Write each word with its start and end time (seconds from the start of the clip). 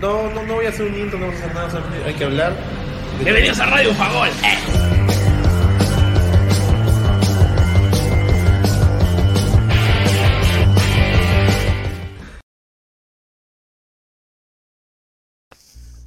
No, 0.00 0.28
no, 0.28 0.42
no 0.42 0.54
voy 0.54 0.66
a 0.66 0.70
hacer 0.70 0.90
un 0.90 0.98
intro, 0.98 1.20
no 1.20 1.26
vamos 1.26 1.40
a 1.40 1.46
hacer 1.46 1.54
nada, 1.54 2.06
hay 2.06 2.14
que 2.14 2.24
hablar. 2.24 2.52
Bienvenidos 3.22 3.60
a 3.60 3.66
Radio 3.66 3.94
Fagol. 3.94 4.28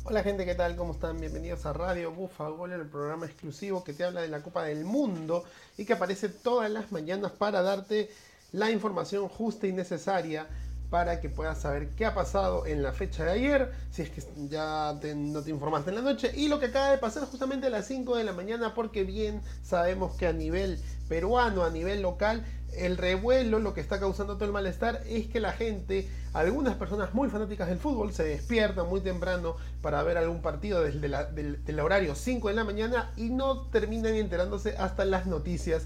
Hola 0.03 0.21
gente, 0.21 0.43
¿qué 0.43 0.55
tal? 0.55 0.75
¿Cómo 0.75 0.91
están? 0.91 1.21
Bienvenidos 1.21 1.65
a 1.65 1.71
Radio 1.71 2.11
Bufa 2.11 2.49
Gol, 2.49 2.73
el 2.73 2.85
programa 2.89 3.25
exclusivo 3.25 3.85
que 3.85 3.93
te 3.93 4.03
habla 4.03 4.21
de 4.21 4.27
la 4.27 4.41
Copa 4.41 4.65
del 4.65 4.83
Mundo 4.83 5.45
y 5.77 5.85
que 5.85 5.93
aparece 5.93 6.27
todas 6.27 6.69
las 6.69 6.91
mañanas 6.91 7.31
para 7.31 7.61
darte 7.61 8.09
la 8.51 8.69
información 8.69 9.29
justa 9.29 9.65
y 9.65 9.71
necesaria 9.71 10.45
para 10.89 11.19
que 11.19 11.29
puedas 11.29 11.59
saber 11.59 11.89
qué 11.95 12.05
ha 12.05 12.13
pasado 12.13 12.65
en 12.65 12.83
la 12.83 12.93
fecha 12.93 13.25
de 13.25 13.31
ayer, 13.31 13.71
si 13.91 14.01
es 14.03 14.09
que 14.09 14.21
ya 14.49 14.97
te- 15.01 15.15
no 15.15 15.41
te 15.41 15.49
informaste 15.49 15.89
en 15.89 15.95
la 15.97 16.01
noche, 16.01 16.31
y 16.35 16.47
lo 16.47 16.59
que 16.59 16.67
acaba 16.67 16.91
de 16.91 16.97
pasar 16.97 17.25
justamente 17.25 17.67
a 17.67 17.69
las 17.69 17.85
5 17.87 18.15
de 18.15 18.23
la 18.23 18.33
mañana, 18.33 18.73
porque 18.73 19.03
bien 19.03 19.41
sabemos 19.63 20.15
que 20.15 20.27
a 20.27 20.33
nivel 20.33 20.79
peruano, 21.09 21.63
a 21.63 21.69
nivel 21.69 22.01
local, 22.01 22.45
el 22.75 22.97
revuelo, 22.97 23.59
lo 23.59 23.73
que 23.73 23.79
está 23.81 23.99
causando 23.99 24.35
todo 24.35 24.45
el 24.45 24.51
malestar, 24.51 25.01
es 25.07 25.27
que 25.27 25.39
la 25.39 25.53
gente, 25.53 26.09
algunas 26.33 26.75
personas 26.75 27.13
muy 27.13 27.29
fanáticas 27.29 27.69
del 27.69 27.77
fútbol, 27.79 28.11
se 28.13 28.23
despiertan 28.23 28.87
muy 28.89 28.99
temprano 28.99 29.55
para 29.81 30.03
ver 30.03 30.17
algún 30.17 30.41
partido 30.41 30.81
desde 30.81 31.07
la- 31.07 31.23
del, 31.25 31.79
horario 31.79 32.15
5 32.15 32.49
de 32.49 32.53
la 32.55 32.63
mañana 32.65 33.11
y 33.15 33.29
no 33.29 33.61
terminan 33.69 34.15
enterándose 34.15 34.75
hasta 34.77 35.05
las 35.05 35.25
noticias 35.25 35.83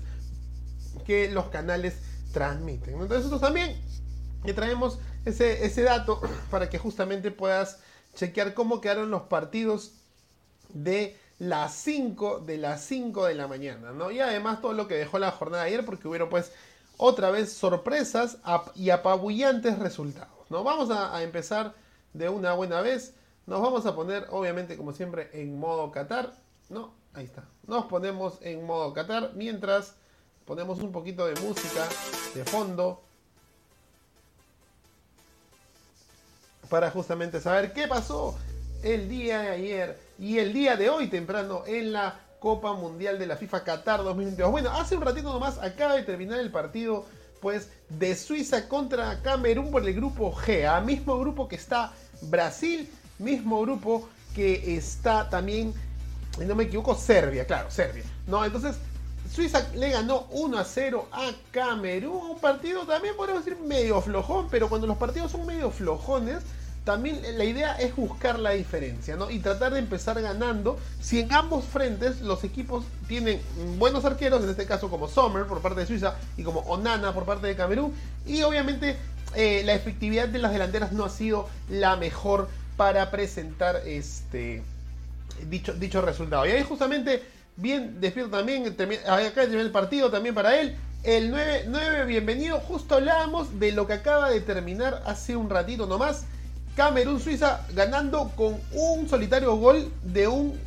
que 1.06 1.30
los 1.32 1.46
canales 1.50 1.96
transmiten. 2.34 2.94
Entonces 2.94 3.18
nosotros 3.26 3.42
también 3.42 3.76
te 4.44 4.54
traemos 4.54 5.00
ese, 5.26 5.66
ese 5.66 5.84
dato 5.84 6.22
para 6.52 6.70
que 6.70 6.78
justamente 6.78 7.32
puedas 7.32 7.80
chequear 8.16 8.54
cómo 8.54 8.82
quedaron 8.82 9.12
los 9.12 9.24
partidos 9.24 9.94
de 10.70 11.18
las 11.40 11.74
5 11.76 12.42
de 12.42 12.58
las 12.58 12.84
5 12.84 13.26
de 13.26 13.36
la 13.36 13.48
mañana, 13.48 13.92
¿no? 13.92 14.12
Y 14.12 14.20
además 14.20 14.62
todo 14.62 14.74
lo 14.74 14.88
que 14.88 14.96
dejó 14.96 15.20
la 15.20 15.32
jornada 15.32 15.64
de 15.64 15.70
ayer 15.70 15.86
porque 15.86 16.08
hubieron 16.08 16.30
pues 16.30 16.52
otra 16.98 17.32
vez 17.32 17.54
sorpresas 17.54 18.38
y 18.76 18.90
apabullantes 18.90 19.80
resultados, 19.80 20.50
¿no? 20.50 20.64
Vamos 20.64 20.92
a, 20.92 21.16
a 21.16 21.24
empezar 21.24 21.74
de 22.14 22.28
una 22.28 22.54
buena 22.54 22.82
vez. 22.82 23.14
Nos 23.48 23.62
vamos 23.62 23.86
a 23.86 23.96
poner 23.96 24.28
obviamente 24.32 24.76
como 24.76 24.92
siempre 24.92 25.30
en 25.34 25.58
modo 25.58 25.92
Qatar, 25.92 26.34
¿no? 26.68 26.94
Ahí 27.14 27.26
está. 27.26 27.46
Nos 27.66 27.86
ponemos 27.86 28.38
en 28.42 28.66
modo 28.66 28.94
Qatar 28.94 29.32
mientras 29.34 29.96
ponemos 30.46 30.80
un 30.80 30.92
poquito 30.92 31.26
de 31.26 31.40
música 31.42 31.88
de 32.36 32.44
fondo 32.44 33.02
para 36.70 36.92
justamente 36.92 37.42
saber 37.42 37.74
qué 37.74 37.88
pasó 37.88 38.38
el 38.84 39.10
día 39.10 39.40
de 39.40 39.50
ayer 39.50 40.00
y 40.18 40.38
el 40.38 40.54
día 40.54 40.76
de 40.76 40.90
hoy 40.90 41.08
temprano 41.08 41.64
en 41.68 41.92
la 41.92 42.20
Copa 42.40 42.74
Mundial 42.74 43.20
de 43.20 43.28
la 43.28 43.36
FIFA 43.36 43.64
Qatar 43.64 44.04
2022. 44.04 44.52
Bueno, 44.52 44.72
hace 44.72 44.96
un 44.96 45.02
ratito 45.02 45.34
nomás 45.34 45.58
acaba 45.58 45.96
de 45.96 46.04
terminar 46.04 46.40
el 46.40 46.52
partido 46.52 47.06
pues 47.42 47.70
de 47.90 48.16
Suiza 48.16 48.68
contra 48.68 49.22
Camerún 49.22 49.72
por 49.72 49.86
el 49.86 49.94
grupo 49.94 50.34
G, 50.34 50.66
a 50.66 50.80
mismo 50.82 51.18
grupo 51.20 51.48
que 51.48 51.56
está 51.56 51.92
Brasil, 52.22 52.90
mismo 53.18 53.62
grupo 53.62 54.08
que 54.36 54.76
está 54.76 55.30
también, 55.30 55.74
si 56.38 56.46
no 56.46 56.56
me 56.56 56.66
equivoco, 56.66 56.96
Serbia, 56.96 57.46
claro, 57.46 57.72
Serbia. 57.72 58.04
No, 58.28 58.44
entonces 58.46 58.78
Suiza 59.32 59.68
le 59.76 59.92
ganó 59.92 60.26
1 60.32 60.58
a 60.58 60.64
0 60.64 61.08
a 61.12 61.32
Camerún. 61.52 62.32
Un 62.32 62.40
partido 62.40 62.86
también 62.86 63.16
podemos 63.16 63.46
decir 63.46 63.60
medio 63.62 64.02
flojón, 64.02 64.48
pero 64.50 64.70
cuando 64.70 64.88
los 64.88 64.98
partidos 64.98 65.32
son 65.32 65.46
medio 65.46 65.70
flojones, 65.72 66.40
también 66.84 67.22
la 67.38 67.44
idea 67.44 67.76
es 67.76 67.96
buscar 67.96 68.40
la 68.40 68.52
diferencia, 68.52 69.16
¿no? 69.16 69.30
Y 69.30 69.40
tratar 69.40 69.74
de 69.74 69.80
empezar 69.80 70.20
ganando. 70.22 70.80
Si 71.00 71.20
en 71.20 71.32
ambos 71.32 71.66
frentes 71.66 72.22
los 72.22 72.44
equipos 72.44 72.86
tienen 73.08 73.40
buenos 73.78 74.06
arqueros, 74.06 74.44
en 74.44 74.50
este 74.50 74.66
caso 74.66 74.90
como 74.90 75.08
Sommer 75.08 75.46
por 75.46 75.62
parte 75.62 75.82
de 75.82 75.86
Suiza 75.86 76.16
y 76.36 76.44
como 76.44 76.62
Onana 76.62 77.14
por 77.14 77.26
parte 77.26 77.46
de 77.46 77.56
Camerún, 77.56 77.94
y 78.26 78.42
obviamente 78.42 78.98
eh, 79.36 79.62
la 79.66 79.74
efectividad 79.74 80.28
de 80.28 80.40
las 80.40 80.52
delanteras 80.52 80.92
no 80.92 81.06
ha 81.06 81.10
sido 81.10 81.48
la 81.70 81.96
mejor 81.96 82.50
para 82.78 83.12
presentar 83.12 83.84
este 83.86 84.64
dicho, 85.48 85.74
dicho 85.74 86.02
resultado. 86.02 86.48
Y 86.48 86.52
ahí 86.52 86.64
justamente, 86.64 87.24
bien 87.60 88.00
despierto 88.00 88.38
también, 88.38 88.64
termi- 88.78 89.00
acá 89.06 89.42
terminó 89.42 89.62
el 89.62 89.72
partido 89.72 90.10
también 90.10 90.34
para 90.36 90.60
él. 90.60 90.76
El 91.04 91.30
9, 91.32 91.66
9, 91.68 92.06
bienvenido. 92.06 92.60
Justo 92.60 92.96
hablábamos 92.96 93.60
de 93.60 93.72
lo 93.72 93.88
que 93.88 93.94
acaba 93.94 94.30
de 94.30 94.42
terminar 94.42 95.02
hace 95.06 95.36
un 95.36 95.50
ratito 95.50 95.86
nomás. 95.86 96.24
Camerún-Suiza 96.76 97.62
ganando 97.74 98.32
con 98.36 98.58
un 98.74 99.08
solitario 99.10 99.56
gol 99.56 99.92
de 100.04 100.28
un 100.28 100.58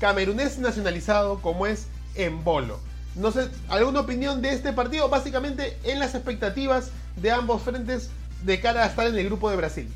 camerunés 0.00 0.58
nacionalizado 0.58 1.40
como 1.40 1.66
es 1.66 1.86
Embolo. 2.14 2.80
No 3.16 3.30
sé, 3.32 3.48
¿alguna 3.68 4.00
opinión 4.00 4.40
de 4.42 4.52
este 4.52 4.72
partido? 4.72 5.08
Básicamente 5.08 5.76
en 5.84 5.98
las 5.98 6.14
expectativas 6.14 6.90
de 7.16 7.30
ambos 7.32 7.62
frentes 7.62 8.10
de 8.44 8.60
cara 8.60 8.84
a 8.84 8.86
estar 8.86 9.06
en 9.06 9.16
el 9.18 9.24
grupo 9.26 9.50
de 9.50 9.56
Brasil. 9.56 9.92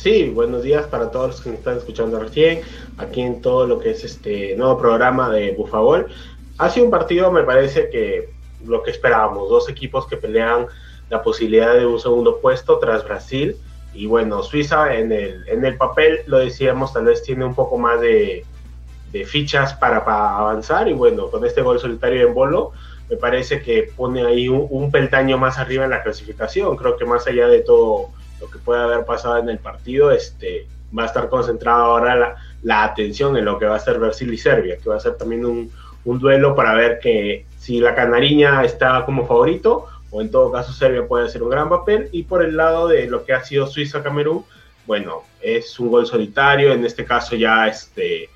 Sí, 0.00 0.30
buenos 0.32 0.62
días 0.62 0.86
para 0.86 1.10
todos 1.10 1.30
los 1.30 1.40
que 1.40 1.50
nos 1.50 1.58
están 1.58 1.76
escuchando 1.78 2.20
recién, 2.20 2.60
aquí 2.98 3.20
en 3.20 3.42
todo 3.42 3.66
lo 3.66 3.80
que 3.80 3.90
es 3.90 4.04
este 4.04 4.54
nuevo 4.54 4.78
programa 4.78 5.28
de 5.28 5.50
Bufagol. 5.50 6.06
Ha 6.56 6.70
sido 6.70 6.84
un 6.86 6.92
partido, 6.92 7.32
me 7.32 7.42
parece 7.42 7.90
que 7.90 8.30
lo 8.64 8.84
que 8.84 8.92
esperábamos, 8.92 9.48
dos 9.48 9.68
equipos 9.68 10.06
que 10.06 10.16
pelean 10.16 10.68
la 11.10 11.20
posibilidad 11.24 11.74
de 11.74 11.84
un 11.84 11.98
segundo 11.98 12.38
puesto 12.40 12.78
tras 12.78 13.02
Brasil. 13.02 13.56
Y 13.92 14.06
bueno, 14.06 14.44
Suiza 14.44 14.94
en 14.94 15.10
el, 15.10 15.48
en 15.48 15.64
el 15.64 15.76
papel, 15.76 16.20
lo 16.26 16.38
decíamos, 16.38 16.92
tal 16.92 17.06
vez 17.06 17.24
tiene 17.24 17.44
un 17.44 17.56
poco 17.56 17.76
más 17.76 18.00
de, 18.00 18.44
de 19.10 19.24
fichas 19.24 19.74
para, 19.74 20.04
para 20.04 20.38
avanzar. 20.38 20.86
Y 20.86 20.92
bueno, 20.92 21.28
con 21.28 21.44
este 21.44 21.60
gol 21.60 21.80
solitario 21.80 22.24
en 22.24 22.34
Bolo, 22.34 22.70
me 23.10 23.16
parece 23.16 23.62
que 23.62 23.90
pone 23.96 24.24
ahí 24.24 24.48
un, 24.48 24.64
un 24.70 24.92
peldaño 24.92 25.38
más 25.38 25.58
arriba 25.58 25.82
en 25.82 25.90
la 25.90 26.04
clasificación. 26.04 26.76
Creo 26.76 26.96
que 26.96 27.04
más 27.04 27.26
allá 27.26 27.48
de 27.48 27.62
todo 27.62 28.10
lo 28.40 28.50
que 28.50 28.58
puede 28.58 28.82
haber 28.82 29.04
pasado 29.04 29.38
en 29.38 29.48
el 29.48 29.58
partido, 29.58 30.10
este, 30.10 30.66
va 30.96 31.04
a 31.04 31.06
estar 31.06 31.28
concentrada 31.28 31.80
ahora 31.80 32.36
la, 32.62 32.84
atención 32.84 33.36
en 33.36 33.44
lo 33.44 33.58
que 33.58 33.66
va 33.66 33.76
a 33.76 33.80
ser 33.80 33.98
Brasil 33.98 34.32
y 34.32 34.38
Serbia, 34.38 34.78
que 34.78 34.88
va 34.88 34.96
a 34.96 35.00
ser 35.00 35.16
también 35.16 35.44
un, 35.44 35.70
un, 36.04 36.18
duelo 36.18 36.54
para 36.54 36.74
ver 36.74 36.98
que 37.00 37.46
si 37.58 37.80
la 37.80 37.94
canariña 37.94 38.64
está 38.64 39.04
como 39.04 39.26
favorito 39.26 39.86
o 40.10 40.20
en 40.22 40.30
todo 40.30 40.50
caso 40.50 40.72
Serbia 40.72 41.06
puede 41.06 41.26
hacer 41.26 41.42
un 41.42 41.50
gran 41.50 41.68
papel. 41.68 42.08
Y 42.12 42.22
por 42.22 42.42
el 42.42 42.56
lado 42.56 42.88
de 42.88 43.06
lo 43.06 43.24
que 43.24 43.32
ha 43.32 43.44
sido 43.44 43.66
Suiza-Camerún, 43.66 44.44
bueno, 44.86 45.22
es 45.40 45.78
un 45.78 45.90
gol 45.90 46.06
solitario, 46.06 46.72
en 46.72 46.84
este 46.84 47.04
caso 47.04 47.36
ya 47.36 47.68
este, 47.68 48.30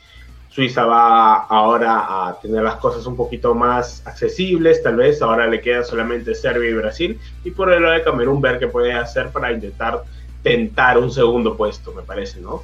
Suiza 0.55 0.85
va 0.85 1.45
ahora 1.45 2.29
a 2.29 2.39
tener 2.41 2.63
las 2.63 2.77
cosas 2.77 3.07
un 3.07 3.17
poquito 3.17 3.55
más 3.55 4.07
accesibles, 4.07 4.83
tal 4.83 4.97
vez 4.97 5.23
ahora 5.23 5.47
le 5.47 5.63
queda 5.63 5.83
solamente 5.83 6.35
Serbia 6.35 6.69
y 6.69 6.75
Brasil, 6.75 7.19
y 7.43 7.53
por 7.53 7.73
el 7.73 7.83
lado 7.83 7.95
de 7.95 8.03
Camerún 8.03 8.43
ver 8.43 8.59
qué 8.59 8.67
puede 8.67 8.93
hacer 8.93 9.31
para 9.31 9.51
intentar 9.51 10.05
tentar 10.43 10.99
un 10.99 11.11
segundo 11.11 11.57
puesto, 11.57 11.93
me 11.93 12.03
parece, 12.03 12.41
¿no? 12.41 12.63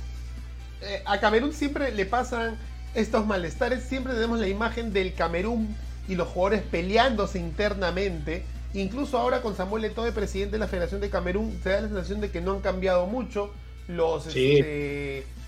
Eh, 0.82 1.02
a 1.06 1.18
Camerún 1.18 1.54
siempre 1.54 1.90
le 1.92 2.04
pasan 2.04 2.58
estos 2.94 3.26
malestares, 3.26 3.84
siempre 3.84 4.12
tenemos 4.12 4.38
la 4.38 4.48
imagen 4.48 4.92
del 4.92 5.14
Camerún 5.14 5.74
y 6.08 6.14
los 6.14 6.28
jugadores 6.28 6.62
peleándose 6.70 7.38
internamente, 7.38 8.44
incluso 8.74 9.16
ahora 9.16 9.40
con 9.40 9.56
Samuel 9.56 9.86
Eto'o, 9.86 10.04
de 10.04 10.12
presidente 10.12 10.52
de 10.52 10.58
la 10.58 10.68
Federación 10.68 11.00
de 11.00 11.08
Camerún, 11.08 11.58
se 11.62 11.70
da 11.70 11.80
la 11.80 11.88
sensación 11.88 12.20
de 12.20 12.30
que 12.30 12.42
no 12.42 12.52
han 12.52 12.60
cambiado 12.60 13.06
mucho 13.06 13.50
los... 13.86 14.24
Sí. 14.24 14.58
Este, 14.58 15.38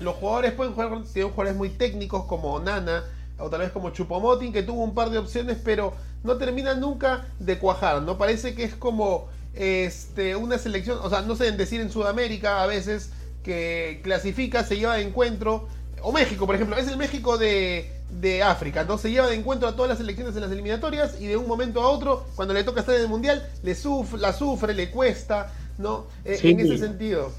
los 0.00 0.16
jugadores 0.16 0.52
pueden 0.52 0.74
jugar, 0.74 1.02
tienen 1.12 1.30
jugadores 1.32 1.56
muy 1.56 1.70
técnicos 1.70 2.24
como 2.26 2.58
Nana 2.60 3.04
o 3.38 3.50
tal 3.50 3.60
vez 3.60 3.70
como 3.70 3.90
Chupomotin 3.90 4.52
que 4.52 4.62
tuvo 4.62 4.82
un 4.82 4.94
par 4.94 5.10
de 5.10 5.18
opciones 5.18 5.58
pero 5.62 5.92
no 6.24 6.36
termina 6.36 6.74
nunca 6.74 7.26
de 7.38 7.58
cuajar, 7.58 8.02
no 8.02 8.18
parece 8.18 8.54
que 8.54 8.64
es 8.64 8.74
como 8.74 9.28
este, 9.54 10.36
una 10.36 10.58
selección, 10.58 10.98
o 11.02 11.08
sea, 11.08 11.22
no 11.22 11.34
sé 11.36 11.50
decir 11.52 11.80
en 11.80 11.90
Sudamérica 11.90 12.62
a 12.62 12.66
veces 12.66 13.10
que 13.42 14.00
clasifica, 14.02 14.64
se 14.64 14.76
lleva 14.76 14.96
de 14.96 15.02
encuentro, 15.02 15.68
o 16.02 16.12
México 16.12 16.46
por 16.46 16.54
ejemplo, 16.54 16.76
es 16.76 16.88
el 16.88 16.96
México 16.96 17.38
de, 17.38 17.90
de 18.10 18.42
África, 18.42 18.84
¿no? 18.84 18.98
Se 18.98 19.10
lleva 19.10 19.28
de 19.28 19.36
encuentro 19.36 19.68
a 19.68 19.76
todas 19.76 19.88
las 19.88 19.98
selecciones 19.98 20.34
en 20.34 20.42
las 20.42 20.50
eliminatorias 20.50 21.20
y 21.20 21.26
de 21.26 21.36
un 21.36 21.46
momento 21.46 21.80
a 21.80 21.88
otro, 21.88 22.26
cuando 22.34 22.54
le 22.54 22.64
toca 22.64 22.80
estar 22.80 22.94
en 22.94 23.02
el 23.02 23.08
Mundial, 23.08 23.48
le 23.62 23.74
suf 23.74 24.14
la 24.14 24.32
sufre, 24.32 24.74
le 24.74 24.90
cuesta, 24.90 25.52
¿no? 25.78 26.06
Eh, 26.24 26.36
Sí. 26.40 26.50
En 26.50 26.60
ese 26.60 26.78
sentido. 26.78 27.32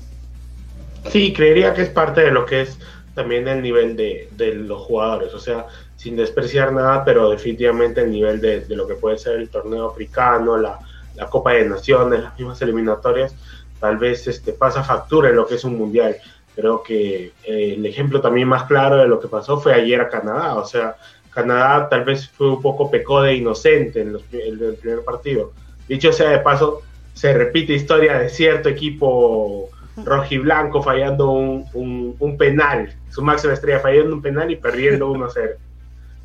Sí, 1.09 1.33
creería 1.33 1.73
que 1.73 1.83
es 1.83 1.89
parte 1.89 2.21
de 2.21 2.31
lo 2.31 2.45
que 2.45 2.61
es 2.61 2.77
también 3.13 3.47
el 3.47 3.61
nivel 3.61 3.95
de, 3.95 4.29
de 4.33 4.53
los 4.53 4.81
jugadores, 4.81 5.33
o 5.33 5.39
sea, 5.39 5.65
sin 5.95 6.15
despreciar 6.15 6.71
nada, 6.71 7.03
pero 7.03 7.31
definitivamente 7.31 8.01
el 8.01 8.11
nivel 8.11 8.39
de, 8.39 8.61
de 8.61 8.75
lo 8.75 8.87
que 8.87 8.93
puede 8.93 9.17
ser 9.17 9.35
el 9.35 9.49
torneo 9.49 9.89
africano, 9.89 10.57
la, 10.57 10.79
la 11.15 11.25
Copa 11.25 11.53
de 11.53 11.67
Naciones, 11.67 12.21
las 12.21 12.37
mismas 12.37 12.61
eliminatorias, 12.61 13.33
tal 13.79 13.97
vez 13.97 14.27
este, 14.27 14.53
pasa 14.53 14.83
factura 14.83 15.29
en 15.29 15.35
lo 15.35 15.47
que 15.47 15.55
es 15.55 15.63
un 15.63 15.77
mundial. 15.77 16.15
Creo 16.55 16.83
que 16.83 17.33
eh, 17.43 17.73
el 17.77 17.85
ejemplo 17.85 18.21
también 18.21 18.47
más 18.47 18.63
claro 18.63 18.97
de 18.97 19.07
lo 19.07 19.19
que 19.19 19.27
pasó 19.27 19.59
fue 19.59 19.73
ayer 19.73 19.99
a 20.01 20.09
Canadá, 20.09 20.55
o 20.55 20.65
sea, 20.65 20.95
Canadá 21.31 21.87
tal 21.89 22.03
vez 22.03 22.29
fue 22.29 22.49
un 22.49 22.61
poco 22.61 22.89
pecó 22.89 23.21
de 23.21 23.35
inocente 23.35 24.01
en 24.01 24.13
los, 24.13 24.23
el, 24.31 24.61
el 24.61 24.75
primer 24.75 25.03
partido. 25.03 25.53
Dicho 25.87 26.11
sea 26.11 26.31
de 26.31 26.39
paso, 26.39 26.81
se 27.13 27.33
repite 27.33 27.73
historia 27.73 28.17
de 28.19 28.29
cierto 28.29 28.69
equipo 28.69 29.69
rojiblanco 30.05 30.81
fallando 30.83 31.31
un, 31.31 32.15
un, 32.19 32.37
penal, 32.37 32.93
su 33.09 33.21
máxima 33.21 33.53
estrella 33.53 33.79
fallando 33.79 34.15
un 34.15 34.21
penal 34.21 34.51
y 34.51 34.55
perdiendo 34.55 35.11
1-0. 35.13 35.55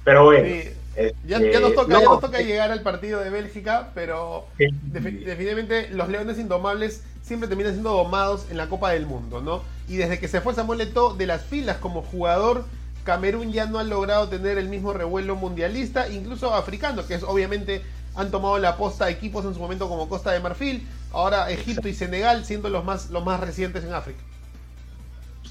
Pero 0.04 0.24
bueno. 0.24 0.48
Este, 0.94 1.16
ya, 1.26 1.38
nos 1.38 1.74
toca, 2.20 2.42
llegar 2.42 2.70
al 2.70 2.82
partido 2.82 3.20
de 3.20 3.30
Bélgica, 3.30 3.90
pero 3.94 4.46
definitivamente 4.58 5.88
los 5.88 6.10
Leones 6.10 6.38
Indomables 6.38 7.02
siempre 7.22 7.48
terminan 7.48 7.72
siendo 7.72 7.92
domados 7.92 8.46
en 8.50 8.58
la 8.58 8.68
Copa 8.68 8.90
del 8.90 9.06
Mundo, 9.06 9.40
¿no? 9.40 9.62
Y 9.88 9.96
desde 9.96 10.18
que 10.18 10.28
se 10.28 10.42
fue 10.42 10.54
Samuel 10.54 10.82
Eto'o 10.82 11.14
de 11.14 11.26
las 11.26 11.44
filas 11.44 11.78
como 11.78 12.02
jugador, 12.02 12.66
Camerún 13.04 13.52
ya 13.52 13.66
no 13.66 13.78
ha 13.78 13.84
logrado 13.84 14.28
tener 14.28 14.58
el 14.58 14.68
mismo 14.68 14.92
revuelo 14.92 15.34
mundialista, 15.34 16.08
incluso 16.08 16.54
africano, 16.54 17.06
que 17.06 17.14
es 17.14 17.22
obviamente 17.22 17.82
han 18.14 18.30
tomado 18.30 18.58
la 18.58 18.76
posta 18.76 19.08
equipos 19.10 19.44
en 19.44 19.54
su 19.54 19.60
momento 19.60 19.88
como 19.88 20.08
Costa 20.08 20.32
de 20.32 20.40
Marfil, 20.40 20.86
ahora 21.12 21.50
Egipto 21.50 21.88
y 21.88 21.94
Senegal 21.94 22.44
siendo 22.44 22.68
los 22.68 22.84
más, 22.84 23.10
los 23.10 23.24
más 23.24 23.40
recientes 23.40 23.84
en 23.84 23.94
África. 23.94 24.20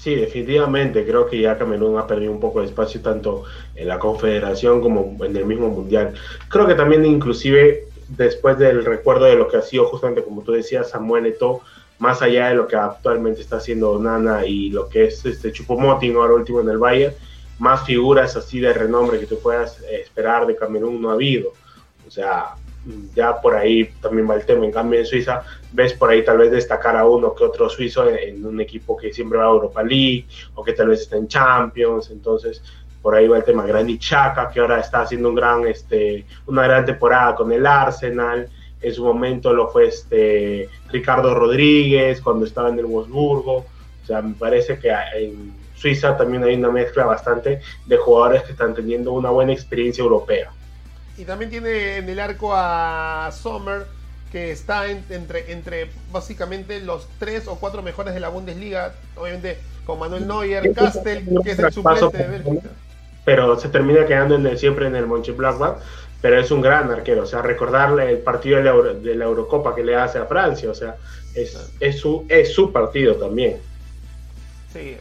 Sí, 0.02 0.16
definitivamente. 0.16 1.06
Creo 1.06 1.28
que 1.28 1.40
ya 1.40 1.56
Camerún 1.56 1.96
ha 1.96 2.06
perdido 2.08 2.32
un 2.32 2.40
poco 2.40 2.60
de 2.60 2.66
espacio 2.66 3.00
tanto 3.00 3.44
en 3.76 3.86
la 3.86 4.00
Confederación 4.00 4.80
como 4.80 5.16
en 5.24 5.36
el 5.36 5.44
mismo 5.44 5.68
Mundial. 5.68 6.14
Creo 6.48 6.66
que 6.66 6.74
también 6.74 7.04
inclusive 7.04 7.84
después 8.08 8.58
del 8.58 8.84
recuerdo 8.84 9.26
de 9.26 9.36
lo 9.36 9.48
que 9.48 9.58
ha 9.58 9.62
sido 9.62 9.86
justamente 9.86 10.24
como 10.24 10.42
tú 10.42 10.52
decías 10.52 10.90
Samuel 10.90 11.26
Eto'o, 11.26 11.62
más 11.98 12.20
allá 12.20 12.48
de 12.48 12.56
lo 12.56 12.66
que 12.66 12.74
actualmente 12.74 13.40
está 13.40 13.58
haciendo 13.58 13.96
Nana 13.98 14.44
y 14.44 14.70
lo 14.70 14.88
que 14.88 15.04
es 15.04 15.24
este 15.24 15.52
Chupomoting 15.52 16.16
ahora 16.16 16.34
último 16.34 16.60
en 16.60 16.68
el 16.68 16.78
Bayern, 16.78 17.14
más 17.60 17.86
figuras 17.86 18.34
así 18.34 18.58
de 18.58 18.72
renombre 18.72 19.20
que 19.20 19.26
tú 19.26 19.38
puedas 19.38 19.80
esperar 19.82 20.46
de 20.46 20.56
Camerún 20.56 21.00
no 21.00 21.10
ha 21.10 21.14
habido. 21.14 21.52
O 22.12 22.14
sea, 22.14 22.56
ya 23.14 23.40
por 23.40 23.54
ahí 23.54 23.90
también 24.02 24.28
va 24.28 24.34
el 24.34 24.44
tema. 24.44 24.66
En 24.66 24.70
cambio, 24.70 25.00
en 25.00 25.06
Suiza 25.06 25.42
ves 25.72 25.94
por 25.94 26.10
ahí 26.10 26.22
tal 26.22 26.36
vez 26.36 26.50
destacar 26.50 26.94
a 26.94 27.06
uno 27.06 27.34
que 27.34 27.42
otro 27.42 27.70
suizo 27.70 28.06
en, 28.06 28.44
un 28.44 28.60
equipo 28.60 28.98
que 28.98 29.14
siempre 29.14 29.38
va 29.38 29.44
a 29.44 29.48
Europa 29.48 29.82
League 29.82 30.26
o 30.54 30.62
que 30.62 30.74
tal 30.74 30.88
vez 30.88 31.00
está 31.00 31.16
en 31.16 31.26
Champions. 31.26 32.10
Entonces, 32.10 32.62
por 33.00 33.14
ahí 33.14 33.26
va 33.28 33.38
el 33.38 33.44
tema. 33.44 33.64
Granit 33.64 34.02
Xhaka, 34.02 34.50
que 34.50 34.60
ahora 34.60 34.78
está 34.78 35.00
haciendo 35.00 35.30
un 35.30 35.34
gran, 35.36 35.66
este, 35.66 36.26
una 36.46 36.64
gran 36.64 36.84
temporada 36.84 37.34
con 37.34 37.50
el 37.50 37.66
Arsenal. 37.66 38.46
En 38.82 38.94
su 38.94 39.02
momento 39.02 39.54
lo 39.54 39.68
fue 39.68 39.86
este, 39.86 40.68
Ricardo 40.90 41.34
Rodríguez 41.34 42.20
cuando 42.20 42.44
estaba 42.44 42.68
en 42.68 42.78
el 42.78 42.84
Wolfsburgo. 42.84 43.56
O 43.56 44.06
sea, 44.06 44.20
me 44.20 44.34
parece 44.34 44.78
que 44.78 44.92
en 45.14 45.54
Suiza 45.74 46.14
también 46.14 46.44
hay 46.44 46.56
una 46.56 46.70
mezcla 46.70 47.06
bastante 47.06 47.62
de 47.86 47.96
jugadores 47.96 48.42
que 48.42 48.52
están 48.52 48.74
teniendo 48.74 49.12
una 49.12 49.30
buena 49.30 49.54
experiencia 49.54 50.02
europea. 50.02 50.50
Y 51.16 51.24
también 51.24 51.50
tiene 51.50 51.98
en 51.98 52.08
el 52.08 52.18
arco 52.18 52.54
a 52.54 53.30
Sommer, 53.32 53.86
que 54.30 54.50
está 54.50 54.88
entre, 54.88 55.52
entre 55.52 55.90
básicamente 56.10 56.80
los 56.80 57.06
tres 57.18 57.46
o 57.48 57.56
cuatro 57.56 57.82
mejores 57.82 58.14
de 58.14 58.20
la 58.20 58.28
Bundesliga. 58.28 58.94
Obviamente 59.16 59.58
con 59.84 59.98
Manuel 59.98 60.26
Neuer, 60.26 60.72
Castel, 60.72 61.28
que 61.42 61.50
es 61.50 61.58
el 61.58 61.72
suplente 61.72 62.16
de 62.16 62.28
Bélgica. 62.28 62.70
Pero 63.24 63.58
se 63.58 63.68
termina 63.68 64.06
quedando 64.06 64.36
en 64.36 64.58
siempre 64.58 64.86
en 64.86 64.96
el 64.96 65.06
Mönchengladbach 65.06 65.78
pero 66.22 66.38
es 66.38 66.50
un 66.52 66.62
gran 66.62 66.90
arquero. 66.90 67.24
O 67.24 67.26
sea, 67.26 67.42
recordarle 67.42 68.08
el 68.08 68.18
partido 68.18 68.58
de 68.58 68.64
la, 68.64 68.72
de 68.94 69.14
la 69.16 69.24
Eurocopa 69.24 69.74
que 69.74 69.84
le 69.84 69.96
hace 69.96 70.18
a 70.18 70.24
Francia, 70.24 70.70
o 70.70 70.74
sea, 70.74 70.96
es, 71.34 71.58
es, 71.80 71.98
su, 71.98 72.24
es 72.28 72.54
su 72.54 72.72
partido 72.72 73.16
también. 73.16 73.58
Sí, 74.72 74.96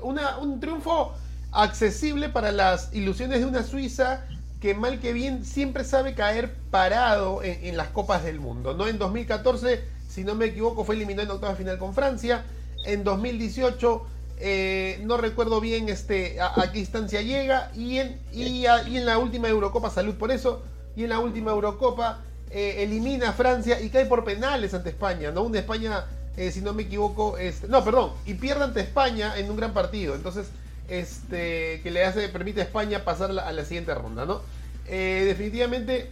un 0.00 0.58
triunfo 0.58 1.14
accesible 1.52 2.30
para 2.30 2.50
las 2.50 2.92
ilusiones 2.94 3.40
de 3.40 3.46
una 3.46 3.62
Suiza 3.62 4.24
que 4.62 4.74
mal 4.74 5.00
que 5.00 5.12
bien 5.12 5.44
siempre 5.44 5.82
sabe 5.82 6.14
caer 6.14 6.54
parado 6.70 7.42
en, 7.42 7.76
las 7.76 7.88
copas 7.88 8.22
del 8.22 8.38
mundo. 8.38 8.74
¿no? 8.74 8.86
En 8.86 8.96
2014, 8.96 9.82
si 10.08 10.22
no 10.22 10.36
me 10.36 10.46
equivoco, 10.46 10.84
fue 10.84 10.94
eliminado 10.94 11.28
en 11.28 11.34
octava 11.34 11.56
final 11.56 11.78
con 11.78 11.94
Francia. 11.94 12.44
En 12.86 13.02
2018, 13.02 14.06
eh, 14.38 15.00
no 15.02 15.16
recuerdo 15.16 15.60
bien 15.60 15.88
este, 15.88 16.40
a, 16.40 16.70
qué 16.72 16.78
instancia 16.78 17.22
llega. 17.22 17.72
Y 17.74 17.98
en, 17.98 18.20
y, 18.32 18.64
en 18.64 19.04
la 19.04 19.18
última 19.18 19.48
Eurocopa, 19.48 19.90
salud 19.90 20.14
por 20.14 20.30
eso, 20.30 20.62
y 20.94 21.02
en 21.02 21.08
la 21.10 21.18
última 21.18 21.50
Eurocopa 21.50 22.20
eh, 22.52 22.84
elimina 22.84 23.30
a 23.30 23.32
Francia 23.32 23.80
y 23.80 23.90
cae 23.90 24.06
por 24.06 24.22
penales 24.24 24.74
ante 24.74 24.90
España. 24.90 25.32
¿no? 25.32 25.42
Una 25.42 25.58
España, 25.58 26.04
eh, 26.36 26.52
si 26.52 26.60
no 26.60 26.72
me 26.72 26.84
equivoco, 26.84 27.36
este, 27.36 27.66
no, 27.66 27.82
perdón, 27.82 28.12
y 28.26 28.34
pierde 28.34 28.62
ante 28.62 28.78
España 28.78 29.36
en 29.36 29.50
un 29.50 29.56
gran 29.56 29.74
partido. 29.74 30.14
Entonces 30.14 30.46
este, 30.88 31.80
que 31.82 31.90
le 31.90 32.04
hace, 32.04 32.28
permite 32.28 32.60
a 32.60 32.64
España 32.64 33.04
pasar 33.04 33.30
a 33.30 33.52
la 33.52 33.64
siguiente 33.64 33.94
ronda, 33.94 34.26
¿no? 34.26 34.42
Eh, 34.86 35.24
definitivamente 35.26 36.10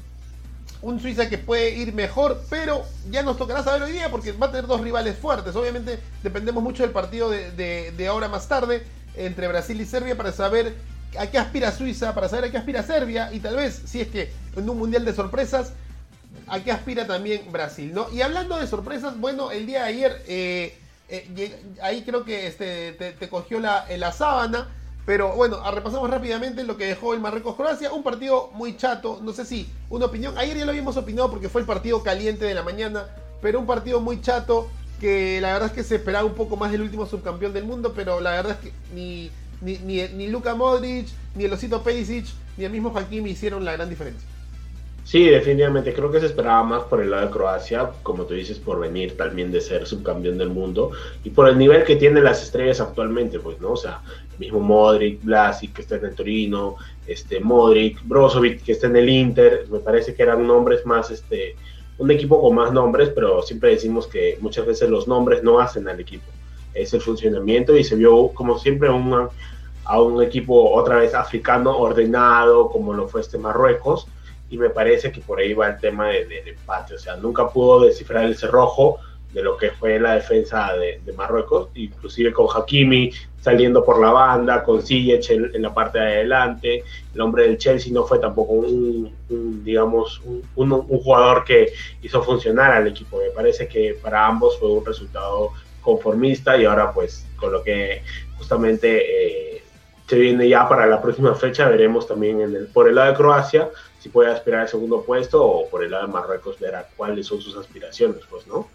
un 0.83 1.00
Suiza 1.00 1.29
que 1.29 1.39
puede 1.39 1.77
ir 1.77 1.93
mejor, 1.93 2.43
pero 2.49 2.85
ya 3.11 3.23
nos 3.23 3.37
tocará 3.37 3.62
saber 3.62 3.83
hoy 3.83 3.93
día 3.93 4.11
porque 4.11 4.33
va 4.33 4.47
a 4.47 4.50
tener 4.50 4.67
dos 4.67 4.81
rivales 4.81 5.17
fuertes. 5.19 5.55
Obviamente 5.55 5.99
dependemos 6.23 6.62
mucho 6.62 6.83
del 6.83 6.93
partido 6.93 7.31
de, 7.31 8.07
ahora 8.09 8.29
más 8.29 8.49
tarde 8.49 8.83
entre 9.15 9.49
Brasil 9.49 9.79
y 9.81 9.85
Serbia 9.85 10.17
para 10.17 10.33
saber 10.33 10.75
a 11.19 11.27
qué 11.27 11.39
aspira 11.39 11.73
Suiza, 11.73 12.15
para 12.15 12.29
saber 12.29 12.47
a 12.47 12.50
qué 12.50 12.57
aspira 12.57 12.83
Serbia 12.83 13.31
y 13.33 13.41
tal 13.41 13.57
vez, 13.57 13.83
si 13.85 14.00
es 14.00 14.09
que 14.09 14.33
en 14.57 14.69
un 14.69 14.79
mundial 14.79 15.05
de 15.05 15.12
sorpresas, 15.12 15.73
a 16.47 16.61
qué 16.61 16.73
aspira 16.73 17.07
también 17.07 17.53
Brasil, 17.53 17.93
¿no? 17.93 18.11
Y 18.12 18.23
hablando 18.23 18.57
de 18.57 18.67
sorpresas, 18.67 19.19
bueno, 19.19 19.50
el 19.50 19.67
día 19.67 19.83
de 19.83 19.89
ayer 19.89 20.23
eh, 20.29 20.79
eh, 21.11 21.62
ahí 21.83 22.02
creo 22.02 22.25
que 22.25 22.47
este, 22.47 22.93
te, 22.93 23.29
cogió 23.29 23.61
la, 23.61 23.87
la, 23.97 24.12
sábana. 24.12 24.69
Pero 25.07 25.35
bueno, 25.35 25.59
repasamos 25.73 26.09
rápidamente 26.09 26.62
lo 26.62 26.76
que 26.76 26.87
dejó 26.87 27.14
el 27.14 27.21
Marruecos-Croacia. 27.21 27.93
Un 27.93 28.02
partido 28.02 28.50
muy 28.55 28.76
chato, 28.76 29.19
no 29.23 29.33
sé 29.33 29.45
si 29.45 29.69
una 29.88 30.07
opinión. 30.07 30.37
Ayer 30.38 30.57
ya 30.57 30.64
lo 30.64 30.71
habíamos 30.71 30.97
opinado 30.97 31.31
porque 31.31 31.49
fue 31.49 31.62
el 31.62 31.67
partido 31.67 32.02
caliente 32.02 32.45
de 32.45 32.55
la 32.55 32.62
mañana. 32.62 33.07
Pero 33.43 33.59
un 33.59 33.67
partido 33.67 34.00
muy 34.00 34.21
chato 34.21 34.71
que 35.00 35.40
la 35.40 35.52
verdad 35.52 35.69
es 35.69 35.75
que 35.75 35.83
se 35.83 35.97
esperaba 35.97 36.25
un 36.25 36.35
poco 36.35 36.57
más 36.57 36.71
del 36.71 36.83
último 36.83 37.07
subcampeón 37.07 37.52
del 37.52 37.64
mundo. 37.64 37.93
Pero 37.95 38.21
la 38.21 38.33
verdad 38.33 38.52
es 38.52 38.71
que 38.71 38.73
ni, 38.95 39.31
ni, 39.62 39.79
ni, 39.79 40.07
ni 40.09 40.29
Luka 40.29 40.55
Modric, 40.55 41.09
ni 41.35 41.45
el 41.45 41.52
Osito 41.52 41.83
Perisic, 41.83 42.26
ni 42.57 42.64
el 42.64 42.71
mismo 42.71 42.97
Hakimi 42.97 43.31
hicieron 43.31 43.64
la 43.64 43.73
gran 43.73 43.88
diferencia. 43.88 44.30
Sí, 45.04 45.28
definitivamente. 45.28 45.92
Creo 45.92 46.11
que 46.11 46.21
se 46.21 46.26
esperaba 46.26 46.62
más 46.62 46.85
por 46.85 47.00
el 47.00 47.11
lado 47.11 47.26
de 47.26 47.33
Croacia, 47.33 47.90
como 48.02 48.25
tú 48.25 48.35
dices, 48.35 48.59
por 48.59 48.78
venir 48.78 49.16
también 49.16 49.50
de 49.50 49.61
ser 49.61 49.87
subcampeón 49.87 50.38
del 50.38 50.50
mundo 50.50 50.92
y 51.25 51.30
por 51.30 51.49
el 51.49 51.59
nivel 51.59 51.85
que 51.85 51.97
tienen 51.97 52.25
las 52.25 52.42
estrellas 52.42 52.80
actualmente, 52.80 53.40
pues, 53.40 53.61
¿no? 53.61 53.73
O 53.73 53.76
sea, 53.76 54.02
el 54.33 54.38
mismo 54.38 54.61
Modric, 54.61 55.23
Blasic, 55.23 55.73
que 55.73 55.83
está 55.83 55.97
en 55.97 56.04
el 56.04 56.14
Torino, 56.14 56.76
este, 57.07 57.40
Modric, 57.40 57.99
Brozovic, 58.04 58.62
que 58.62 58.73
está 58.73 58.87
en 58.87 58.97
el 58.97 59.09
Inter. 59.09 59.66
Me 59.71 59.80
parece 59.80 60.14
que 60.14 60.23
eran 60.23 60.47
nombres 60.47 60.87
más, 60.87 61.11
este, 61.11 61.57
un 61.99 62.11
equipo 62.11 62.40
con 62.40 62.54
más 62.54 62.73
nombres, 62.73 63.11
pero 63.14 63.42
siempre 63.42 63.71
decimos 63.71 64.07
que 64.07 64.38
muchas 64.40 64.66
veces 64.66 64.88
los 64.88 65.09
nombres 65.09 65.42
no 65.42 65.59
hacen 65.59 65.88
al 65.88 65.99
equipo. 65.99 66.30
Es 66.73 66.95
el 66.95 67.00
funcionamiento 67.00 67.76
y 67.76 67.83
se 67.83 67.97
vio, 67.97 68.28
como 68.28 68.59
siempre, 68.59 68.88
a 68.88 70.00
un 70.00 70.23
equipo 70.23 70.71
otra 70.73 70.97
vez 70.97 71.14
africano 71.14 71.76
ordenado, 71.76 72.69
como 72.69 72.95
lo 72.95 73.09
fue 73.09 73.23
este 73.23 73.38
Marruecos 73.38 74.07
y 74.50 74.59
me 74.59 74.71
parece 74.71 75.12
que 75.12 75.21
por 75.21 75.38
ahí 75.38 75.54
va 75.54 75.69
el 75.69 75.78
tema 75.78 76.09
del 76.09 76.49
empate. 76.49 76.95
O 76.95 76.99
sea, 76.99 77.16
nunca 77.16 77.49
pudo 77.49 77.85
descifrar 77.85 78.25
el 78.25 78.37
cerrojo 78.37 78.99
de 79.33 79.42
lo 79.42 79.57
que 79.57 79.71
fue 79.71 80.00
la 80.00 80.14
defensa 80.14 80.75
de, 80.75 81.00
Marruecos, 81.16 81.69
inclusive 81.75 82.33
con 82.33 82.47
Hakimi 82.52 83.12
saliendo 83.40 83.85
por 83.85 84.00
la 84.00 84.11
banda, 84.11 84.62
con 84.62 84.83
Ziyech 84.83 85.30
en, 85.30 85.62
la 85.62 85.73
parte 85.73 85.99
de 85.99 86.04
adelante. 86.04 86.85
El 87.14 87.21
hombre 87.21 87.45
del 87.45 87.59
Chelsea 87.59 87.92
no 87.92 88.04
fue 88.04 88.19
tampoco 88.19 88.52
un, 88.54 89.14
digamos, 89.64 90.21
un, 90.57 90.71
jugador 90.83 91.45
que 91.45 91.73
hizo 92.02 92.23
funcionar 92.23 92.73
al 92.73 92.88
equipo. 92.88 93.19
Me 93.19 93.30
parece 93.30 93.69
que 93.69 93.97
para 94.02 94.26
ambos 94.26 94.59
fue 94.59 94.71
un 94.71 94.85
resultado 94.85 95.52
conformista 95.80 96.57
y 96.59 96.64
ahora 96.64 96.92
pues 96.92 97.26
con 97.37 97.52
lo 97.52 97.62
que 97.62 98.02
justamente 98.37 99.57
eh, 99.57 99.62
se 100.07 100.16
viene 100.16 100.49
ya 100.49 100.69
para 100.69 100.87
la 100.87 101.00
próxima 101.00 101.35
fecha 101.35 101.69
veremos 101.69 102.07
también 102.07 102.40
en 102.42 102.54
el, 102.54 102.66
por 102.66 102.88
el 102.88 102.97
lado 102.97 103.12
de 103.12 103.16
Croacia 103.16 103.71
si 104.00 104.09
puede 104.09 104.33
aspirar 104.33 104.62
al 104.62 104.69
segundo 104.69 105.02
puesto 105.04 105.45
o 105.45 105.69
por 105.69 105.85
el 105.85 105.90
lado 105.90 106.07
de 106.07 106.12
Marruecos 106.12 106.59
ver 106.59 106.75
a 106.75 106.88
cuáles 106.97 107.26
son 107.26 107.40
sus 107.40 107.57
aspiraciones, 107.57 108.23
pues, 108.30 108.47
¿no? 108.47 108.66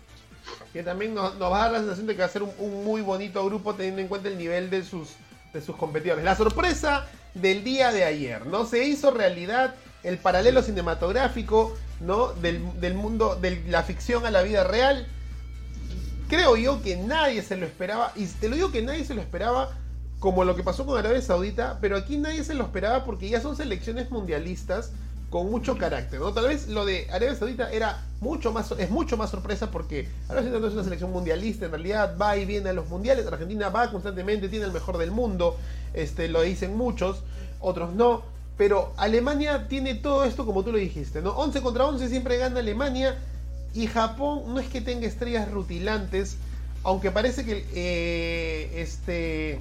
Que 0.71 0.83
también 0.83 1.15
nos, 1.15 1.41
va 1.41 1.47
a 1.47 1.63
dar 1.63 1.71
la 1.71 1.79
sensación 1.79 2.05
de 2.05 2.13
que 2.13 2.19
va 2.19 2.27
a 2.27 2.29
ser 2.29 2.43
un, 2.43 2.83
muy 2.83 3.01
bonito 3.01 3.43
grupo 3.43 3.73
teniendo 3.73 4.01
en 4.01 4.07
cuenta 4.07 4.29
el 4.29 4.37
nivel 4.37 4.69
de 4.69 4.83
sus, 4.83 5.09
de 5.51 5.61
sus 5.61 5.75
competidores. 5.75 6.23
La 6.23 6.35
sorpresa 6.35 7.07
del 7.33 7.63
día 7.63 7.91
de 7.91 8.03
ayer, 8.03 8.45
¿no? 8.45 8.65
Se 8.65 8.85
hizo 8.85 9.09
realidad 9.09 9.73
el 10.03 10.19
paralelo 10.19 10.61
cinematográfico, 10.61 11.75
¿no? 12.01 12.33
Del, 12.33 12.79
del 12.79 12.93
mundo, 12.93 13.35
de 13.35 13.63
la 13.67 13.81
ficción 13.81 14.27
a 14.27 14.31
la 14.31 14.43
vida 14.43 14.63
real. 14.63 15.07
Creo 16.29 16.55
yo 16.55 16.83
que 16.83 16.97
nadie 16.97 17.41
se 17.41 17.57
lo 17.57 17.65
esperaba, 17.65 18.11
y 18.15 18.27
te 18.27 18.47
lo 18.47 18.55
digo 18.55 18.71
que 18.71 18.83
nadie 18.83 19.05
se 19.05 19.15
lo 19.15 19.21
esperaba 19.21 19.75
como 20.19 20.43
lo 20.43 20.55
que 20.55 20.63
pasó 20.63 20.85
con 20.85 20.97
Arabia 20.97 21.21
Saudita, 21.21 21.79
pero 21.81 21.97
aquí 21.97 22.17
nadie 22.17 22.43
se 22.43 22.53
lo 22.53 22.63
esperaba 22.63 23.05
porque 23.05 23.29
ya 23.29 23.41
son 23.41 23.55
selecciones 23.55 24.11
mundialistas 24.11 24.91
con 25.35 25.51
mucho 25.51 25.77
carácter, 25.77 26.21
¿no? 26.21 26.31
Tal 26.31 26.47
vez 26.47 26.69
lo 26.69 26.85
de 26.85 27.09
Arabia 27.11 27.35
Saudita 27.35 27.69
era 27.69 28.01
mucho 28.21 28.53
más, 28.53 28.71
es 28.71 28.89
mucho 28.89 29.17
más 29.17 29.31
sorpresa 29.31 29.69
porque 29.69 30.07
Arabia 30.29 30.43
Saudita 30.43 30.59
no 30.61 30.67
es 30.67 30.73
una 30.75 30.83
selección 30.85 31.11
mundialista, 31.11 31.65
en 31.65 31.71
realidad 31.71 32.15
va 32.17 32.37
y 32.37 32.45
viene 32.45 32.69
a 32.69 32.73
los 32.73 32.87
mundiales, 32.87 33.27
Argentina 33.27 33.67
va 33.67 33.91
constantemente, 33.91 34.47
tiene 34.47 34.63
el 34.63 34.71
mejor 34.71 34.97
del 34.97 35.11
mundo, 35.11 35.57
este, 35.93 36.29
lo 36.29 36.41
dicen 36.41 36.77
muchos, 36.77 37.21
otros 37.59 37.93
no, 37.93 38.23
pero 38.57 38.93
Alemania 38.95 39.67
tiene 39.67 39.95
todo 39.95 40.23
esto 40.23 40.45
como 40.45 40.63
tú 40.63 40.71
lo 40.71 40.77
dijiste, 40.77 41.21
¿no? 41.21 41.31
11 41.31 41.61
contra 41.61 41.85
11 41.85 42.07
siempre 42.07 42.37
gana 42.37 42.61
Alemania 42.61 43.17
y 43.73 43.87
Japón 43.87 44.43
no 44.53 44.61
es 44.61 44.69
que 44.69 44.79
tenga 44.79 45.05
estrellas 45.05 45.51
rutilantes, 45.51 46.37
aunque 46.83 47.11
parece 47.11 47.43
que 47.43 47.65
eh, 47.73 48.71
este 48.81 49.59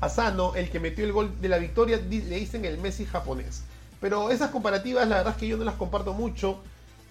Asano, 0.00 0.54
el 0.54 0.70
que 0.70 0.78
metió 0.78 1.04
el 1.04 1.10
gol 1.10 1.32
de 1.40 1.48
la 1.48 1.58
victoria, 1.58 1.96
le 1.96 2.38
dicen 2.38 2.64
el 2.64 2.78
Messi 2.78 3.04
japonés. 3.04 3.64
Pero 4.02 4.30
esas 4.30 4.50
comparativas, 4.50 5.08
la 5.08 5.18
verdad 5.18 5.32
es 5.34 5.38
que 5.38 5.46
yo 5.46 5.56
no 5.56 5.64
las 5.64 5.76
comparto 5.76 6.12
mucho. 6.12 6.58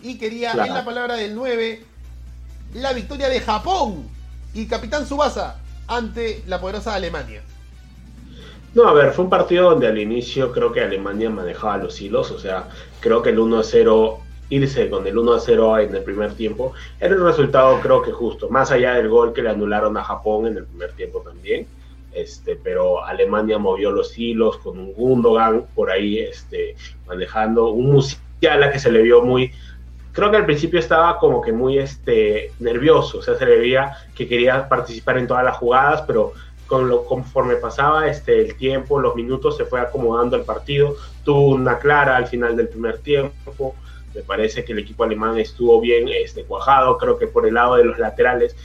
Y 0.04 0.18
quería, 0.18 0.52
en 0.52 0.74
la 0.74 0.84
palabra 0.84 1.16
del 1.16 1.34
9, 1.34 1.84
la 2.74 2.92
victoria 2.92 3.30
de 3.30 3.40
Japón 3.40 4.10
y 4.54 4.66
Capitán 4.66 5.08
Subasa 5.08 5.62
ante 5.88 6.44
la 6.48 6.60
poderosa 6.60 6.94
Alemania. 6.94 7.42
No, 8.74 8.88
a 8.88 8.94
ver, 8.94 9.14
fue 9.14 9.24
un 9.24 9.30
partido 9.30 9.70
donde 9.70 9.88
al 9.88 9.98
inicio 9.98 10.52
creo 10.52 10.74
que 10.74 10.82
Alemania 10.82 11.30
manejaba 11.30 11.78
los 11.78 12.00
hilos, 12.02 12.30
o 12.32 12.40
sea, 12.40 12.68
creo 13.00 13.22
que 13.22 13.30
el 13.30 13.40
1-0, 13.40 14.18
irse 14.50 14.90
con 14.90 15.08
el 15.08 15.16
1-0 15.16 15.84
en 15.86 15.96
el 15.96 16.04
primer 16.04 16.34
tiempo, 16.34 16.74
era 17.00 17.16
un 17.16 17.26
resultado 17.26 17.80
creo 17.82 18.02
que 18.02 18.12
justo, 18.12 18.50
más 18.50 18.72
allá 18.72 18.94
del 18.94 19.10
gol 19.10 19.34
que 19.34 19.42
le 19.42 19.50
anularon 19.50 19.98
a 19.98 20.04
Japón 20.04 20.48
en 20.48 20.58
el 20.58 20.66
primer 20.66 20.92
tiempo 20.94 21.20
también, 21.20 21.68
este, 22.14 22.56
pero 22.56 23.04
Alemania 23.04 23.58
movió 23.58 23.92
los 23.92 24.18
hilos 24.18 24.58
con 24.58 24.78
un 24.80 24.94
Gundogan 24.94 25.66
por 25.76 25.92
ahí 25.92 26.20
este, 26.20 26.76
manejando, 27.08 27.70
un 27.70 27.92
Musiala 27.92 28.72
que 28.72 28.80
se 28.80 28.92
le 28.92 29.02
vio 29.02 29.22
muy, 29.22 29.52
creo 30.12 30.32
que 30.32 30.38
al 30.38 30.46
principio 30.46 30.80
estaba 30.80 31.18
como 31.20 31.42
que 31.42 31.52
muy 31.52 31.78
este, 31.78 32.52
nervioso, 32.60 33.20
o 33.20 33.22
sea, 33.22 33.36
se 33.36 33.46
le 33.46 33.58
veía 33.58 33.98
que 34.16 34.28
quería 34.28 34.68
participar 34.68 35.18
en 35.18 35.28
todas 35.28 35.44
las 35.44 35.58
jugadas, 35.58 36.04
pero 36.08 36.34
con 36.72 36.88
lo, 36.88 37.04
conforme 37.04 37.58
pasaba 37.58 38.08
este, 38.08 38.40
el 38.40 38.56
tiempo, 38.56 38.98
los 38.98 39.14
minutos, 39.14 39.58
se 39.58 39.66
fue 39.66 39.82
acomodando 39.82 40.38
el 40.38 40.44
partido. 40.44 40.96
Tuvo 41.26 41.50
una 41.50 41.78
clara 41.80 42.16
al 42.16 42.28
final 42.28 42.56
del 42.56 42.70
primer 42.70 43.00
tiempo. 43.00 43.76
Me 44.16 44.22
parece 44.22 44.64
que 44.64 44.72
el 44.72 44.80
equipo 44.80 45.04
alemán 45.04 45.38
estuvo 45.38 45.82
bien 45.82 46.08
este, 46.08 46.46
cuajado. 46.46 46.98
Creo 46.98 47.18
que 47.18 47.28
por 47.28 47.46
el 47.46 47.56
lado 47.56 47.76
de 47.76 47.84
los 47.84 48.00
laterales 48.00 48.56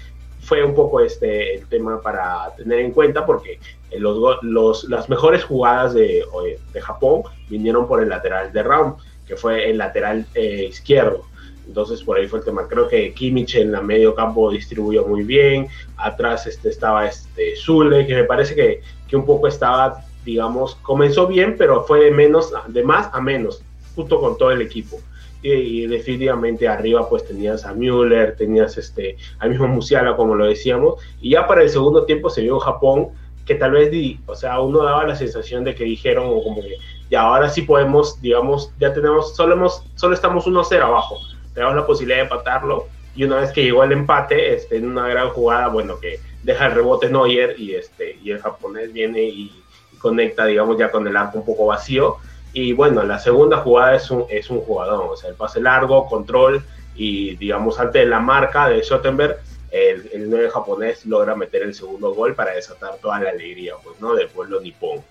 fue 0.47 0.63
un 0.63 0.75
poco 0.75 1.01
este, 1.01 1.57
el 1.57 1.67
tema 1.67 2.01
para 2.01 2.55
tener 2.57 2.79
en 2.79 2.93
cuenta 2.93 3.27
porque 3.27 3.59
los, 3.99 4.39
los, 4.43 4.85
las 4.85 5.09
mejores 5.09 5.43
jugadas 5.43 5.93
de, 5.93 6.25
de, 6.73 6.81
Japón 6.81 7.23
vinieron 7.49 7.89
por 7.89 8.01
el 8.01 8.09
lateral 8.09 8.53
de 8.53 8.63
Raum, 8.63 8.95
que 9.27 9.37
fue 9.37 9.69
el 9.69 9.79
lateral 9.79 10.25
eh, 10.35 10.67
izquierdo. 10.69 11.25
Entonces 11.67 12.01
por 12.05 12.17
ahí 12.17 12.29
fue 12.29 12.39
el 12.39 12.45
tema. 12.45 12.69
Creo 12.69 12.87
que 12.87 13.13
Kimmich 13.13 13.57
en 13.57 13.73
la 13.73 13.81
medio 13.81 14.15
campo 14.15 14.53
distribuyó 14.53 15.05
muy 15.05 15.25
bien. 15.25 15.67
Atrás 15.97 16.47
este, 16.47 16.69
estaba 16.69 17.07
este 17.07 17.57
Zule, 17.57 18.07
que 18.07 18.15
me 18.15 18.25
parece 18.25 18.55
que, 18.55 18.83
que, 19.09 19.17
un 19.17 19.27
poco 19.27 19.49
estaba, 19.49 20.05
digamos, 20.25 20.77
comenzó 20.77 21.27
bien, 21.27 21.57
pero 21.59 21.83
fue 21.83 22.05
de 22.05 22.11
menos, 22.13 22.53
de 22.69 22.85
más 22.85 23.13
a 23.13 23.21
menos, 23.21 23.63
junto 23.97 24.21
con 24.21 24.39
todo 24.39 24.53
el 24.53 24.63
equipo. 24.63 25.01
Y, 25.43 25.87
definitivamente 25.87 26.67
arriba 26.67 27.09
pues 27.09 27.27
tenías 27.27 27.65
a 27.65 27.73
Müller, 27.73 28.37
tenías 28.37 28.77
este, 28.79 29.17
mismo 29.49 29.69
Musiala, 29.69 30.17
como 30.17 30.35
lo 30.35 30.47
decíamos. 30.47 31.01
Y 31.21 31.31
ya 31.31 31.47
para 31.47 31.63
el 31.63 31.71
segundo 31.71 32.05
tiempo 32.05 32.31
se 32.31 32.43
vio 32.43 32.59
Japón 32.59 33.09
que 33.45 33.55
tal 33.55 33.73
vez, 33.73 33.93
o 34.27 34.35
sea, 34.35 34.61
uno 34.61 34.83
daba 34.83 35.07
la 35.07 35.15
sensación 35.15 35.63
de 35.63 35.75
que 35.77 35.85
dijeron 35.85 36.27
como 36.43 36.61
que 36.61 36.79
ya 37.11 37.21
ahora 37.21 37.49
sí 37.49 37.63
podemos, 37.63 38.21
digamos, 38.21 38.73
ya 38.81 38.93
tenemos, 38.93 39.37
solo, 39.37 39.55
hemos, 39.55 39.85
solo 39.95 40.15
estamos 40.15 40.47
1-0 40.47 40.83
abajo 40.83 41.17
tenemos 41.57 41.75
la 41.75 41.87
posibilidad 41.87 42.19
de 42.19 42.25
empatarlo. 42.25 42.87
Y 43.17 43.25
una 43.25 43.37
vez 43.37 43.51
que 43.51 43.65
llegó 43.65 43.83
el 43.83 43.93
empate, 43.93 44.55
este, 44.55 44.77
en 44.77 44.89
una 44.89 45.09
gran 45.09 45.31
jugada, 45.31 45.69
bueno, 45.69 45.99
que 45.99 46.21
deja 46.43 46.67
el 46.67 46.73
rebote 46.73 47.09
Neuer 47.09 47.59
y, 47.59 47.75
este, 47.75 48.19
y 48.23 48.31
el 48.31 48.41
japonés 48.41 48.93
viene 48.93 49.23
y, 49.23 49.63
conecta, 49.99 50.45
digamos, 50.45 50.77
ya 50.79 50.91
con 50.91 51.09
el 51.09 51.17
arco 51.17 51.39
un 51.39 51.47
poco 51.47 51.67
vacío. 51.67 52.19
Y 52.59 52.73
bueno, 52.73 53.03
la 53.03 53.19
segunda 53.19 53.59
jugada 53.59 53.97
es 53.97 54.11
un, 54.11 54.25
es 54.31 54.49
un 54.49 54.63
jugador, 54.63 55.13
o 55.13 55.15
sea, 55.15 55.29
el 55.29 55.37
pase 55.37 55.61
largo, 55.61 56.07
control 56.07 56.65
y, 56.95 57.37
digamos, 57.37 57.79
antes 57.79 58.01
de 58.01 58.07
la 58.07 58.19
marca 58.19 58.67
de 58.67 58.83
Schottenberg, 58.83 59.41
el, 59.71 60.09
el 60.11 60.31
9 60.31 60.49
japonés 60.49 61.05
logra 61.05 61.37
meter 61.37 61.61
el 61.65 61.75
segundo 61.75 62.15
gol 62.15 62.35
para 62.35 62.53
desatar 62.53 62.97
toda 62.97 63.21
la 63.21 63.29
alegría, 63.29 63.75
pues, 63.85 64.01
¿no? 64.01 64.15
Del 64.15 64.29
pueblo 64.29 64.59
nipón. 64.63 65.05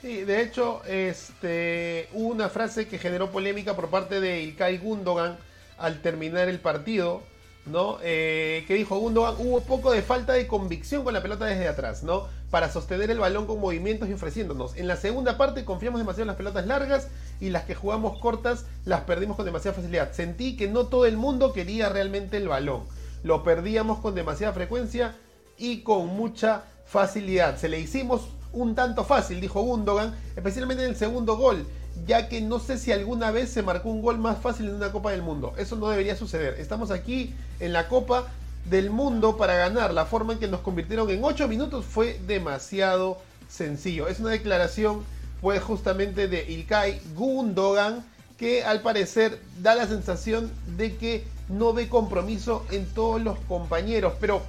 Sí, 0.00 0.22
de 0.22 0.40
hecho, 0.40 0.80
este, 0.86 2.08
hubo 2.14 2.28
una 2.28 2.48
frase 2.48 2.88
que 2.88 2.96
generó 2.96 3.30
polémica 3.30 3.76
por 3.76 3.90
parte 3.90 4.18
de 4.18 4.40
Ilkay 4.40 4.78
Gundogan 4.78 5.36
al 5.76 6.00
terminar 6.00 6.48
el 6.48 6.60
partido, 6.60 7.24
¿no? 7.66 7.98
Eh, 8.02 8.64
que 8.66 8.74
dijo 8.74 8.96
Gundogan, 8.96 9.34
hubo 9.38 9.60
poco 9.60 9.92
de 9.92 10.02
falta 10.02 10.32
de 10.32 10.46
convicción 10.46 11.04
con 11.04 11.14
la 11.14 11.22
pelota 11.22 11.44
desde 11.44 11.68
atrás, 11.68 12.02
¿no? 12.02 12.26
Para 12.50 12.70
sostener 12.70 13.10
el 13.10 13.18
balón 13.18 13.46
con 13.46 13.60
movimientos 13.60 14.08
y 14.08 14.12
ofreciéndonos. 14.12 14.76
En 14.76 14.86
la 14.86 14.96
segunda 14.96 15.36
parte 15.36 15.64
confiamos 15.64 16.00
demasiado 16.00 16.22
en 16.22 16.28
las 16.28 16.36
pelotas 16.36 16.66
largas 16.66 17.08
y 17.40 17.50
las 17.50 17.64
que 17.64 17.74
jugamos 17.74 18.18
cortas 18.18 18.64
las 18.84 19.02
perdimos 19.02 19.36
con 19.36 19.44
demasiada 19.44 19.76
facilidad. 19.76 20.12
Sentí 20.12 20.56
que 20.56 20.68
no 20.68 20.86
todo 20.86 21.06
el 21.06 21.16
mundo 21.16 21.52
quería 21.52 21.88
realmente 21.88 22.36
el 22.36 22.48
balón. 22.48 22.84
Lo 23.22 23.42
perdíamos 23.42 23.98
con 23.98 24.14
demasiada 24.14 24.52
frecuencia 24.52 25.16
y 25.58 25.82
con 25.82 26.06
mucha 26.06 26.64
facilidad. 26.86 27.58
Se 27.58 27.68
le 27.68 27.80
hicimos 27.80 28.28
un 28.52 28.74
tanto 28.74 29.04
fácil, 29.04 29.40
dijo 29.40 29.60
Gundogan, 29.60 30.14
especialmente 30.36 30.84
en 30.84 30.90
el 30.90 30.96
segundo 30.96 31.36
gol, 31.36 31.66
ya 32.04 32.28
que 32.28 32.40
no 32.40 32.58
sé 32.58 32.78
si 32.78 32.92
alguna 32.92 33.30
vez 33.30 33.50
se 33.50 33.62
marcó 33.62 33.88
un 33.88 34.02
gol 34.02 34.18
más 34.18 34.38
fácil 34.38 34.68
en 34.68 34.74
una 34.74 34.92
Copa 34.92 35.12
del 35.12 35.22
Mundo. 35.22 35.54
Eso 35.56 35.76
no 35.76 35.88
debería 35.88 36.16
suceder. 36.16 36.60
Estamos 36.60 36.90
aquí 36.90 37.34
en 37.60 37.72
la 37.72 37.88
Copa 37.88 38.26
del 38.68 38.90
Mundo 38.90 39.36
para 39.36 39.54
ganar. 39.54 39.94
La 39.94 40.04
forma 40.04 40.34
en 40.34 40.38
que 40.38 40.48
nos 40.48 40.60
convirtieron 40.60 41.08
en 41.10 41.24
8 41.24 41.48
minutos 41.48 41.84
fue 41.84 42.20
demasiado 42.26 43.18
sencillo. 43.48 44.08
Es 44.08 44.20
una 44.20 44.30
declaración 44.30 45.04
pues 45.40 45.62
justamente 45.62 46.28
de 46.28 46.50
Ilkay 46.50 47.00
Gundogan 47.14 48.04
que 48.38 48.64
al 48.64 48.82
parecer 48.82 49.40
da 49.62 49.74
la 49.74 49.86
sensación 49.86 50.50
de 50.76 50.96
que 50.96 51.24
no 51.48 51.72
ve 51.72 51.88
compromiso 51.88 52.66
en 52.70 52.86
todos 52.86 53.22
los 53.22 53.38
compañeros. 53.40 54.14
Pero 54.20 54.42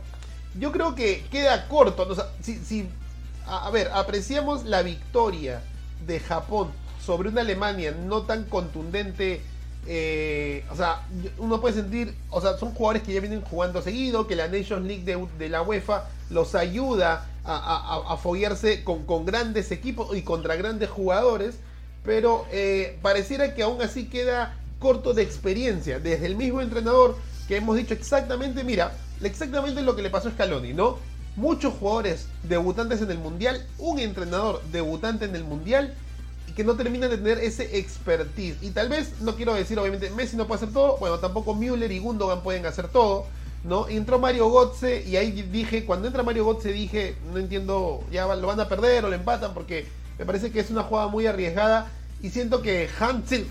yo 0.59 0.71
creo 0.71 0.95
que 0.95 1.25
queda 1.31 1.67
corto. 1.67 2.07
si 2.41 2.89
a, 3.45 3.69
ver, 3.69 3.89
apreciamos 3.93 4.65
la 4.65 4.81
victoria 4.81 5.61
de 6.05 6.19
Japón 6.19 6.69
sobre 7.07 7.29
una 7.29 7.41
Alemania 7.41 7.95
no 8.05 8.23
tan 8.23 8.43
contundente. 8.43 9.41
Eh, 9.89 10.65
o 10.69 10.75
sea, 10.75 11.07
uno 11.37 11.61
puede 11.61 11.75
sentir, 11.75 12.13
o 12.29 12.41
sea, 12.41 12.57
son 12.57 12.73
jugadores 12.73 13.03
que 13.03 13.13
ya 13.13 13.21
vienen 13.21 13.41
jugando 13.41 13.81
seguido, 13.81 14.27
que 14.27 14.35
la 14.35 14.49
Nations 14.49 14.85
League 14.85 15.05
de, 15.39 15.49
la 15.49 15.61
UEFA 15.61 16.09
los 16.29 16.55
ayuda 16.55 17.25
a, 17.45 18.03
a, 18.09 18.17
foguearse 18.17 18.83
con, 18.83 19.25
grandes 19.25 19.71
equipos 19.71 20.15
y 20.17 20.23
contra 20.23 20.57
grandes 20.57 20.89
jugadores, 20.89 21.55
pero 22.03 22.45
eh, 22.51 22.99
pareciera 23.01 23.55
que 23.55 23.63
aún 23.63 23.81
así 23.81 24.07
queda 24.07 24.57
corto 24.79 25.13
de 25.13 25.23
experiencia. 25.23 25.99
Desde 25.99 26.25
el 26.25 26.35
mismo 26.35 26.59
entrenador 26.59 27.15
que 27.47 27.55
hemos 27.55 27.77
dicho 27.77 27.93
exactamente, 27.93 28.65
mira, 28.65 28.91
exactamente 29.23 29.81
lo 29.81 29.95
que 29.95 30.01
le 30.01 30.09
pasó 30.09 30.27
a 30.27 30.31
Scaloni, 30.31 30.73
¿no? 30.73 30.97
muchos 31.37 31.75
jugadores 31.75 32.27
debutantes 32.43 33.01
en 33.01 33.11
el 33.11 33.19
mundial, 33.19 33.65
un 33.77 33.99
entrenador 33.99 34.61
debutante 34.71 35.25
en 35.25 35.35
el 35.35 35.45
mundial 35.45 35.93
que 36.53 36.63
no 36.63 36.75
termina 36.75 37.07
de 37.07 37.17
tener 37.17 37.39
ese 37.39 37.77
expertise. 37.77 38.57
Y 38.61 38.71
tal 38.71 38.89
vez, 38.89 39.19
no 39.21 39.35
quiero 39.35 39.53
decir, 39.53 39.77
obviamente, 39.79 40.09
Messi 40.11 40.35
no 40.35 40.47
puede 40.47 40.63
hacer 40.63 40.73
todo, 40.73 40.97
bueno, 40.97 41.19
tampoco 41.19 41.53
Müller 41.53 41.91
y 41.91 41.99
Gundogan 41.99 42.41
pueden 42.41 42.65
hacer 42.65 42.87
todo, 42.87 43.25
¿no? 43.63 43.87
entró 43.87 44.19
Mario 44.19 44.49
Götze 44.49 45.03
y 45.05 45.17
ahí 45.17 45.31
dije, 45.31 45.85
cuando 45.85 46.07
entra 46.07 46.23
Mario 46.23 46.45
Götze 46.45 46.71
dije, 46.71 47.15
no 47.31 47.39
entiendo, 47.39 48.03
ya 48.11 48.25
lo 48.35 48.47
van 48.47 48.59
a 48.59 48.69
perder 48.69 49.05
o 49.05 49.09
lo 49.09 49.15
empatan 49.15 49.53
porque 49.53 49.85
me 50.17 50.25
parece 50.25 50.51
que 50.51 50.59
es 50.59 50.69
una 50.69 50.83
jugada 50.83 51.07
muy 51.07 51.27
arriesgada 51.27 51.91
y 52.21 52.29
siento 52.29 52.61
que 52.61 52.89
Hansel 52.99 53.47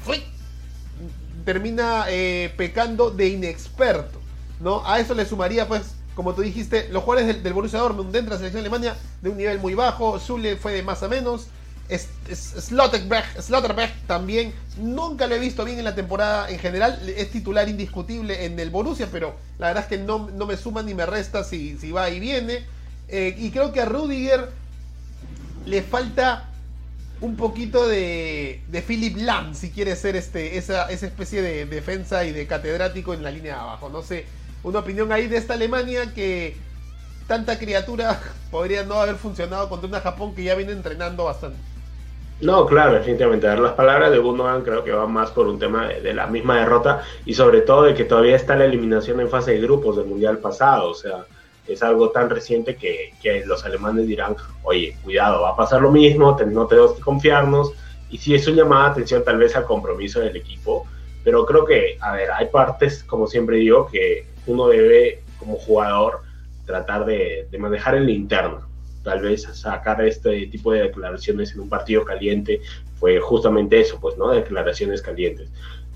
termina 1.44 2.06
eh, 2.08 2.52
pecando 2.56 3.10
de 3.10 3.28
inexperto, 3.28 4.18
¿no? 4.60 4.84
A 4.86 4.98
eso 4.98 5.14
le 5.14 5.26
sumaría 5.26 5.68
pues 5.68 5.96
como 6.16 6.34
tú 6.34 6.40
dijiste, 6.40 6.88
los 6.90 7.04
jugadores 7.04 7.28
del, 7.28 7.42
del 7.42 7.52
Borussia 7.52 7.78
Dortmund 7.78 8.10
dentro 8.10 8.30
de 8.30 8.36
la 8.36 8.38
selección 8.38 8.60
Alemania 8.60 8.96
de 9.20 9.28
un 9.28 9.36
nivel 9.36 9.60
muy 9.60 9.74
bajo, 9.74 10.18
Zule 10.18 10.56
fue 10.56 10.72
de 10.72 10.82
más 10.82 11.02
a 11.02 11.08
menos, 11.08 11.48
Slotterberg, 11.88 13.92
también 14.06 14.52
nunca 14.78 15.26
lo 15.26 15.34
he 15.34 15.38
visto 15.38 15.64
bien 15.64 15.78
en 15.78 15.84
la 15.84 15.94
temporada 15.94 16.50
en 16.50 16.58
general, 16.58 17.00
es 17.16 17.30
titular 17.30 17.68
indiscutible 17.68 18.44
en 18.44 18.58
el 18.58 18.70
Borussia, 18.70 19.08
pero 19.10 19.36
la 19.58 19.68
verdad 19.68 19.84
es 19.84 19.88
que 19.88 19.98
no, 19.98 20.18
me 20.18 20.56
suma 20.56 20.82
ni 20.82 20.94
me 20.94 21.06
resta 21.06 21.44
si, 21.44 21.76
si 21.78 21.92
va 21.92 22.10
y 22.10 22.20
viene. 22.20 22.64
Eh, 23.08 23.34
y 23.38 23.50
creo 23.50 23.72
que 23.72 23.80
a 23.80 23.84
Rudiger 23.84 24.50
le 25.64 25.82
falta 25.82 26.48
un 27.20 27.36
poquito 27.36 27.88
de, 27.88 28.62
de 28.68 28.82
Philip 28.82 29.16
Lam, 29.16 29.54
si 29.54 29.70
quiere 29.70 29.96
ser 29.96 30.16
este, 30.16 30.58
esa, 30.58 30.90
esa 30.90 31.06
especie 31.06 31.40
de 31.40 31.64
defensa 31.66 32.24
y 32.24 32.32
de 32.32 32.46
catedrático 32.46 33.14
en 33.14 33.22
la 33.22 33.30
línea 33.30 33.54
de 33.54 33.60
abajo. 33.60 33.88
No 33.88 34.02
sé, 34.02 34.26
una 34.62 34.80
opinión 34.80 35.12
ahí 35.12 35.28
de 35.28 35.36
esta 35.36 35.54
Alemania 35.54 36.12
que 36.14 36.56
tanta 37.26 37.58
criatura 37.58 38.20
podría 38.50 38.84
no 38.84 38.94
haber 38.94 39.16
funcionado 39.16 39.68
contra 39.68 39.88
una 39.88 40.00
Japón 40.00 40.34
que 40.34 40.44
ya 40.44 40.54
viene 40.54 40.72
entrenando 40.72 41.24
bastante. 41.24 41.58
No, 42.40 42.66
claro, 42.66 42.92
definitivamente. 42.92 43.46
Las 43.56 43.72
palabras 43.72 44.10
de 44.10 44.18
Gundogan 44.18 44.62
creo 44.62 44.84
que 44.84 44.92
van 44.92 45.10
más 45.10 45.30
por 45.30 45.46
un 45.46 45.58
tema 45.58 45.88
de, 45.88 46.12
la 46.12 46.26
misma 46.26 46.58
derrota 46.58 47.02
y 47.24 47.32
sobre 47.32 47.62
todo 47.62 47.84
de 47.84 47.94
que 47.94 48.04
todavía 48.04 48.36
está 48.36 48.54
la 48.56 48.66
eliminación 48.66 49.20
en 49.20 49.30
fase 49.30 49.52
de 49.52 49.60
grupos 49.60 49.96
del 49.96 50.06
Mundial 50.06 50.38
pasado. 50.38 50.90
O 50.90 50.94
sea, 50.94 51.24
es 51.66 51.82
algo 51.82 52.10
tan 52.10 52.28
reciente 52.28 52.76
que, 52.76 53.14
los 53.46 53.64
alemanes 53.64 54.06
dirán, 54.06 54.36
oye, 54.64 54.96
cuidado, 55.02 55.42
va 55.42 55.50
a 55.50 55.56
pasar 55.56 55.80
lo 55.80 55.90
mismo, 55.90 56.36
no 56.46 56.66
tenemos 56.66 56.92
que 56.92 57.00
confiarnos. 57.00 57.72
Y 58.10 58.18
sí 58.18 58.34
es 58.34 58.46
un 58.46 58.54
llamado 58.54 58.84
de 58.84 58.90
atención 58.90 59.24
tal 59.24 59.38
vez 59.38 59.56
al 59.56 59.64
compromiso 59.64 60.20
del 60.20 60.36
equipo, 60.36 60.86
pero 61.24 61.44
creo 61.46 61.64
que, 61.64 61.96
a 62.00 62.12
ver, 62.12 62.30
hay 62.30 62.46
partes, 62.48 63.02
como 63.02 63.26
siempre 63.26 63.56
digo, 63.56 63.86
que 63.86 64.26
uno 64.46 64.68
debe 64.68 65.22
como 65.38 65.56
jugador 65.56 66.20
tratar 66.66 67.04
de, 67.06 67.48
de 67.50 67.58
manejar 67.58 67.94
el 67.96 68.08
interno. 68.10 68.75
Tal 69.06 69.20
vez 69.20 69.44
sacar 69.44 70.04
este 70.04 70.48
tipo 70.48 70.72
de 70.72 70.82
declaraciones 70.82 71.54
en 71.54 71.60
un 71.60 71.68
partido 71.68 72.04
caliente 72.04 72.60
fue 72.98 73.20
justamente 73.20 73.78
eso, 73.78 74.00
pues, 74.00 74.18
¿no? 74.18 74.30
Declaraciones 74.30 75.00
calientes. 75.00 75.48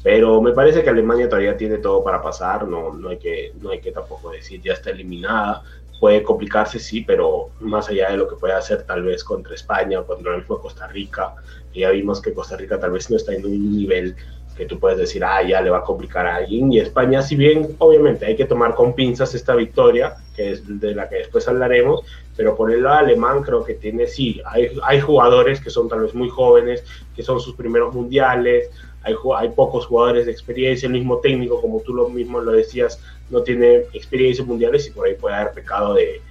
Pero 0.04 0.40
me 0.40 0.52
parece 0.52 0.84
que 0.84 0.90
Alemania 0.90 1.28
todavía 1.28 1.56
tiene 1.56 1.78
todo 1.78 2.04
para 2.04 2.22
pasar, 2.22 2.68
no, 2.68 2.94
no, 2.94 3.08
hay, 3.08 3.18
que, 3.18 3.52
no 3.60 3.70
hay 3.70 3.80
que 3.80 3.90
tampoco 3.90 4.30
decir 4.30 4.62
ya 4.62 4.74
está 4.74 4.90
eliminada. 4.90 5.64
Puede 5.98 6.22
complicarse, 6.22 6.78
sí, 6.78 7.00
pero 7.00 7.50
más 7.58 7.88
allá 7.88 8.12
de 8.12 8.18
lo 8.18 8.28
que 8.28 8.36
puede 8.36 8.54
hacer 8.54 8.84
tal 8.84 9.02
vez 9.02 9.24
contra 9.24 9.56
España 9.56 9.98
o 9.98 10.06
contra 10.06 10.36
el 10.36 10.44
Costa 10.44 10.86
Rica, 10.86 11.34
ya 11.74 11.90
vimos 11.90 12.22
que 12.22 12.32
Costa 12.32 12.56
Rica 12.56 12.78
tal 12.78 12.92
vez 12.92 13.10
no 13.10 13.16
está 13.16 13.34
en 13.34 13.44
un 13.44 13.76
nivel 13.76 14.14
que 14.56 14.66
tú 14.66 14.78
puedes 14.78 14.98
decir, 14.98 15.24
ah, 15.24 15.42
ya 15.42 15.60
le 15.62 15.70
va 15.70 15.78
a 15.78 15.82
complicar 15.82 16.26
a 16.26 16.36
alguien. 16.36 16.72
Y 16.72 16.80
España, 16.80 17.22
si 17.22 17.34
bien 17.34 17.76
obviamente 17.78 18.26
hay 18.26 18.36
que 18.36 18.44
tomar 18.44 18.74
con 18.74 18.94
pinzas 18.94 19.34
esta 19.34 19.54
victoria, 19.54 20.16
que 20.36 20.52
es 20.52 20.80
de 20.80 20.94
la 20.94 21.08
que 21.08 21.16
después 21.16 21.48
hablaremos, 21.48 22.02
pero 22.40 22.56
por 22.56 22.72
el 22.72 22.84
lado 22.84 23.00
alemán 23.00 23.42
creo 23.42 23.62
que 23.62 23.74
tiene, 23.74 24.06
sí, 24.06 24.40
hay, 24.46 24.70
hay 24.82 24.98
jugadores 24.98 25.60
que 25.60 25.68
son 25.68 25.90
tal 25.90 26.00
vez 26.00 26.14
muy 26.14 26.30
jóvenes, 26.30 26.82
que 27.14 27.22
son 27.22 27.38
sus 27.38 27.54
primeros 27.54 27.94
mundiales, 27.94 28.70
hay, 29.02 29.14
hay 29.36 29.50
pocos 29.50 29.84
jugadores 29.84 30.24
de 30.24 30.32
experiencia, 30.32 30.86
el 30.86 30.94
mismo 30.94 31.18
técnico, 31.18 31.60
como 31.60 31.80
tú 31.80 31.92
lo 31.92 32.08
mismo 32.08 32.40
lo 32.40 32.52
decías, 32.52 32.98
no 33.28 33.42
tiene 33.42 33.84
experiencia 33.92 34.42
mundiales 34.42 34.86
y 34.86 34.90
por 34.90 35.06
ahí 35.06 35.16
puede 35.16 35.36
haber 35.36 35.52
pecado 35.52 35.92
de, 35.92 36.22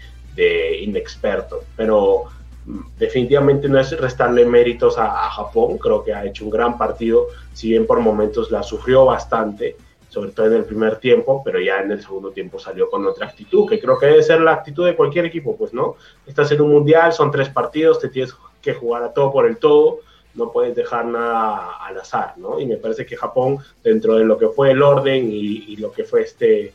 inexperto. 0.82 1.64
Pero 1.78 2.24
mm, 2.66 2.80
definitivamente 2.98 3.70
no 3.70 3.80
es 3.80 3.96
restarle 3.96 4.48
méritos 4.48 4.98
a, 4.98 5.30
Japón, 5.30 5.78
creo 5.78 6.04
que 6.04 6.12
ha 6.12 6.26
hecho 6.26 6.44
un 6.44 6.50
gran 6.50 6.76
partido, 6.76 7.28
si 7.54 7.70
bien 7.70 7.86
por 7.86 8.00
momentos 8.00 8.50
la 8.50 8.64
sufrió 8.64 9.06
bastante, 9.06 9.76
sobre 10.10 10.32
todo 10.32 10.48
en 10.48 10.54
el 10.54 10.66
primer 10.66 10.98
tiempo, 10.98 11.42
pero 11.44 11.62
ya 11.62 11.80
en 11.80 11.92
el 11.92 12.02
segundo 12.02 12.32
tiempo 12.32 12.60
salió 12.60 12.90
con 12.90 13.06
otra 13.06 13.28
actitud, 13.28 13.70
que 13.70 13.80
creo 13.80 13.98
que 13.98 14.08
debe 14.08 14.24
ser 14.24 14.42
la 14.42 14.54
actitud 14.54 14.86
de 14.86 14.96
cualquier 14.96 15.26
equipo, 15.26 15.56
pues 15.56 15.74
no, 15.74 15.96
estás 16.26 16.52
en 16.52 16.62
un 16.62 16.72
mundial, 16.72 17.14
son 17.14 17.32
tres 17.32 17.50
partidos, 17.50 18.00
te 18.00 18.10
tienes 18.10 18.36
que 18.62 18.74
jugar 18.74 19.04
a 19.04 19.14
todo 19.14 19.32
por 19.32 19.46
el 19.46 19.58
todo, 19.58 20.00
no 20.34 20.52
puedes 20.52 20.76
dejar 20.76 21.06
nada 21.06 21.78
al 21.86 22.00
azar, 22.00 22.34
¿no? 22.38 22.60
Y 22.60 22.66
me 22.66 22.78
parece 22.78 23.06
que 23.06 23.16
Japón, 23.16 23.60
dentro 23.84 24.16
de 24.16 24.26
lo 24.26 24.38
que 24.38 24.48
fue 24.48 24.72
el 24.72 24.82
orden 24.82 25.30
y, 25.32 25.76
lo 25.78 25.92
que 25.92 26.04
fue 26.04 26.22
este 26.22 26.74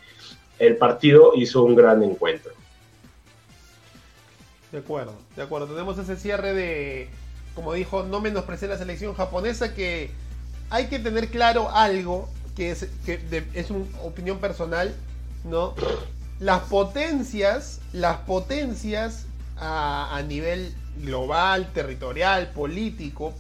el 0.59 0.77
partido, 0.77 1.33
hizo 1.35 1.64
un 1.64 1.75
gran 1.75 2.03
encuentro. 2.03 2.53
De 4.70 4.79
acuerdo, 4.79 5.14
de 5.37 5.42
acuerdo. 5.42 5.66
Tenemos 5.66 5.99
ese 5.99 6.16
cierre 6.16 6.53
de, 6.53 7.09
como 7.55 7.73
dijo, 7.73 8.05
no 8.05 8.20
menospreciar 8.20 8.70
la 8.70 8.79
selección 8.79 9.14
japonesa, 9.14 9.75
que 9.75 10.11
hay 10.70 10.87
que 10.87 10.99
tener 10.99 11.29
claro 11.29 11.70
algo, 11.70 12.29
que 12.57 12.71
es, 12.71 12.87
que 13.05 13.19
de, 13.19 13.47
es 13.55 13.71
una 13.71 13.87
opinión 14.03 14.38
personal, 14.38 14.95
¿no? 15.45 15.75
Las 16.40 16.62
potencias, 16.62 17.81
las 17.93 18.19
potencias 18.19 19.27
a, 19.57 20.17
a 20.17 20.23
nivel 20.23 20.75
global, 20.99 21.73
territorial, 21.73 22.51
político, 22.53 23.35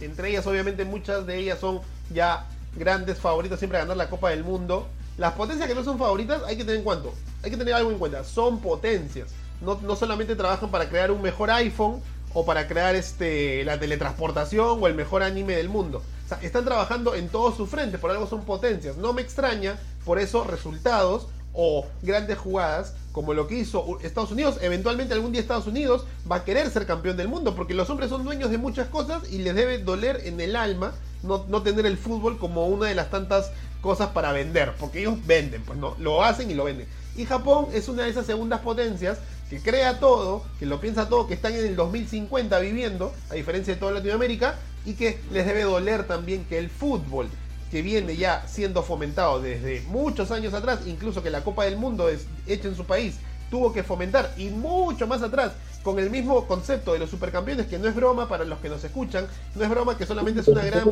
entre 0.00 0.30
ellas 0.30 0.46
obviamente 0.46 0.84
muchas 0.84 1.26
de 1.26 1.38
ellas 1.38 1.58
son 1.58 1.80
ya 2.12 2.46
grandes 2.76 3.18
favoritas 3.18 3.58
siempre 3.58 3.78
a 3.78 3.82
ganar 3.82 3.96
la 3.96 4.08
Copa 4.08 4.30
del 4.30 4.44
Mundo. 4.44 4.88
Las 5.18 5.34
potencias 5.34 5.68
que 5.68 5.74
no 5.74 5.84
son 5.84 5.98
favoritas 5.98 6.42
hay 6.46 6.56
que 6.56 6.64
tener 6.64 6.78
en 6.78 6.84
cuenta, 6.84 7.08
hay 7.42 7.50
que 7.50 7.56
tener 7.56 7.74
algo 7.74 7.90
en 7.90 7.98
cuenta, 7.98 8.24
son 8.24 8.60
potencias. 8.60 9.28
No, 9.60 9.78
no, 9.82 9.94
solamente 9.94 10.36
trabajan 10.36 10.70
para 10.70 10.88
crear 10.88 11.10
un 11.10 11.20
mejor 11.20 11.50
iPhone 11.50 12.00
o 12.32 12.46
para 12.46 12.66
crear 12.66 12.94
este, 12.94 13.62
la 13.64 13.78
teletransportación 13.78 14.82
o 14.82 14.86
el 14.86 14.94
mejor 14.94 15.22
anime 15.22 15.54
del 15.54 15.68
mundo. 15.68 16.02
Están 16.42 16.64
trabajando 16.64 17.14
en 17.14 17.28
todos 17.28 17.56
sus 17.56 17.68
frentes, 17.68 18.00
por 18.00 18.10
algo 18.10 18.26
son 18.26 18.44
potencias. 18.44 18.96
No 18.96 19.12
me 19.12 19.22
extraña, 19.22 19.78
por 20.04 20.18
eso 20.18 20.44
resultados 20.44 21.28
o 21.52 21.86
grandes 22.02 22.38
jugadas 22.38 22.94
como 23.12 23.34
lo 23.34 23.48
que 23.48 23.58
hizo 23.58 23.98
Estados 24.02 24.30
Unidos. 24.30 24.58
Eventualmente 24.60 25.14
algún 25.14 25.32
día 25.32 25.40
Estados 25.40 25.66
Unidos 25.66 26.04
va 26.30 26.36
a 26.36 26.44
querer 26.44 26.70
ser 26.70 26.86
campeón 26.86 27.16
del 27.16 27.28
mundo 27.28 27.54
porque 27.56 27.74
los 27.74 27.90
hombres 27.90 28.10
son 28.10 28.24
dueños 28.24 28.50
de 28.50 28.58
muchas 28.58 28.88
cosas 28.88 29.30
y 29.30 29.38
les 29.38 29.54
debe 29.54 29.78
doler 29.78 30.22
en 30.24 30.40
el 30.40 30.56
alma 30.56 30.94
no, 31.22 31.44
no 31.48 31.62
tener 31.62 31.86
el 31.86 31.98
fútbol 31.98 32.38
como 32.38 32.66
una 32.66 32.86
de 32.86 32.94
las 32.94 33.10
tantas 33.10 33.50
cosas 33.80 34.10
para 34.10 34.32
vender, 34.32 34.74
porque 34.78 35.00
ellos 35.00 35.14
venden, 35.26 35.62
pues 35.62 35.78
no, 35.78 35.96
lo 35.98 36.22
hacen 36.22 36.50
y 36.50 36.54
lo 36.54 36.64
venden. 36.64 36.86
Y 37.16 37.24
Japón 37.24 37.66
es 37.72 37.88
una 37.88 38.04
de 38.04 38.10
esas 38.10 38.26
segundas 38.26 38.60
potencias 38.60 39.18
que 39.48 39.60
crea 39.60 39.98
todo, 39.98 40.44
que 40.58 40.66
lo 40.66 40.80
piensa 40.80 41.08
todo, 41.08 41.26
que 41.26 41.34
están 41.34 41.54
en 41.54 41.66
el 41.66 41.76
2050 41.76 42.58
viviendo, 42.60 43.12
a 43.30 43.34
diferencia 43.34 43.74
de 43.74 43.80
toda 43.80 43.92
Latinoamérica, 43.92 44.56
y 44.84 44.94
que 44.94 45.20
les 45.30 45.46
debe 45.46 45.62
doler 45.62 46.06
también 46.06 46.44
que 46.44 46.58
el 46.58 46.70
fútbol 46.70 47.28
que 47.70 47.82
viene 47.82 48.16
ya 48.16 48.44
siendo 48.48 48.82
fomentado 48.82 49.40
desde 49.40 49.82
muchos 49.82 50.30
años 50.30 50.54
atrás, 50.54 50.80
incluso 50.86 51.22
que 51.22 51.30
la 51.30 51.44
Copa 51.44 51.64
del 51.64 51.76
Mundo 51.76 52.08
es 52.08 52.26
hecha 52.46 52.68
en 52.68 52.74
su 52.74 52.84
país, 52.84 53.16
tuvo 53.48 53.72
que 53.72 53.82
fomentar, 53.82 54.32
y 54.36 54.50
mucho 54.50 55.06
más 55.06 55.22
atrás, 55.22 55.52
con 55.82 55.98
el 55.98 56.10
mismo 56.10 56.46
concepto 56.46 56.92
de 56.92 56.98
los 56.98 57.10
supercampeones, 57.10 57.66
que 57.66 57.78
no 57.78 57.88
es 57.88 57.94
broma 57.94 58.28
para 58.28 58.44
los 58.44 58.58
que 58.58 58.68
nos 58.68 58.82
escuchan, 58.84 59.26
no 59.54 59.62
es 59.62 59.70
broma 59.70 59.96
que 59.96 60.06
solamente 60.06 60.40
es 60.40 60.48
una 60.48 60.64
gran 60.64 60.84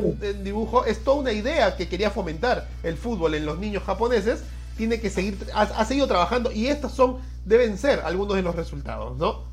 dibujo, 0.43 0.85
es 0.85 1.03
toda 1.03 1.17
una 1.17 1.31
idea 1.31 1.75
que 1.75 1.87
quería 1.87 2.11
fomentar 2.11 2.67
el 2.83 2.97
fútbol 2.97 3.35
en 3.35 3.45
los 3.45 3.59
niños 3.59 3.83
japoneses, 3.83 4.41
tiene 4.77 4.99
que 5.01 5.09
seguir, 5.09 5.37
ha, 5.53 5.63
ha 5.63 5.85
seguido 5.85 6.07
trabajando, 6.07 6.51
y 6.51 6.67
estos 6.67 6.93
son, 6.93 7.17
deben 7.45 7.77
ser 7.77 7.99
algunos 7.99 8.35
de 8.35 8.41
los 8.41 8.55
resultados, 8.55 9.17
¿no? 9.17 9.48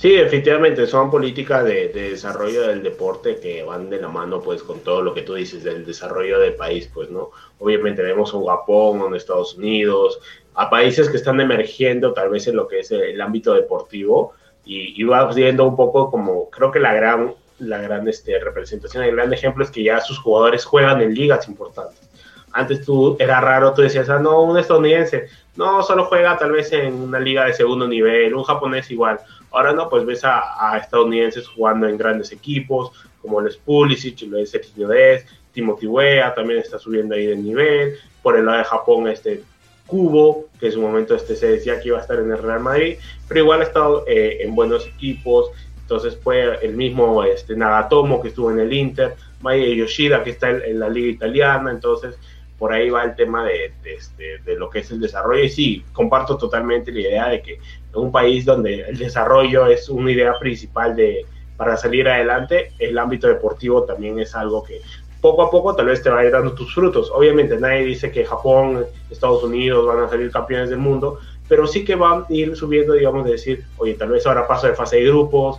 Sí, 0.00 0.14
efectivamente, 0.14 0.86
son 0.86 1.10
políticas 1.10 1.62
de, 1.62 1.88
de, 1.88 2.12
desarrollo 2.12 2.62
del 2.68 2.82
deporte 2.82 3.38
que 3.38 3.62
van 3.62 3.90
de 3.90 4.00
la 4.00 4.08
mano, 4.08 4.40
pues, 4.40 4.62
con 4.62 4.80
todo 4.80 5.02
lo 5.02 5.12
que 5.12 5.20
tú 5.20 5.34
dices 5.34 5.62
del 5.62 5.84
desarrollo 5.84 6.40
del 6.40 6.54
país, 6.54 6.90
pues, 6.94 7.10
¿no? 7.10 7.32
Obviamente 7.58 8.00
vemos 8.00 8.32
un 8.32 8.46
Japón, 8.46 9.02
un 9.02 9.14
Estados 9.14 9.56
Unidos, 9.56 10.18
a 10.54 10.70
países 10.70 11.10
que 11.10 11.18
están 11.18 11.38
emergiendo 11.38 12.14
tal 12.14 12.30
vez 12.30 12.46
en 12.46 12.56
lo 12.56 12.66
que 12.66 12.78
es 12.78 12.90
el 12.90 13.20
ámbito 13.20 13.52
deportivo 13.52 14.32
y, 14.64 14.98
y 14.98 15.04
vas 15.04 15.34
viendo 15.34 15.66
un 15.66 15.76
poco 15.76 16.10
como, 16.10 16.48
creo 16.48 16.70
que 16.70 16.80
la 16.80 16.94
gran, 16.94 17.34
la 17.58 17.82
gran 17.82 18.08
este, 18.08 18.38
representación, 18.38 19.04
el 19.04 19.14
gran 19.14 19.30
ejemplo 19.34 19.62
es 19.64 19.70
que 19.70 19.82
ya 19.82 20.00
sus 20.00 20.18
jugadores 20.18 20.64
juegan 20.64 21.02
en 21.02 21.12
ligas 21.14 21.46
importantes. 21.46 22.08
Antes 22.52 22.86
tú, 22.86 23.18
era 23.20 23.38
raro, 23.42 23.74
tú 23.74 23.82
decías, 23.82 24.08
ah, 24.08 24.18
no, 24.18 24.40
un 24.44 24.58
estadounidense, 24.58 25.28
no, 25.56 25.82
solo 25.82 26.06
juega 26.06 26.38
tal 26.38 26.52
vez 26.52 26.72
en 26.72 26.94
una 26.94 27.20
liga 27.20 27.44
de 27.44 27.52
segundo 27.52 27.86
nivel, 27.86 28.34
un 28.34 28.44
japonés 28.44 28.90
igual 28.90 29.20
Ahora 29.52 29.72
no, 29.72 29.88
pues 29.88 30.04
ves 30.04 30.24
a, 30.24 30.72
a, 30.72 30.78
estadounidenses 30.78 31.46
jugando 31.48 31.88
en 31.88 31.96
grandes 31.96 32.32
equipos, 32.32 32.92
como 33.20 33.40
el 33.40 33.54
Pulisic, 33.64 34.22
lo 34.22 34.38
es 34.38 34.50
Sergio 34.50 34.88
Dez, 34.88 35.26
Timothy 35.52 35.86
Weah 35.86 36.34
también 36.34 36.60
está 36.60 36.78
subiendo 36.78 37.14
ahí 37.14 37.26
de 37.26 37.36
nivel. 37.36 37.96
Por 38.22 38.36
el 38.36 38.46
lado 38.46 38.58
de 38.58 38.64
Japón, 38.64 39.08
este 39.08 39.42
Kubo, 39.86 40.46
que 40.58 40.66
en 40.66 40.72
su 40.72 40.80
momento 40.80 41.14
este 41.14 41.34
se 41.34 41.48
decía 41.48 41.80
que 41.80 41.88
iba 41.88 41.98
a 41.98 42.02
estar 42.02 42.18
en 42.18 42.30
el 42.30 42.38
Real 42.38 42.60
Madrid, 42.60 42.96
pero 43.26 43.40
igual 43.40 43.60
ha 43.60 43.64
estado 43.64 44.04
eh, 44.06 44.38
en 44.40 44.54
buenos 44.54 44.86
equipos. 44.86 45.50
Entonces 45.80 46.16
fue 46.22 46.64
el 46.64 46.76
mismo 46.76 47.24
este, 47.24 47.56
Nagatomo 47.56 48.22
que 48.22 48.28
estuvo 48.28 48.50
en 48.52 48.60
el 48.60 48.72
Inter, 48.72 49.16
Maya 49.40 49.66
Yoshida 49.66 50.22
que 50.22 50.30
está 50.30 50.50
en, 50.50 50.62
en 50.62 50.78
la 50.78 50.88
liga 50.88 51.08
italiana. 51.08 51.72
Entonces 51.72 52.16
por 52.60 52.74
ahí 52.74 52.90
va 52.90 53.04
el 53.04 53.16
tema 53.16 53.44
de, 53.44 53.72
de, 53.82 53.94
este, 53.94 54.38
de, 54.44 54.54
lo 54.54 54.68
que 54.68 54.80
es 54.80 54.90
el 54.90 55.00
desarrollo. 55.00 55.42
Y 55.42 55.48
sí, 55.48 55.84
comparto 55.94 56.36
totalmente 56.36 56.92
la 56.92 57.00
idea 57.00 57.28
de 57.30 57.40
que 57.40 57.58
un 57.94 58.12
país 58.12 58.44
donde 58.44 58.80
el 58.80 58.98
desarrollo 58.98 59.66
es 59.66 59.88
una 59.88 60.12
idea 60.12 60.38
principal 60.38 60.94
de, 60.94 61.26
para 61.56 61.76
salir 61.76 62.08
adelante, 62.08 62.72
el 62.78 62.98
ámbito 62.98 63.26
deportivo 63.28 63.84
también 63.84 64.18
es 64.18 64.34
algo 64.34 64.62
que 64.62 64.80
poco 65.20 65.42
a 65.42 65.50
poco 65.50 65.74
tal 65.74 65.86
vez 65.86 66.02
te 66.02 66.10
va 66.10 66.24
dando 66.24 66.52
tus 66.52 66.74
frutos. 66.74 67.10
Obviamente 67.10 67.58
nadie 67.58 67.84
dice 67.84 68.10
que 68.10 68.24
Japón, 68.24 68.86
Estados 69.10 69.42
Unidos 69.44 69.86
van 69.86 70.04
a 70.04 70.08
salir 70.08 70.30
campeones 70.30 70.70
del 70.70 70.78
mundo, 70.78 71.18
pero 71.48 71.66
sí 71.66 71.84
que 71.84 71.96
van 71.96 72.22
a 72.22 72.32
ir 72.32 72.56
subiendo, 72.56 72.94
digamos, 72.94 73.24
de 73.24 73.32
decir, 73.32 73.64
oye, 73.76 73.94
tal 73.94 74.10
vez 74.10 74.26
ahora 74.26 74.46
paso 74.46 74.66
de 74.66 74.74
fase 74.74 74.96
de 74.96 75.06
grupos, 75.06 75.58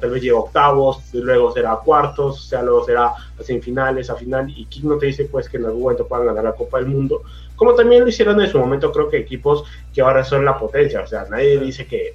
tal 0.00 0.10
vez 0.10 0.22
llega 0.22 0.36
a 0.36 0.40
octavos, 0.40 1.02
luego 1.12 1.52
será 1.52 1.76
cuartos, 1.76 2.38
o 2.38 2.42
sea, 2.42 2.62
luego 2.62 2.84
será 2.84 3.06
a 3.06 3.42
semifinales, 3.42 4.10
a 4.10 4.16
final, 4.16 4.50
y 4.50 4.66
quién 4.66 4.88
no 4.88 4.98
te 4.98 5.06
dice 5.06 5.26
pues 5.26 5.48
que 5.48 5.58
en 5.58 5.66
algún 5.66 5.82
momento 5.82 6.08
puedan 6.08 6.26
ganar 6.26 6.44
la 6.44 6.52
Copa 6.52 6.78
del 6.78 6.88
Mundo, 6.88 7.22
como 7.58 7.74
también 7.74 8.02
lo 8.02 8.08
hicieron 8.08 8.40
en 8.40 8.48
su 8.48 8.56
momento, 8.58 8.92
creo 8.92 9.10
que 9.10 9.18
equipos 9.18 9.64
que 9.92 10.00
ahora 10.00 10.24
son 10.24 10.44
la 10.44 10.56
potencia, 10.56 11.00
o 11.02 11.06
sea, 11.08 11.26
nadie 11.28 11.58
dice 11.58 11.86
que, 11.86 12.14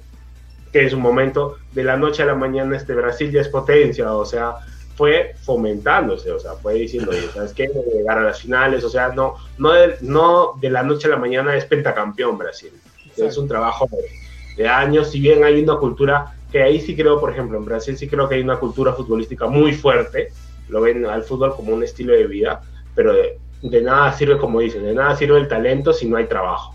que 0.72 0.80
en 0.80 0.90
su 0.90 0.98
momento, 0.98 1.58
de 1.72 1.84
la 1.84 1.98
noche 1.98 2.22
a 2.22 2.26
la 2.26 2.34
mañana, 2.34 2.74
este 2.74 2.94
Brasil 2.94 3.30
ya 3.30 3.42
es 3.42 3.48
potencia, 3.48 4.10
o 4.14 4.24
sea, 4.24 4.54
fue 4.96 5.34
fomentándose, 5.42 6.32
o 6.32 6.40
sea, 6.40 6.54
fue 6.54 6.74
diciendo, 6.74 7.10
oye, 7.10 7.28
¿sabes 7.34 7.52
qué? 7.52 7.68
Llegar 7.94 8.18
a 8.18 8.22
las 8.22 8.40
finales, 8.40 8.82
o 8.84 8.88
sea, 8.88 9.08
no, 9.08 9.34
no, 9.58 9.72
de, 9.72 9.96
no 10.00 10.54
de 10.58 10.70
la 10.70 10.82
noche 10.82 11.08
a 11.08 11.10
la 11.10 11.18
mañana 11.18 11.54
es 11.54 11.66
pentacampeón 11.66 12.38
Brasil, 12.38 12.72
Exacto. 13.00 13.26
es 13.26 13.36
un 13.36 13.46
trabajo 13.46 13.86
de, 13.92 14.62
de 14.62 14.66
años, 14.66 15.10
si 15.10 15.20
bien 15.20 15.44
hay 15.44 15.62
una 15.62 15.76
cultura 15.76 16.32
que 16.50 16.62
ahí 16.62 16.80
sí 16.80 16.96
creo, 16.96 17.20
por 17.20 17.30
ejemplo, 17.30 17.58
en 17.58 17.66
Brasil 17.66 17.98
sí 17.98 18.08
creo 18.08 18.30
que 18.30 18.36
hay 18.36 18.40
una 18.40 18.58
cultura 18.58 18.94
futbolística 18.94 19.46
muy 19.46 19.74
fuerte, 19.74 20.30
lo 20.70 20.80
ven 20.80 21.04
al 21.04 21.22
fútbol 21.22 21.54
como 21.54 21.74
un 21.74 21.82
estilo 21.82 22.14
de 22.14 22.26
vida, 22.26 22.62
pero 22.94 23.12
de, 23.12 23.38
de, 23.64 23.82
nada 23.82 24.12
sirve, 24.12 24.38
como 24.38 24.60
dicen, 24.60 24.82
de 24.84 24.94
nada 24.94 25.16
sirve 25.16 25.38
el 25.38 25.48
talento 25.48 25.92
si 25.92 26.06
no 26.06 26.16
hay 26.16 26.26
trabajo. 26.26 26.74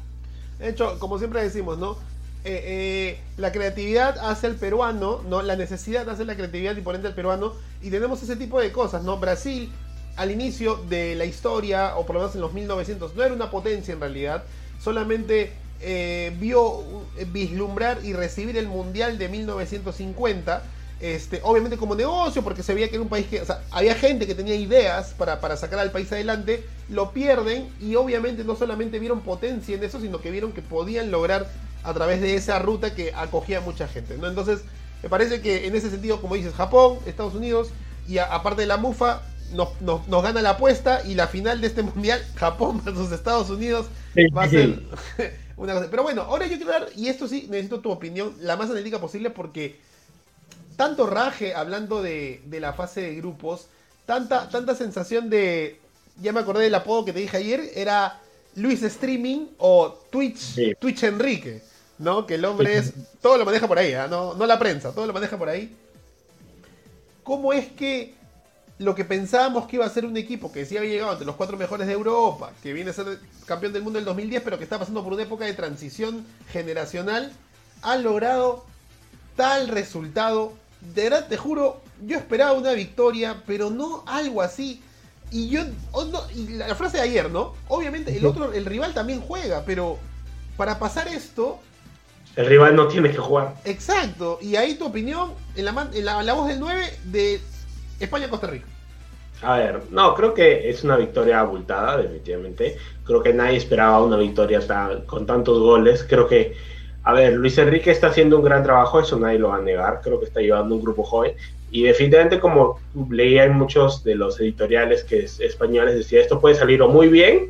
De 0.59 0.69
hecho, 0.69 0.97
como 0.99 1.17
siempre 1.17 1.41
decimos, 1.41 1.77
¿no? 1.77 1.97
Eh, 2.43 2.63
eh, 2.65 3.19
la 3.37 3.51
creatividad 3.51 4.17
hace 4.19 4.47
el 4.47 4.55
peruano, 4.55 5.21
¿no? 5.27 5.41
La 5.41 5.55
necesidad 5.55 6.09
hace 6.09 6.25
la 6.25 6.35
creatividad 6.35 6.75
imponente 6.75 7.07
al 7.07 7.13
peruano 7.13 7.53
y 7.81 7.89
tenemos 7.89 8.23
ese 8.23 8.35
tipo 8.35 8.59
de 8.59 8.71
cosas, 8.71 9.03
¿no? 9.03 9.17
Brasil, 9.17 9.69
al 10.15 10.31
inicio 10.31 10.75
de 10.89 11.15
la 11.15 11.25
historia, 11.25 11.95
o 11.95 12.05
por 12.05 12.15
lo 12.15 12.21
menos 12.21 12.35
en 12.35 12.41
los 12.41 12.53
1900, 12.53 13.15
no 13.15 13.23
era 13.23 13.33
una 13.33 13.51
potencia 13.51 13.93
en 13.93 13.99
realidad, 13.99 14.43
solamente 14.79 15.53
eh, 15.81 16.33
vio 16.37 16.81
eh, 17.17 17.25
vislumbrar 17.31 18.03
y 18.03 18.11
recibir 18.11 18.57
el 18.57 18.67
Mundial 18.67 19.17
de 19.17 19.29
1950. 19.29 20.63
Este, 20.99 21.39
obviamente 21.43 21.77
como 21.77 21.95
negocio, 21.95 22.43
porque 22.43 22.61
se 22.61 22.73
veía 22.73 22.89
que 22.89 22.95
era 22.95 23.03
un 23.03 23.09
país 23.09 23.25
que, 23.27 23.41
o 23.41 23.45
sea, 23.45 23.63
había 23.71 23.95
gente 23.95 24.27
que 24.27 24.35
tenía 24.35 24.55
ideas 24.55 25.13
para, 25.17 25.39
para 25.39 25.55
sacar 25.55 25.79
al 25.79 25.91
país 25.91 26.11
adelante, 26.11 26.65
lo 26.89 27.11
pierden 27.11 27.69
y 27.79 27.95
obviamente 27.95 28.43
no 28.43 28.57
solamente 28.57 28.99
vieron 28.99 29.21
potencia 29.21 29.75
en 29.75 29.83
eso, 29.83 30.01
sino 30.01 30.19
que 30.19 30.29
vieron 30.29 30.51
que 30.51 30.61
podían 30.61 31.09
lograr 31.09 31.49
a 31.83 31.93
través 31.93 32.19
de 32.19 32.35
esa 32.35 32.59
ruta 32.59 32.93
que 32.95 33.13
acogía 33.13 33.59
a 33.59 33.61
mucha 33.61 33.87
gente. 33.87 34.17
¿no? 34.17 34.27
Entonces, 34.27 34.61
me 35.01 35.07
parece 35.07 35.41
que 35.41 35.67
en 35.67 35.75
ese 35.75 35.89
sentido, 35.89 36.21
como 36.21 36.35
dices, 36.35 36.53
Japón, 36.53 36.99
Estados 37.05 37.33
Unidos 37.33 37.69
y 38.07 38.17
aparte 38.17 38.61
de 38.61 38.67
la 38.67 38.77
MUFA, 38.77 39.21
nos, 39.53 39.81
nos, 39.81 40.23
gana 40.23 40.41
la 40.41 40.51
apuesta 40.51 41.01
y 41.05 41.15
la 41.15 41.27
final 41.27 41.61
de 41.61 41.67
este 41.67 41.81
mundial, 41.83 42.21
Japón 42.35 42.81
versus 42.83 43.11
Estados 43.11 43.49
Unidos, 43.49 43.87
va 44.35 44.43
a 44.43 44.49
ser 44.49 44.81
una 45.57 45.73
cosa. 45.73 45.87
Pero 45.89 46.03
bueno, 46.03 46.23
ahora 46.23 46.45
yo 46.47 46.57
quiero 46.57 46.71
dar, 46.71 46.87
y 46.95 47.07
esto 47.07 47.27
sí, 47.27 47.47
necesito 47.49 47.79
tu 47.79 47.89
opinión, 47.89 48.33
la 48.41 48.57
más 48.57 48.69
analítica 48.69 48.99
posible, 48.99 49.29
porque 49.29 49.79
tanto 50.79 51.07
raje 51.07 51.53
hablando 51.53 52.01
de, 52.01 52.41
de 52.45 52.61
la 52.61 52.71
fase 52.71 53.01
de 53.01 53.15
grupos, 53.15 53.67
tanta, 54.05 54.47
tanta 54.47 54.73
sensación 54.75 55.29
de. 55.29 55.77
Ya 56.21 56.31
me 56.31 56.39
acordé 56.39 56.63
del 56.63 56.75
apodo 56.75 57.03
que 57.03 57.11
te 57.11 57.19
dije 57.19 57.35
ayer, 57.35 57.71
era 57.75 58.21
Luis 58.55 58.81
Streaming 58.81 59.47
o 59.57 59.89
Twitch, 60.09 60.77
Twitch 60.79 61.03
Enrique, 61.03 61.61
¿no? 61.97 62.25
Que 62.25 62.35
el 62.35 62.45
hombre 62.45 62.77
es. 62.77 62.93
Todo 63.21 63.35
lo 63.35 63.43
maneja 63.43 63.67
por 63.67 63.77
ahí, 63.77 63.91
¿eh? 63.91 64.05
no, 64.09 64.35
no 64.35 64.45
la 64.45 64.57
prensa, 64.57 64.93
todo 64.93 65.05
lo 65.05 65.11
maneja 65.11 65.37
por 65.37 65.49
ahí. 65.49 65.75
¿Cómo 67.23 67.51
es 67.51 67.67
que 67.73 68.13
lo 68.77 68.95
que 68.95 69.03
pensábamos 69.03 69.67
que 69.67 69.75
iba 69.75 69.85
a 69.85 69.89
ser 69.89 70.05
un 70.05 70.15
equipo 70.15 70.49
que 70.49 70.65
sí 70.65 70.77
había 70.77 70.91
llegado 70.91 71.11
entre 71.11 71.25
los 71.25 71.35
cuatro 71.35 71.57
mejores 71.57 71.87
de 71.87 71.93
Europa, 71.93 72.53
que 72.63 72.71
viene 72.71 72.91
a 72.91 72.93
ser 72.93 73.19
campeón 73.45 73.73
del 73.73 73.83
mundo 73.83 73.99
en 73.99 74.03
el 74.03 74.05
2010, 74.05 74.43
pero 74.43 74.57
que 74.57 74.63
está 74.63 74.79
pasando 74.79 75.03
por 75.03 75.11
una 75.11 75.23
época 75.23 75.43
de 75.43 75.53
transición 75.53 76.25
generacional, 76.53 77.33
ha 77.81 77.97
logrado 77.97 78.63
tal 79.35 79.67
resultado. 79.67 80.53
De 80.81 81.03
verdad, 81.03 81.27
te 81.27 81.37
juro, 81.37 81.81
yo 82.05 82.17
esperaba 82.17 82.53
una 82.53 82.73
victoria, 82.73 83.43
pero 83.45 83.69
no 83.69 84.03
algo 84.07 84.41
así. 84.41 84.81
Y 85.31 85.49
yo, 85.49 85.61
oh, 85.91 86.05
y 86.35 86.47
la 86.53 86.73
frase 86.75 86.97
de 86.97 87.03
ayer, 87.03 87.29
¿no? 87.29 87.53
Obviamente 87.67 88.15
el 88.17 88.25
otro, 88.25 88.51
el 88.51 88.65
rival 88.65 88.93
también 88.93 89.21
juega, 89.21 89.63
pero 89.65 89.97
para 90.57 90.79
pasar 90.79 91.07
esto, 91.07 91.59
el 92.35 92.45
rival 92.45 92.75
no 92.75 92.87
tiene 92.87 93.11
que 93.11 93.17
jugar. 93.17 93.55
Exacto. 93.65 94.39
Y 94.41 94.55
ahí 94.55 94.75
tu 94.75 94.85
opinión, 94.85 95.33
en 95.55 95.65
la, 95.65 95.89
en 95.93 96.05
la, 96.05 96.33
voz 96.33 96.47
del 96.47 96.59
9 96.59 96.99
de 97.05 97.41
España-Costa 97.99 98.47
Rica. 98.47 98.65
A 99.41 99.57
ver, 99.57 99.83
no, 99.89 100.15
creo 100.15 100.33
que 100.33 100.69
es 100.69 100.83
una 100.83 100.97
victoria 100.97 101.39
abultada, 101.39 101.97
definitivamente. 101.97 102.77
Creo 103.03 103.23
que 103.23 103.33
nadie 103.33 103.57
esperaba 103.57 104.01
una 104.03 104.17
victoria 104.17 104.61
con 105.05 105.25
tantos 105.25 105.59
goles. 105.59 106.05
Creo 106.07 106.27
que, 106.27 106.55
a 107.09 107.13
ver, 107.13 107.33
Luis 107.33 107.57
Enrique 107.57 107.89
está 107.89 108.07
haciendo 108.07 108.37
un 108.37 108.43
gran 108.43 108.63
trabajo, 108.63 108.99
eso 108.99 109.17
nadie 109.17 109.39
lo 109.39 109.49
va 109.49 109.57
a 109.57 109.61
negar. 109.61 110.01
Creo 110.03 110.19
que 110.19 110.27
está 110.27 110.41
llevando 110.41 110.75
un 110.75 110.81
grupo 110.81 111.03
joven. 111.03 111.33
Y 111.71 111.83
definitivamente, 111.83 112.39
como 112.39 112.79
leía 113.09 113.45
en 113.45 113.53
muchos 113.53 114.03
de 114.03 114.15
los 114.15 114.39
editoriales 114.39 115.03
que 115.03 115.19
es, 115.19 115.39
españoles, 115.39 115.95
decía, 115.95 116.21
esto 116.21 116.39
puede 116.39 116.55
salir 116.55 116.81
o 116.81 116.87
muy 116.87 117.07
bien 117.07 117.47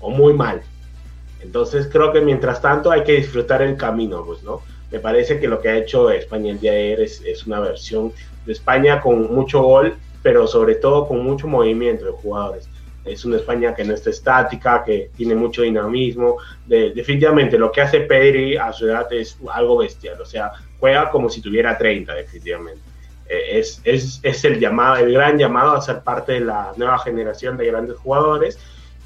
o 0.00 0.10
muy 0.10 0.32
mal. 0.32 0.62
Entonces 1.40 1.88
creo 1.90 2.12
que 2.12 2.20
mientras 2.20 2.62
tanto 2.62 2.92
hay 2.92 3.02
que 3.02 3.12
disfrutar 3.12 3.62
el 3.62 3.76
camino, 3.76 4.24
pues, 4.24 4.42
¿no? 4.44 4.62
Me 4.92 5.00
parece 5.00 5.40
que 5.40 5.48
lo 5.48 5.60
que 5.60 5.68
ha 5.68 5.76
hecho 5.78 6.10
España 6.10 6.52
el 6.52 6.60
día 6.60 6.72
de 6.72 6.78
ayer 6.78 7.00
es 7.00 7.46
una 7.46 7.58
versión 7.60 8.12
de 8.46 8.52
España 8.52 9.00
con 9.00 9.34
mucho 9.34 9.62
gol 9.62 9.96
pero 10.22 10.46
sobre 10.46 10.76
todo 10.76 11.06
con 11.06 11.22
mucho 11.24 11.46
movimiento 11.48 12.04
de 12.06 12.12
jugadores. 12.12 12.68
Es 13.04 13.24
una 13.24 13.36
España 13.36 13.74
que 13.74 13.84
no 13.84 13.94
está 13.94 14.10
estática, 14.10 14.84
que 14.84 15.10
tiene 15.16 15.34
mucho 15.34 15.62
dinamismo. 15.62 16.36
definitivamente 16.66 17.58
lo 17.58 17.72
que 17.72 17.80
hace 17.80 18.00
Pedri 18.00 18.56
a 18.56 18.72
su 18.72 18.86
edad 18.86 19.12
es 19.12 19.38
algo 19.52 19.78
bestial, 19.78 20.20
o 20.20 20.26
sea, 20.26 20.52
juega 20.78 21.10
como 21.10 21.28
si 21.28 21.40
tuviera 21.40 21.76
30, 21.76 22.14
definitivamente. 22.14 22.80
Eh, 23.28 23.58
es, 23.58 23.80
es, 23.84 24.20
es, 24.22 24.44
el, 24.44 24.60
llamado, 24.60 24.96
el 24.96 25.12
gran 25.12 25.38
llamado 25.38 25.72
a 25.72 25.80
ser 25.80 26.00
parte 26.00 26.32
de 26.32 26.40
la 26.40 26.72
nueva 26.76 26.98
generación 26.98 27.56
de 27.56 27.66
grandes 27.66 27.96
jugadores 27.96 28.58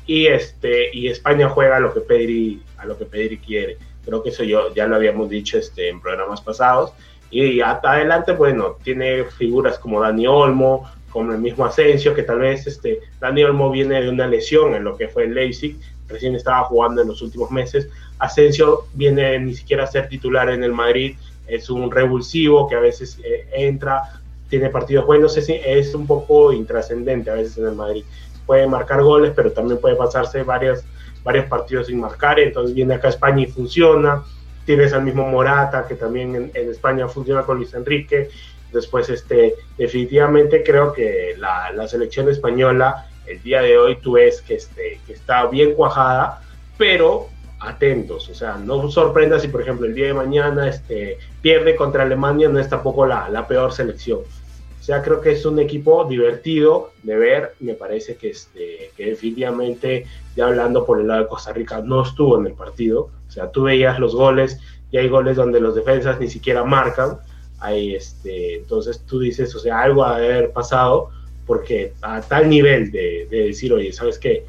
y, 0.07 0.27
este, 0.27 0.91
y 0.93 1.09
España 1.09 1.49
juega 1.49 1.77
a 1.77 1.81
lo 1.81 1.93
que 1.93 2.01
Pedri, 2.01 2.63
a 2.79 2.87
lo 2.87 2.97
que 2.97 3.05
Pedri 3.05 3.39
quiere. 3.39 3.77
Creo 4.05 4.23
que 4.23 4.31
eso 4.31 4.45
yo, 4.45 4.73
ya 4.75 4.87
lo 4.87 4.97
habíamos 4.97 5.29
dicho 5.29 5.59
este, 5.59 5.89
en 5.89 6.01
programas 6.01 6.41
pasados. 6.41 6.93
Y 7.31 7.61
hasta 7.61 7.93
adelante, 7.93 8.33
bueno, 8.33 8.77
tiene 8.83 9.25
figuras 9.25 9.79
como 9.79 10.01
Dani 10.01 10.27
Olmo, 10.29 10.89
como 11.17 11.33
el 11.33 11.39
mismo 11.39 11.65
Asensio, 11.65 12.13
que 12.13 12.25
tal 12.25 12.41
vez 12.41 12.67
este, 12.67 13.01
Dani 13.19 13.43
Olmo 13.43 13.71
viene 13.71 14.03
de 14.03 14.11
una 14.11 14.27
lesión 14.27 14.75
en 14.75 14.85
lo 14.85 14.99
que 14.99 15.09
fue 15.09 15.25
el 15.25 15.33
Leipzig, 15.33 15.79
recién 16.09 16.35
estaba 16.35 16.65
jugando 16.65 17.01
en 17.01 17.09
los 17.09 17.23
últimos 17.23 17.51
meses. 17.51 17.89
Asensio 18.19 18.85
viene 18.93 19.39
ni 19.39 19.55
siquiera 19.55 19.85
a 19.85 19.87
ser 19.87 20.11
titular 20.11 20.51
en 20.51 20.63
el 20.63 20.73
Madrid, 20.73 21.17
es 21.47 21.71
un 21.71 21.91
revulsivo 21.91 22.69
que 22.69 22.75
a 22.75 22.81
veces 22.81 23.19
eh, 23.25 23.49
entra, 23.55 24.21
tiene 24.51 24.69
partidos 24.69 25.07
buenos, 25.07 25.39
es, 25.39 25.49
es 25.49 25.95
un 25.95 26.07
poco 26.07 26.53
intrascendente 26.53 27.31
a 27.31 27.35
veces 27.37 27.57
en 27.57 27.65
el 27.65 27.75
Madrid. 27.75 28.05
Puede 28.45 28.67
marcar 28.67 29.03
goles, 29.03 29.33
pero 29.35 29.51
también 29.53 29.81
puede 29.81 29.97
pasarse 29.97 30.43
varios, 30.43 30.85
varios 31.25 31.47
partidos 31.47 31.87
sin 31.87 31.99
marcar, 31.99 32.39
entonces 32.39 32.75
viene 32.75 32.93
acá 32.93 33.07
a 33.07 33.13
España 33.13 33.43
y 33.43 33.47
funciona. 33.47 34.23
Tienes 34.67 34.93
al 34.93 35.03
mismo 35.03 35.27
Morata, 35.27 35.87
que 35.89 35.95
también 35.95 36.51
en 36.53 36.71
España 36.71 37.09
funciona 37.09 37.41
con 37.41 37.57
Luis 37.57 37.73
Enrique, 37.73 38.29
Después, 38.73 39.09
este, 39.09 39.55
definitivamente 39.79 40.63
creo 40.63 40.93
que 40.93 41.35
la, 41.39 41.87
selección 41.89 42.29
española 42.29 43.09
el 43.27 43.43
día 43.43 43.63
de 43.63 43.79
hoy 43.79 43.97
tú 43.97 44.13
ves 44.13 44.41
que, 44.43 44.55
este, 44.55 45.01
que 45.07 45.13
está 45.13 45.47
bien 45.47 45.75
cuajada, 45.75 46.43
pero 46.79 47.29
atentos, 47.59 48.29
o 48.29 48.35
sea, 48.35 48.57
no 48.57 48.91
sorprendas 48.91 49.43
si 49.43 49.49
por 49.49 49.63
ejemplo 49.63 49.87
el 49.87 49.95
día 49.95 50.07
de 50.07 50.15
mañana 50.15 50.69
este, 50.69 51.19
pierde 51.43 51.75
contra 51.75 52.03
Alemania, 52.03 52.49
no 52.49 52.61
es 52.61 52.69
tampoco 52.69 53.07
la, 53.07 53.29
la 53.29 53.47
peor 53.47 53.73
selección. 53.73 54.21
O 54.21 54.83
sea, 54.87 55.03
creo 55.03 55.21
que 55.21 55.33
es 55.33 55.45
un 55.45 55.59
equipo 55.59 56.05
divertido 56.05 56.93
de 57.03 57.17
ver, 57.17 57.55
me 57.59 57.75
parece 57.75 58.15
que, 58.15 58.31
este, 58.31 58.93
que 58.97 59.07
definitivamente, 59.07 60.07
ya 60.37 60.47
hablando 60.47 60.87
por 60.87 61.01
el 61.01 61.09
lado 61.09 61.23
de 61.23 61.29
Costa 61.29 61.53
Rica, 61.53 61.81
no 61.83 62.03
estuvo 62.03 62.39
en 62.39 62.47
el 62.47 62.53
partido, 62.53 63.11
o 63.27 63.31
sea, 63.31 63.51
tú 63.51 63.65
veías 63.65 63.99
los 63.99 64.15
goles 64.15 64.61
y 64.93 64.99
hay 64.99 65.09
goles 65.09 65.37
donde 65.37 65.61
los 65.61 65.75
defensas 65.75 66.21
ni 66.21 66.29
siquiera 66.29 66.63
marcan, 66.63 67.19
Ahí, 67.59 67.95
este, 67.95 68.57
entonces 68.57 69.03
tú 69.07 69.21
dices, 69.21 69.55
o 69.55 69.59
sea, 69.59 69.81
algo 69.81 70.05
a 70.05 70.17
haber 70.17 70.53
pasado, 70.53 71.11
porque 71.47 71.93
a 72.03 72.21
tal 72.21 72.49
nivel 72.49 72.91
de, 72.91 73.27
decir, 73.31 73.73
oye, 73.73 73.93
¿sabes 73.93 74.19
qué? 74.19 74.45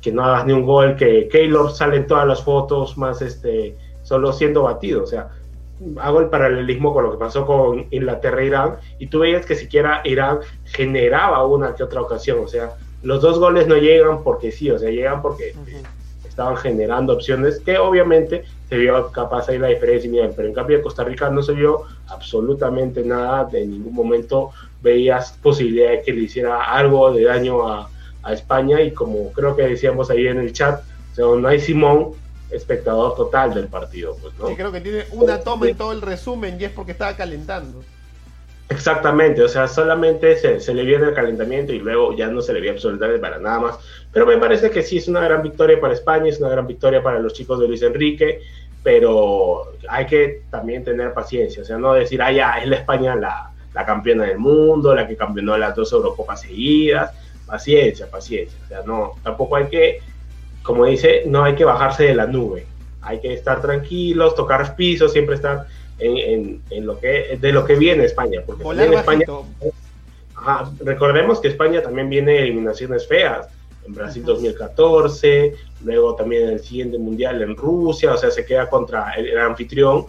Que 0.00 0.12
no 0.12 0.24
hagas 0.24 0.46
ni 0.46 0.52
un 0.52 0.64
gol, 0.64 0.96
que 0.96 1.28
Keylor 1.28 1.72
sale 1.72 1.96
en 1.96 2.06
todas 2.06 2.26
las 2.26 2.42
fotos, 2.42 2.98
más 2.98 3.22
este, 3.22 3.76
solo 4.02 4.32
siendo 4.32 4.62
batido, 4.62 5.04
o 5.04 5.06
sea, 5.06 5.30
hago 6.00 6.20
el 6.20 6.28
paralelismo 6.28 6.92
con 6.92 7.04
lo 7.04 7.12
que 7.12 7.18
pasó 7.18 7.46
con 7.46 7.86
Inglaterra 7.90 8.42
e 8.42 8.46
Irán, 8.46 8.76
y 8.98 9.06
tú 9.06 9.20
veías 9.20 9.46
que 9.46 9.54
siquiera 9.54 10.02
Irán 10.04 10.40
generaba 10.64 11.46
una 11.46 11.74
que 11.74 11.84
otra 11.84 12.02
ocasión, 12.02 12.40
o 12.40 12.48
sea, 12.48 12.74
los 13.02 13.20
dos 13.20 13.38
goles 13.38 13.66
no 13.66 13.76
llegan 13.76 14.22
porque 14.22 14.52
sí, 14.52 14.70
o 14.70 14.78
sea, 14.78 14.90
llegan 14.90 15.22
porque 15.22 15.54
estaban 16.32 16.56
generando 16.56 17.12
opciones 17.12 17.60
que 17.60 17.76
obviamente 17.76 18.44
se 18.68 18.76
vio 18.78 19.12
capaz 19.12 19.50
ahí 19.50 19.58
la 19.58 19.68
diferencia, 19.68 20.30
pero 20.34 20.48
en 20.48 20.54
cambio 20.54 20.78
en 20.78 20.82
Costa 20.82 21.04
Rica 21.04 21.28
no 21.28 21.42
se 21.42 21.52
vio 21.52 21.82
absolutamente 22.08 23.04
nada, 23.04 23.44
de 23.44 23.66
ningún 23.66 23.94
momento 23.94 24.50
veías 24.80 25.32
posibilidad 25.42 25.90
de 25.90 26.02
que 26.02 26.12
le 26.12 26.22
hiciera 26.22 26.64
algo 26.64 27.12
de 27.12 27.24
daño 27.24 27.68
a, 27.68 27.88
España 28.30 28.80
y 28.80 28.92
como 28.92 29.32
creo 29.32 29.56
que 29.56 29.62
decíamos 29.62 30.08
ahí 30.08 30.28
en 30.28 30.38
el 30.38 30.52
chat, 30.52 30.80
o 30.80 31.14
sea, 31.14 31.24
no 31.24 31.48
hay 31.48 31.58
Simón, 31.58 32.12
espectador 32.52 33.16
total 33.16 33.52
del 33.52 33.66
partido. 33.66 34.16
Pues, 34.22 34.32
¿no? 34.38 34.46
Sí, 34.46 34.54
creo 34.54 34.70
que 34.70 34.80
tiene 34.80 35.06
una 35.10 35.40
toma 35.40 35.68
en 35.68 35.76
todo 35.76 35.90
el 35.90 36.00
resumen 36.00 36.56
y 36.60 36.64
es 36.64 36.70
porque 36.70 36.92
estaba 36.92 37.16
calentando. 37.16 37.82
Exactamente, 38.72 39.42
o 39.42 39.48
sea, 39.48 39.68
solamente 39.68 40.34
se, 40.58 40.74
le 40.74 40.84
viene 40.84 41.04
el 41.04 41.14
calentamiento 41.14 41.74
y 41.74 41.78
luego 41.78 42.16
ya 42.16 42.28
no 42.28 42.40
se 42.40 42.54
le 42.54 42.60
vio 42.60 42.72
absolutamente 42.72 43.20
para 43.20 43.38
nada 43.38 43.60
más. 43.60 43.78
Pero 44.10 44.24
me 44.24 44.38
parece 44.38 44.70
que 44.70 44.82
sí 44.82 44.96
es 44.96 45.08
una 45.08 45.20
gran 45.20 45.42
victoria 45.42 45.78
para 45.78 45.92
España, 45.92 46.30
es 46.30 46.40
una 46.40 46.48
gran 46.48 46.66
victoria 46.66 47.02
para 47.02 47.18
los 47.18 47.34
chicos 47.34 47.60
de 47.60 47.68
Luis 47.68 47.82
Enrique, 47.82 48.40
pero 48.82 49.74
hay 49.88 50.06
que 50.06 50.42
también 50.50 50.84
tener 50.84 51.12
paciencia, 51.12 51.62
o 51.62 51.66
sea, 51.66 51.76
no 51.76 51.92
decir, 51.92 52.22
ah, 52.22 52.32
ya, 52.32 52.52
es 52.58 52.66
la 52.66 52.76
España 52.76 53.14
la, 53.14 53.52
campeona 53.84 54.24
del 54.24 54.38
mundo, 54.38 54.94
la 54.94 55.06
que 55.06 55.16
campeonó 55.16 55.58
las 55.58 55.76
dos 55.76 55.92
Eurocopas 55.92 56.40
seguidas. 56.40 57.12
Paciencia, 57.46 58.10
paciencia, 58.10 58.58
o 58.64 58.68
sea, 58.68 58.82
no, 58.86 59.16
tampoco 59.22 59.56
hay 59.56 59.66
que, 59.66 59.98
como 60.62 60.86
dice, 60.86 61.24
no 61.26 61.44
hay 61.44 61.54
que 61.54 61.66
bajarse 61.66 62.04
de 62.04 62.14
la 62.14 62.26
nube, 62.26 62.64
hay 63.02 63.20
que 63.20 63.34
estar 63.34 63.60
tranquilos, 63.60 64.34
tocar 64.34 64.74
piso, 64.76 65.08
siempre 65.08 65.34
estar 65.34 65.66
en, 65.98 66.86
lo 66.86 66.98
que, 66.98 67.38
de 67.40 67.52
lo 67.52 67.64
que 67.64 67.76
viene 67.76 68.04
España. 68.04 68.42
Porque 68.44 68.64
España, 68.94 69.26
recordemos 70.80 71.40
que 71.40 71.48
España 71.48 71.82
también 71.82 72.08
viene 72.08 72.38
eliminaciones 72.38 73.06
feas. 73.06 73.48
En 73.84 73.94
Brasil 73.94 74.24
2014, 74.24 75.54
luego 75.84 76.14
también 76.14 76.50
el 76.50 76.60
siguiente 76.60 76.98
mundial 76.98 77.42
en 77.42 77.56
Rusia, 77.56 78.14
o 78.14 78.16
sea, 78.16 78.30
se 78.30 78.44
queda 78.44 78.70
contra 78.70 79.12
el, 79.14 79.36
anfitrión. 79.38 80.06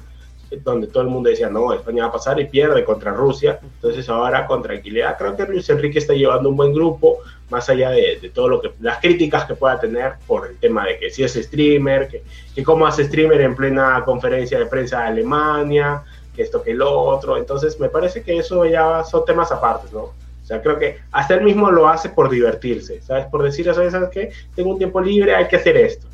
Donde 0.63 0.87
todo 0.87 1.03
el 1.03 1.09
mundo 1.09 1.29
decía, 1.29 1.49
no, 1.49 1.73
España 1.73 2.03
va 2.03 2.09
a 2.09 2.13
pasar 2.13 2.39
y 2.39 2.45
pierde 2.45 2.83
contra 2.83 3.11
Rusia. 3.11 3.59
Entonces 3.61 4.07
ahora 4.09 4.45
con 4.45 4.61
tranquilidad 4.61 5.17
creo 5.17 5.35
que 5.35 5.45
Luis 5.45 5.69
Enrique 5.69 5.99
está 5.99 6.13
llevando 6.13 6.49
un 6.49 6.57
buen 6.57 6.73
grupo, 6.73 7.19
más 7.49 7.69
allá 7.69 7.91
de, 7.91 8.31
todo 8.33 8.47
lo 8.47 8.61
que, 8.61 8.71
las 8.81 8.99
críticas 8.99 9.45
que 9.45 9.55
pueda 9.55 9.79
tener 9.79 10.13
por 10.27 10.47
el 10.47 10.57
tema 10.57 10.85
de 10.85 10.97
que 10.97 11.09
si 11.09 11.23
es 11.23 11.33
streamer, 11.33 12.07
que, 12.07 12.23
que 12.55 12.63
cómo 12.63 12.85
hace 12.85 13.05
streamer 13.05 13.41
en 13.41 13.55
plena 13.55 14.03
conferencia 14.05 14.59
de 14.59 14.65
prensa 14.65 15.01
de 15.01 15.07
Alemania, 15.07 16.03
que 16.35 16.41
esto 16.41 16.61
que 16.61 16.73
lo 16.73 16.91
otro. 16.91 17.37
Entonces 17.37 17.79
me 17.79 17.89
parece 17.89 18.23
que 18.23 18.37
eso 18.37 18.65
ya 18.65 19.03
son 19.03 19.25
temas 19.25 19.51
aparte, 19.51 19.87
¿no? 19.93 20.01
O 20.43 20.45
sea, 20.45 20.61
creo 20.61 20.77
que 20.77 20.97
hasta 21.11 21.35
él 21.35 21.43
mismo 21.43 21.71
lo 21.71 21.87
hace 21.87 22.09
por 22.09 22.29
divertirse, 22.29 23.01
¿sabes? 23.01 23.27
Por 23.27 23.43
decir, 23.43 23.65
¿sabes, 23.73 23.93
¿sabes 23.93 24.09
qué? 24.09 24.31
Tengo 24.53 24.71
un 24.71 24.77
tiempo 24.77 24.99
libre, 24.99 25.33
hay 25.33 25.47
que 25.47 25.55
hacer 25.55 25.77
esto. 25.77 26.07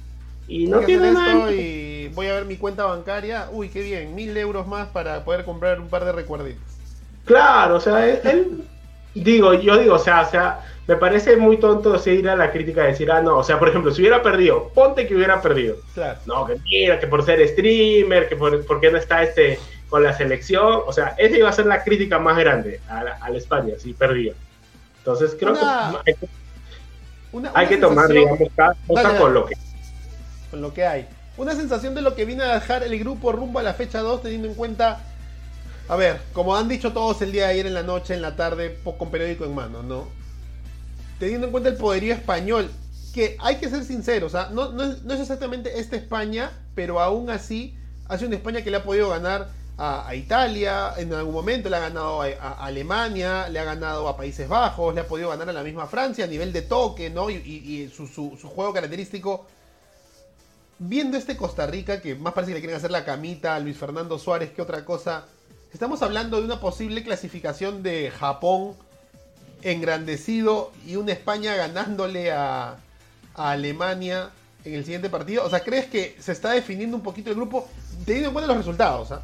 Y 0.48 0.68
no 0.68 0.80
tiene 0.82 1.12
nada. 1.12 1.52
Y 1.52 1.99
voy 2.14 2.28
a 2.28 2.34
ver 2.34 2.46
mi 2.46 2.58
cuenta 2.58 2.86
bancaria. 2.86 3.48
Uy, 3.52 3.70
qué 3.70 3.82
bien, 3.82 4.16
mil 4.16 4.36
euros 4.38 4.68
más 4.68 4.88
para 4.90 5.24
poder 5.24 5.46
comprar 5.46 5.80
un 5.80 5.88
par 5.88 6.06
de 6.06 6.12
recuerditos. 6.12 6.62
Claro, 7.26 7.76
o 7.76 7.80
sea, 7.80 8.08
él, 8.08 8.64
digo, 9.14 9.54
yo 9.54 9.78
digo, 9.78 9.96
o 9.96 10.00
sea, 10.00 10.22
o 10.22 10.30
sea, 10.30 10.66
me 10.88 10.96
parece 10.96 11.38
muy 11.38 11.58
tonto 11.58 11.98
seguir 12.00 12.28
a 12.30 12.36
la 12.36 12.52
crítica 12.52 12.82
de 12.82 12.88
decir, 12.90 13.12
ah, 13.12 13.22
no, 13.22 13.38
o 13.38 13.44
sea, 13.44 13.60
por 13.60 13.70
ejemplo, 13.70 13.92
si 13.92 14.02
hubiera 14.02 14.24
perdido, 14.24 14.70
ponte 14.70 15.08
que 15.08 15.16
hubiera 15.16 15.42
perdido. 15.42 15.76
Claro. 15.94 16.20
No, 16.26 16.46
que 16.46 16.56
mira, 16.64 17.00
que 17.00 17.08
por 17.08 17.24
ser 17.24 17.48
streamer, 17.48 18.28
que 18.28 18.36
por, 18.36 18.66
por 18.66 18.80
qué 18.80 18.92
no 18.92 18.98
está 18.98 19.22
este 19.24 19.60
con 19.90 20.04
la 20.04 20.14
selección, 20.14 20.82
o 20.86 20.94
sea, 20.94 21.16
esa 21.18 21.38
iba 21.38 21.50
a 21.50 21.54
ser 21.54 21.66
la 21.66 21.84
crítica 21.84 22.20
más 22.20 22.38
grande 22.38 22.80
a 22.90 23.04
la, 23.04 23.38
España 23.38 23.74
si 23.78 23.94
perdía. 23.94 24.34
Entonces 25.00 25.36
creo 25.40 25.54
que 25.54 25.60
hay 25.62 26.14
que, 26.16 26.28
hay 27.54 27.68
que 27.68 27.78
tomar, 27.78 28.08
digamos, 28.08 28.40
cada 28.56 28.76
cosa 28.88 29.18
con 29.18 29.34
lo 29.34 29.46
que 29.46 29.56
con 30.52 30.62
lo 30.62 30.74
que 30.74 30.86
hay. 30.86 31.08
Una 31.40 31.56
sensación 31.56 31.96
de 31.96 32.02
lo 32.02 32.16
que 32.16 32.26
viene 32.26 32.44
a 32.44 32.56
dejar 32.56 32.84
el 32.84 33.00
grupo 33.00 33.32
rumbo 33.32 33.60
a 33.60 33.64
la 33.64 33.74
fecha 33.74 34.02
2, 34.02 34.24
teniendo 34.24 34.50
en 34.50 34.56
cuenta, 34.56 35.00
a 35.88 35.96
ver, 35.96 36.20
como 36.34 36.54
han 36.54 36.68
dicho 36.68 36.92
todos 36.92 37.22
el 37.22 37.32
día 37.32 37.46
de 37.46 37.54
ayer 37.54 37.66
en 37.66 37.74
la 37.74 37.82
noche, 37.82 38.14
en 38.14 38.22
la 38.22 38.36
tarde, 38.36 38.78
con 38.84 39.10
periódico 39.10 39.46
en 39.46 39.56
mano, 39.56 39.82
¿no? 39.82 40.10
Teniendo 41.18 41.48
en 41.48 41.52
cuenta 41.52 41.70
el 41.70 41.78
poderío 41.78 42.14
español, 42.14 42.70
que 43.14 43.38
hay 43.40 43.56
que 43.56 43.70
ser 43.70 43.86
sinceros, 43.86 44.36
¿ah? 44.36 44.50
no, 44.52 44.74
no, 44.74 44.84
es, 44.84 45.20
exactamente 45.22 45.80
esta 45.80 45.96
España, 45.96 46.52
pero 46.76 47.00
aún 47.00 47.30
así 47.30 47.74
ha 48.10 48.18
sido 48.18 48.28
una 48.28 48.36
España 48.36 48.62
que 48.62 48.70
le 48.70 48.76
ha 48.76 48.84
podido 48.84 49.08
ganar 49.08 49.48
a, 49.78 50.14
Italia, 50.16 50.92
en 50.98 51.14
algún 51.14 51.34
momento 51.34 51.70
le 51.70 51.78
ha 51.78 51.80
ganado 51.80 52.22
a, 52.22 52.66
Alemania, 52.66 53.48
le 53.48 53.60
ha 53.60 53.64
ganado 53.64 54.10
a 54.10 54.18
Países 54.18 54.50
Bajos, 54.50 54.94
le 54.94 55.00
ha 55.00 55.08
podido 55.08 55.30
ganar 55.30 55.50
a 55.50 55.54
la 55.54 55.64
misma 55.64 55.88
Francia 55.88 56.26
a 56.26 56.28
nivel 56.28 56.52
de 56.52 56.64
toque, 56.64 57.10
¿no? 57.10 57.30
Y, 57.30 57.90
su, 57.96 58.08
su, 58.08 58.36
juego 58.50 58.74
característico 58.74 59.48
viendo 60.80 61.18
este 61.18 61.38
Costa 61.38 61.68
Rica, 61.68 62.02
que 62.02 62.16
más 62.16 62.34
parece 62.34 62.52
que 62.52 62.56
le 62.56 62.62
quieren 62.62 62.78
hacer 62.78 62.92
la 62.92 63.06
camita 63.06 63.56
a 63.56 63.60
Luis 63.60 63.78
Fernando 63.78 64.18
Suárez 64.18 64.52
que 64.52 64.62
otra 64.62 64.86
cosa, 64.86 65.26
estamos 65.74 66.02
hablando 66.02 66.40
de 66.40 66.46
una 66.46 66.60
posible 66.60 67.04
clasificación 67.04 67.84
de 67.84 68.12
Japón 68.12 68.74
engrandecido 69.62 70.72
y 70.88 70.96
una 70.96 71.12
España 71.12 71.56
ganándole 71.56 72.32
a, 72.32 72.78
Alemania 73.36 74.32
en 74.66 74.74
el 74.74 74.84
siguiente 74.84 75.10
partido. 75.10 75.46
O 75.46 75.50
sea, 75.50 75.62
¿crees 75.62 75.86
que 75.86 76.18
se 76.20 76.34
está 76.34 76.52
definiendo 76.52 76.98
un 76.98 77.04
poquito 77.04 77.30
el 77.30 77.38
grupo 77.38 77.70
teniendo 78.04 78.30
en 78.30 78.34
cuenta 78.34 78.48
los 78.48 78.58
resultados? 78.58 79.14
¿ah? 79.14 79.22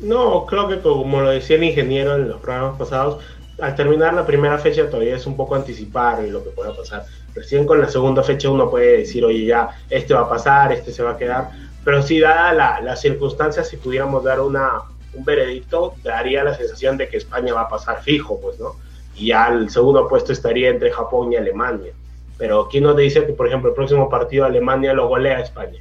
No, 0.00 0.44
creo 0.46 0.66
que 0.68 0.80
como 0.80 1.20
lo 1.20 1.30
decía 1.30 1.54
el 1.54 1.64
ingeniero 1.64 2.16
en 2.16 2.28
los 2.28 2.40
programas 2.40 2.78
pasados, 2.78 3.22
al 3.60 3.74
terminar 3.74 4.14
la 4.14 4.26
primera 4.26 4.58
fecha 4.58 4.88
todavía 4.88 5.16
es 5.16 5.26
un 5.26 5.36
poco 5.36 5.54
anticipar 5.54 6.22
lo 6.22 6.42
que 6.42 6.50
pueda 6.50 6.76
pasar. 6.76 7.04
Recién 7.34 7.66
con 7.66 7.80
la 7.80 7.88
segunda 7.88 8.22
fecha 8.22 8.50
uno 8.50 8.70
puede 8.70 8.98
decir, 8.98 9.24
oye, 9.24 9.46
ya, 9.46 9.70
este 9.88 10.14
va 10.14 10.22
a 10.22 10.28
pasar, 10.28 10.72
este 10.72 10.92
se 10.92 11.02
va 11.02 11.12
a 11.12 11.16
quedar. 11.16 11.50
Pero 11.84 12.02
si 12.02 12.20
dada 12.20 12.52
la, 12.52 12.80
las 12.80 13.00
circunstancias, 13.00 13.68
si 13.68 13.76
pudiéramos 13.76 14.24
dar 14.24 14.40
una, 14.40 14.82
un 15.14 15.24
veredicto, 15.24 15.94
daría 16.02 16.44
la 16.44 16.54
sensación 16.54 16.96
de 16.96 17.08
que 17.08 17.16
España 17.16 17.54
va 17.54 17.62
a 17.62 17.68
pasar 17.68 18.02
fijo, 18.02 18.40
pues, 18.40 18.58
¿no? 18.58 18.76
Y 19.14 19.28
ya 19.28 19.48
el 19.48 19.70
segundo 19.70 20.08
puesto 20.08 20.32
estaría 20.32 20.70
entre 20.70 20.90
Japón 20.90 21.32
y 21.32 21.36
Alemania. 21.36 21.92
Pero 22.38 22.68
¿quién 22.68 22.84
nos 22.84 22.96
dice 22.96 23.26
que, 23.26 23.32
por 23.32 23.46
ejemplo, 23.46 23.70
el 23.70 23.74
próximo 23.74 24.08
partido 24.08 24.44
Alemania 24.44 24.94
lo 24.94 25.08
golea 25.08 25.38
a 25.38 25.40
España? 25.40 25.78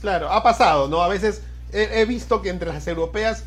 Claro, 0.00 0.30
ha 0.30 0.42
pasado, 0.42 0.86
¿no? 0.86 1.02
A 1.02 1.08
veces 1.08 1.42
he, 1.72 2.04
visto 2.04 2.42
que 2.42 2.50
entre 2.50 2.70
las 2.70 2.86
europeas 2.86 3.44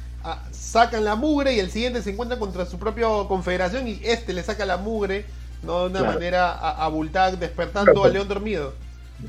sacan 0.51 1.03
la 1.03 1.15
mugre 1.15 1.53
y 1.53 1.59
el 1.59 1.71
siguiente 1.71 2.01
se 2.01 2.11
encuentra 2.11 2.37
contra 2.39 2.65
su 2.65 2.77
propia 2.77 3.07
confederación 3.27 3.87
y 3.87 3.99
este 4.03 4.33
le 4.33 4.43
saca 4.43 4.65
la 4.65 4.77
mugre 4.77 5.25
no 5.63 5.87
de 5.87 5.99
una 5.99 6.03
manera 6.03 6.51
abultada, 6.51 7.31
despertando 7.31 8.03
al 8.03 8.13
león 8.13 8.27
dormido. 8.27 8.73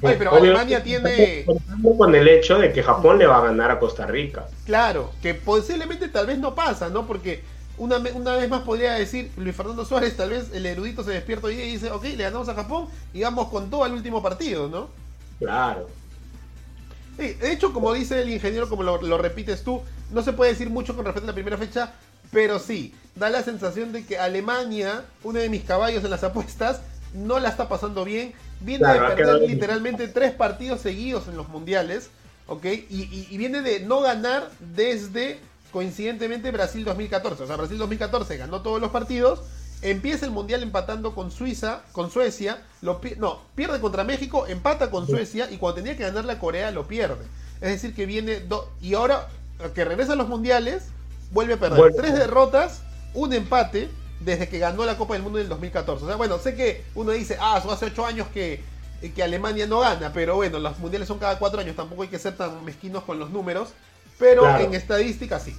pero 0.00 0.34
Alemania 0.34 0.82
tiene. 0.82 1.46
Con 1.96 2.14
el 2.14 2.28
hecho 2.28 2.58
de 2.58 2.72
que 2.72 2.82
Japón 2.82 3.18
le 3.18 3.26
va 3.26 3.38
a 3.38 3.44
ganar 3.46 3.70
a 3.70 3.78
Costa 3.78 4.06
Rica. 4.06 4.46
Claro, 4.66 5.12
que 5.22 5.34
posiblemente 5.34 6.08
tal 6.08 6.26
vez 6.26 6.38
no 6.38 6.54
pasa, 6.54 6.88
¿no? 6.88 7.06
Porque 7.06 7.42
una, 7.78 7.96
una 8.14 8.36
vez 8.36 8.48
más 8.48 8.62
podría 8.62 8.94
decir 8.94 9.30
Luis 9.36 9.54
Fernando 9.56 9.84
Suárez, 9.84 10.16
tal 10.16 10.30
vez 10.30 10.50
el 10.52 10.66
erudito 10.66 11.02
se 11.02 11.12
despierta 11.12 11.46
hoy 11.46 11.54
y 11.54 11.72
dice, 11.72 11.90
ok, 11.90 12.04
le 12.04 12.24
ganamos 12.24 12.48
a 12.48 12.54
Japón 12.54 12.86
y 13.14 13.22
vamos 13.22 13.48
con 13.48 13.70
todo 13.70 13.84
al 13.84 13.92
último 13.92 14.22
partido, 14.22 14.68
¿no? 14.68 14.88
Claro. 15.38 15.88
De 17.18 17.52
hecho, 17.52 17.72
como 17.72 17.92
dice 17.92 18.22
el 18.22 18.30
ingeniero, 18.30 18.68
como 18.68 18.82
lo, 18.82 19.02
lo 19.02 19.18
repites 19.18 19.62
tú, 19.62 19.82
no 20.10 20.22
se 20.22 20.32
puede 20.32 20.52
decir 20.52 20.70
mucho 20.70 20.94
con 20.94 21.04
respecto 21.04 21.26
a 21.26 21.32
la 21.32 21.34
primera 21.34 21.58
fecha, 21.58 21.92
pero 22.30 22.58
sí, 22.58 22.94
da 23.14 23.30
la 23.30 23.42
sensación 23.42 23.92
de 23.92 24.04
que 24.04 24.18
Alemania, 24.18 25.04
uno 25.24 25.38
de 25.38 25.48
mis 25.48 25.64
caballos 25.64 26.04
en 26.04 26.10
las 26.10 26.24
apuestas, 26.24 26.80
no 27.14 27.38
la 27.38 27.48
está 27.48 27.68
pasando 27.68 28.04
bien. 28.04 28.32
Viene 28.60 28.86
de 28.86 29.00
perder 29.00 29.42
literalmente 29.42 30.08
tres 30.08 30.32
partidos 30.32 30.80
seguidos 30.80 31.28
en 31.28 31.36
los 31.36 31.48
mundiales, 31.48 32.10
¿ok? 32.46 32.64
Y, 32.64 33.36
viene 33.36 33.62
de 33.62 33.80
no 33.80 34.00
ganar 34.00 34.50
desde, 34.74 35.38
coincidentemente, 35.72 36.50
Brasil 36.50 36.84
2014. 36.84 37.44
O 37.44 37.46
sea, 37.46 37.56
Brasil 37.56 37.78
2014 37.78 38.36
ganó 38.36 38.62
todos 38.62 38.80
los 38.80 38.90
partidos, 38.90 39.40
empieza 39.82 40.26
el 40.26 40.32
mundial 40.32 40.62
empatando 40.62 41.14
con 41.14 41.30
Suiza, 41.30 41.82
con 41.92 42.10
Suecia, 42.10 42.62
lo, 42.82 43.00
no, 43.18 43.40
pierde 43.54 43.80
contra 43.80 44.04
México, 44.04 44.46
empata 44.46 44.90
con 44.90 45.06
Suecia 45.06 45.50
y 45.50 45.56
cuando 45.56 45.76
tenía 45.76 45.96
que 45.96 46.02
ganar 46.02 46.24
la 46.24 46.38
Corea 46.38 46.70
lo 46.70 46.86
pierde. 46.86 47.24
Es 47.60 47.70
decir, 47.70 47.94
que 47.94 48.06
viene, 48.06 48.42
y 48.80 48.94
ahora 48.94 49.28
que 49.74 49.84
regresa 49.84 50.12
a 50.12 50.16
los 50.16 50.28
mundiales, 50.28 50.88
vuelve 51.30 51.54
a 51.54 51.56
perder. 51.58 51.94
Tres 51.94 52.14
derrotas, 52.14 52.82
un 53.14 53.32
empate 53.32 53.88
desde 54.20 54.48
que 54.48 54.58
ganó 54.58 54.84
la 54.84 54.96
Copa 54.96 55.14
del 55.14 55.22
Mundo 55.22 55.38
en 55.38 55.44
el 55.44 55.48
2014. 55.48 56.04
O 56.04 56.06
sea, 56.06 56.16
bueno, 56.16 56.38
sé 56.38 56.54
que 56.54 56.84
uno 56.94 57.12
dice, 57.12 57.36
ah, 57.40 57.56
hace 57.56 57.86
ocho 57.86 58.06
años 58.06 58.28
que, 58.28 58.62
que 59.14 59.22
Alemania 59.22 59.66
no 59.66 59.80
gana, 59.80 60.12
pero 60.12 60.36
bueno, 60.36 60.58
los 60.58 60.78
mundiales 60.78 61.08
son 61.08 61.18
cada 61.18 61.38
cuatro 61.38 61.60
años, 61.60 61.76
tampoco 61.76 62.02
hay 62.02 62.08
que 62.08 62.18
ser 62.18 62.36
tan 62.36 62.64
mezquinos 62.64 63.04
con 63.04 63.18
los 63.18 63.30
números, 63.30 63.70
pero 64.18 64.58
en 64.58 64.74
estadística 64.74 65.38
sí. 65.38 65.54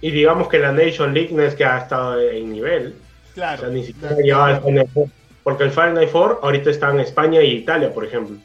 Y 0.00 0.10
digamos 0.10 0.48
que 0.48 0.58
la 0.58 0.72
Nation 0.72 1.12
League 1.12 1.30
no 1.32 1.42
es 1.42 1.54
que 1.54 1.64
ha 1.64 1.78
estado 1.78 2.20
en 2.20 2.50
nivel. 2.50 2.96
Claro. 3.34 3.62
O 3.62 3.64
sea, 3.66 3.74
ni 3.74 3.84
siquiera 3.84 4.16
llevaba 4.16 4.52
el 4.52 4.60
Final 4.62 4.88
Four. 4.88 5.08
Porque 5.42 5.64
el 5.64 5.70
Final 5.70 6.08
Four 6.08 6.40
ahorita 6.42 6.70
está 6.70 6.90
en 6.90 7.00
España 7.00 7.42
y 7.42 7.52
Italia, 7.52 7.92
por 7.92 8.04
ejemplo. 8.04 8.36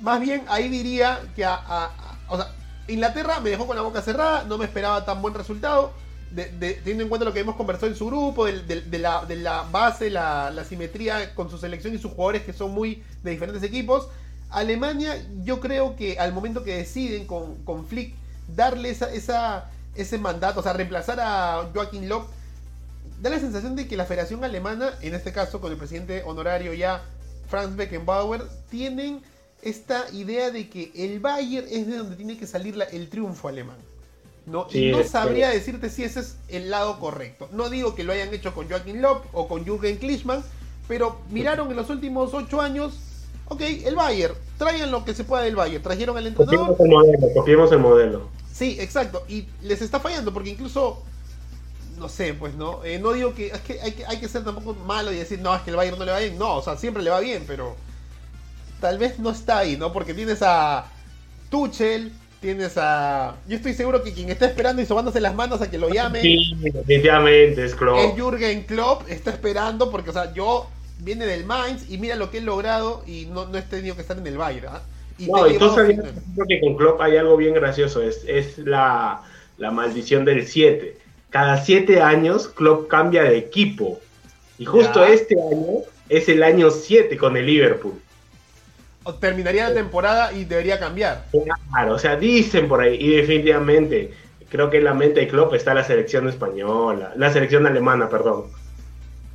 Más 0.00 0.20
bien, 0.20 0.42
ahí 0.48 0.68
diría 0.68 1.20
que 1.34 1.44
a, 1.44 1.90
o 2.28 2.36
sea, 2.36 2.48
Inglaterra 2.88 3.40
me 3.40 3.50
dejó 3.50 3.66
con 3.66 3.76
la 3.76 3.82
boca 3.82 4.02
cerrada, 4.02 4.44
no 4.44 4.58
me 4.58 4.64
esperaba 4.64 5.04
tan 5.04 5.22
buen 5.22 5.34
resultado. 5.34 5.92
teniendo 6.34 7.02
en 7.02 7.08
cuenta 7.08 7.24
lo 7.24 7.32
que 7.32 7.40
hemos 7.40 7.56
conversado 7.56 7.86
en 7.86 7.96
su 7.96 8.06
grupo, 8.06 8.46
de, 8.46 8.98
la, 8.98 9.62
base, 9.70 10.10
la, 10.10 10.64
simetría 10.68 11.34
con 11.34 11.50
su 11.50 11.58
selección 11.58 11.94
y 11.94 11.98
sus 11.98 12.12
jugadores 12.12 12.42
que 12.42 12.52
son 12.52 12.72
muy 12.72 13.02
de 13.22 13.30
diferentes 13.30 13.62
equipos. 13.62 14.08
Alemania, 14.50 15.16
yo 15.42 15.60
creo 15.60 15.96
que 15.96 16.18
al 16.18 16.32
momento 16.32 16.62
que 16.62 16.76
deciden 16.76 17.26
con, 17.26 17.56
con 17.64 17.86
Flick 17.86 18.14
darle 18.54 18.90
esa, 18.90 19.70
ese 19.94 20.18
mandato, 20.18 20.60
o 20.60 20.62
sea, 20.62 20.72
reemplazar 20.72 21.18
a 21.20 21.68
Joachim 21.74 22.04
Löw, 22.06 22.26
da 23.20 23.30
la 23.30 23.38
sensación 23.38 23.76
de 23.76 23.86
que 23.86 23.96
la 23.96 24.04
Federación 24.04 24.44
Alemana, 24.44 24.90
en 25.02 25.14
este 25.14 25.32
caso 25.32 25.60
con 25.60 25.72
el 25.72 25.78
presidente 25.78 26.22
honorario 26.24 26.74
ya 26.74 27.02
Franz 27.48 27.76
Beckenbauer, 27.76 28.42
tienen 28.70 29.22
esta 29.62 30.04
idea 30.12 30.50
de 30.50 30.68
que 30.68 30.92
el 30.94 31.20
Bayern 31.20 31.66
es 31.70 31.86
de 31.86 31.96
donde 31.96 32.16
tiene 32.16 32.36
que 32.36 32.46
salir 32.46 32.76
el 32.92 33.08
triunfo 33.08 33.48
alemán. 33.48 33.76
¿no? 34.46 34.68
y 34.72 34.92
no 34.92 35.02
sabría 35.02 35.50
decirte 35.50 35.90
si 35.90 36.04
ese 36.04 36.20
es 36.20 36.36
el 36.48 36.70
lado 36.70 36.98
correcto. 37.00 37.48
No 37.52 37.68
digo 37.68 37.94
que 37.94 38.04
lo 38.04 38.12
hayan 38.12 38.32
hecho 38.32 38.54
con 38.54 38.68
Joachim 38.68 39.00
Löw 39.00 39.22
o 39.32 39.48
con 39.48 39.64
Jürgen 39.64 39.96
Klinsmann, 39.96 40.42
pero 40.88 41.18
miraron 41.30 41.68
en 41.70 41.76
los 41.76 41.90
últimos 41.90 42.32
ocho 42.32 42.60
años, 42.60 42.94
ok, 43.48 43.60
el 43.84 43.96
Bayern, 43.96 44.34
traigan 44.56 44.92
lo 44.92 45.04
que 45.04 45.14
se 45.14 45.24
pueda 45.24 45.42
del 45.42 45.56
Bayern, 45.56 45.82
trajeron 45.82 46.16
al 46.16 46.28
entrenador. 46.28 46.76
Copiemos 46.76 46.80
el 46.80 46.88
modelo, 46.88 47.34
copiemos 47.34 47.72
el 47.72 47.78
modelo. 47.80 48.28
Sí, 48.52 48.76
exacto, 48.80 49.24
y 49.28 49.46
les 49.62 49.82
está 49.82 50.00
fallando 50.00 50.32
porque 50.32 50.50
incluso 50.50 51.02
no 51.96 52.08
sé, 52.08 52.34
pues 52.34 52.54
no, 52.54 52.84
eh, 52.84 52.98
no 52.98 53.12
digo 53.12 53.34
que, 53.34 53.48
es 53.48 53.60
que 53.60 53.80
hay, 53.80 53.92
que 53.92 54.06
hay 54.06 54.18
que 54.18 54.28
ser 54.28 54.44
tampoco 54.44 54.74
malo 54.74 55.12
y 55.12 55.16
decir, 55.16 55.38
no, 55.40 55.54
es 55.54 55.62
que 55.62 55.70
el 55.70 55.76
Bayern 55.76 55.98
no 55.98 56.04
le 56.04 56.12
va 56.12 56.18
bien, 56.18 56.38
no, 56.38 56.56
o 56.56 56.62
sea, 56.62 56.76
siempre 56.76 57.02
le 57.02 57.10
va 57.10 57.20
bien, 57.20 57.44
pero 57.46 57.76
tal 58.80 58.98
vez 58.98 59.18
no 59.18 59.30
está 59.30 59.58
ahí, 59.58 59.76
¿no? 59.76 59.92
Porque 59.92 60.14
tienes 60.14 60.42
a 60.42 60.86
Tuchel, 61.50 62.12
tienes 62.40 62.76
a. 62.76 63.36
Yo 63.48 63.56
estoy 63.56 63.74
seguro 63.74 64.02
que 64.02 64.12
quien 64.12 64.30
está 64.30 64.46
esperando 64.46 64.82
y 64.82 64.86
sobándose 64.86 65.20
las 65.20 65.34
manos 65.34 65.60
a 65.62 65.70
que 65.70 65.78
lo 65.78 65.88
llame. 65.88 66.20
Sí, 66.20 66.54
definitivamente 66.58 67.64
es 67.64 67.74
Klopp. 67.74 67.98
Es 67.98 68.14
Jürgen 68.14 68.64
Klopp, 68.64 69.08
está 69.08 69.30
esperando 69.30 69.90
porque, 69.90 70.10
o 70.10 70.12
sea, 70.12 70.32
yo 70.32 70.68
viene 70.98 71.26
del 71.26 71.44
Mainz 71.44 71.90
y 71.90 71.98
mira 71.98 72.16
lo 72.16 72.30
que 72.30 72.38
he 72.38 72.40
logrado 72.40 73.02
y 73.06 73.26
no, 73.26 73.46
no 73.46 73.58
he 73.58 73.62
tenido 73.62 73.94
que 73.96 74.02
estar 74.02 74.16
en 74.18 74.26
el 74.26 74.36
Bayern. 74.36 74.68
¿ah? 74.68 74.82
Y 75.18 75.26
no, 75.26 75.46
entonces 75.46 75.98
creo 76.34 76.46
que 76.46 76.60
con 76.60 76.76
Klopp 76.76 77.00
hay 77.00 77.16
algo 77.16 77.36
bien 77.36 77.54
gracioso, 77.54 78.02
es, 78.02 78.22
es 78.26 78.58
la, 78.58 79.22
la 79.58 79.70
maldición 79.70 80.24
del 80.24 80.46
7. 80.46 80.98
Cada 81.36 81.62
7 81.62 82.00
años 82.00 82.48
Klopp 82.48 82.88
cambia 82.88 83.22
de 83.24 83.36
equipo. 83.36 84.00
Y 84.56 84.64
justo 84.64 85.04
este 85.04 85.34
año 85.38 85.82
es 86.08 86.30
el 86.30 86.42
año 86.42 86.70
7 86.70 87.14
con 87.18 87.36
el 87.36 87.44
Liverpool. 87.44 88.00
terminaría 89.20 89.68
la 89.68 89.74
temporada 89.74 90.32
y 90.32 90.46
debería 90.46 90.80
cambiar. 90.80 91.26
Claro, 91.70 91.92
o 91.92 91.98
sea, 91.98 92.16
dicen 92.16 92.68
por 92.68 92.80
ahí, 92.80 92.96
y 92.98 93.16
definitivamente, 93.16 94.14
creo 94.48 94.70
que 94.70 94.78
en 94.78 94.84
la 94.84 94.94
mente 94.94 95.20
de 95.20 95.28
Klopp 95.28 95.52
está 95.52 95.74
la 95.74 95.84
selección 95.84 96.26
española, 96.26 97.12
la 97.16 97.30
selección 97.30 97.66
alemana, 97.66 98.08
perdón. 98.08 98.44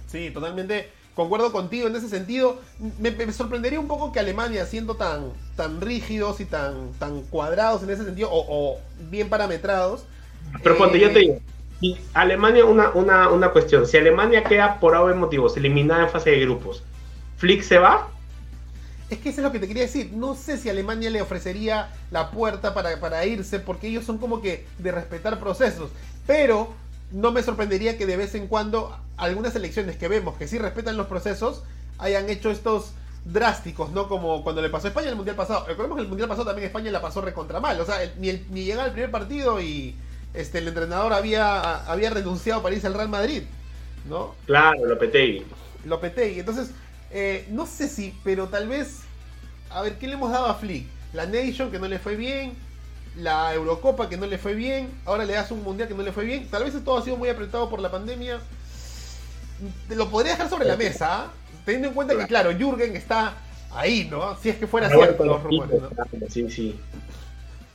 Sí, 0.07 0.31
totalmente 0.31 0.89
concuerdo 1.13 1.51
contigo 1.51 1.85
en 1.85 1.95
ese 1.95 2.09
sentido. 2.09 2.61
Me, 2.97 3.31
sorprendería 3.31 3.79
un 3.79 3.87
poco 3.87 4.11
que 4.11 4.19
Alemania, 4.19 4.65
siendo 4.65 4.95
tan, 4.95 5.33
tan 5.55 5.79
rígidos 5.79 6.39
y 6.39 6.45
tan, 6.45 6.93
tan 6.93 7.21
cuadrados 7.21 7.83
en 7.83 7.91
ese 7.91 8.05
sentido, 8.05 8.29
o, 8.31 8.79
bien 9.11 9.29
parametrados. 9.29 10.05
Pero 10.63 10.79
cuando 10.79 10.97
yo 10.97 11.13
te 11.13 11.19
digo, 11.19 11.39
y 11.81 11.97
Alemania, 12.13 12.63
una, 12.63 12.91
una, 12.91 13.29
una 13.29 13.49
cuestión, 13.49 13.87
si 13.87 13.97
Alemania 13.97 14.43
queda 14.43 14.79
por 14.79 14.95
algún 14.95 15.17
motivos 15.17 15.57
eliminada 15.57 16.03
en 16.03 16.09
fase 16.09 16.29
de 16.29 16.39
grupos, 16.41 16.83
¿Flick 17.37 17.63
se 17.63 17.79
va? 17.79 18.07
Es 19.09 19.17
que 19.17 19.29
eso 19.29 19.41
es 19.41 19.45
lo 19.45 19.51
que 19.51 19.59
te 19.59 19.67
quería 19.67 19.83
decir. 19.83 20.11
No 20.13 20.35
sé 20.35 20.57
si 20.57 20.69
Alemania 20.69 21.09
le 21.09 21.21
ofrecería 21.21 21.89
la 22.11 22.31
puerta 22.31 22.73
para, 22.73 22.99
para 22.99 23.25
irse, 23.25 23.59
porque 23.59 23.87
ellos 23.87 24.05
son 24.05 24.19
como 24.19 24.41
que 24.41 24.65
de 24.77 24.91
respetar 24.91 25.39
procesos. 25.39 25.89
Pero 26.27 26.71
no 27.11 27.31
me 27.31 27.43
sorprendería 27.43 27.97
que 27.97 28.05
de 28.05 28.15
vez 28.15 28.35
en 28.35 28.47
cuando 28.47 28.95
algunas 29.17 29.55
elecciones 29.55 29.97
que 29.97 30.07
vemos 30.07 30.37
que 30.37 30.47
sí 30.47 30.57
respetan 30.59 30.97
los 30.97 31.07
procesos 31.07 31.63
hayan 31.97 32.29
hecho 32.29 32.51
estos 32.51 32.93
drásticos, 33.25 33.91
¿no? 33.91 34.07
Como 34.07 34.43
cuando 34.43 34.61
le 34.61 34.69
pasó 34.69 34.87
a 34.87 34.89
España 34.89 35.09
el 35.09 35.15
Mundial 35.15 35.35
pasado. 35.35 35.65
Recordemos 35.67 35.97
que 35.97 36.03
el 36.03 36.07
Mundial 36.07 36.29
pasado 36.29 36.45
también 36.45 36.67
España 36.67 36.91
la 36.91 37.01
pasó 37.01 37.21
recontra 37.21 37.59
mal. 37.59 37.81
O 37.81 37.85
sea, 37.85 37.97
ni, 38.17 38.31
ni 38.51 38.63
llegaba 38.65 38.85
al 38.85 38.93
primer 38.93 39.11
partido 39.11 39.59
y 39.59 39.95
este, 40.33 40.59
el 40.59 40.67
entrenador 40.67 41.13
había, 41.13 41.85
había 41.85 42.09
renunciado 42.09 42.61
para 42.61 42.75
irse 42.75 42.87
al 42.87 42.93
Real 42.93 43.09
Madrid, 43.09 43.43
¿no? 44.07 44.35
Claro, 44.45 44.85
Lopetegui. 44.85 45.45
Lopetegui. 45.85 46.39
Entonces, 46.39 46.71
eh, 47.11 47.47
no 47.51 47.65
sé 47.65 47.87
si, 47.87 48.15
pero 48.23 48.47
tal 48.47 48.67
vez... 48.67 48.99
A 49.69 49.81
ver, 49.81 49.97
¿qué 49.97 50.07
le 50.07 50.13
hemos 50.13 50.31
dado 50.31 50.47
a 50.47 50.55
Flick? 50.55 50.85
La 51.13 51.25
Nation, 51.25 51.71
que 51.71 51.79
no 51.79 51.87
le 51.87 51.97
fue 51.97 52.15
bien 52.15 52.53
la 53.17 53.53
Eurocopa 53.53 54.09
que 54.09 54.17
no 54.17 54.25
le 54.25 54.37
fue 54.37 54.53
bien, 54.53 54.89
ahora 55.05 55.25
le 55.25 55.33
das 55.33 55.51
un 55.51 55.63
mundial 55.63 55.87
que 55.87 55.93
no 55.93 56.03
le 56.03 56.11
fue 56.11 56.25
bien. 56.25 56.47
Tal 56.49 56.63
vez 56.63 56.73
todo 56.83 56.97
ha 56.97 57.01
sido 57.01 57.17
muy 57.17 57.29
apretado 57.29 57.69
por 57.69 57.81
la 57.81 57.91
pandemia. 57.91 58.39
Te 59.87 59.95
lo 59.95 60.09
podría 60.09 60.33
dejar 60.33 60.49
sobre 60.49 60.65
la 60.65 60.77
mesa, 60.77 61.23
¿ah? 61.23 61.31
teniendo 61.65 61.89
en 61.89 61.93
cuenta 61.93 62.17
que, 62.17 62.25
claro, 62.25 62.51
Jürgen 62.51 62.95
está 62.95 63.35
ahí, 63.71 64.07
¿no? 64.09 64.35
Si 64.37 64.49
es 64.49 64.57
que 64.57 64.65
fuera 64.65 64.89
cierto 64.89 65.25
los 65.25 65.43
rumores, 65.43 65.81
¿no? 65.81 65.89
Sí, 66.29 66.49
sí. 66.49 66.79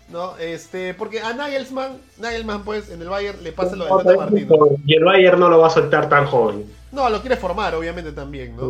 ¿No? 0.09 0.37
Este, 0.39 0.95
porque 0.95 1.21
a 1.21 1.33
Nagelsmann, 1.33 1.99
Nagelsmann 2.19 2.65
pues 2.65 2.91
en 2.91 3.03
el 3.03 3.09
Bayern 3.09 3.43
le 3.43 3.53
pasa 3.53 3.77
lo 3.77 3.85
de 3.85 4.05
Tata 4.05 4.17
Martino. 4.17 4.57
Y 4.85 4.95
el 4.95 5.05
Bayern 5.05 5.41
no 5.41 5.49
lo 5.49 5.59
va 5.59 5.69
a 5.69 5.71
soltar 5.71 6.09
tan 6.09 6.27
joven. 6.27 6.65
No, 6.93 7.09
lo 7.11 7.21
quiere 7.21 7.37
formar, 7.37 7.75
obviamente 7.75 8.13
también, 8.13 8.57
¿no? 8.57 8.69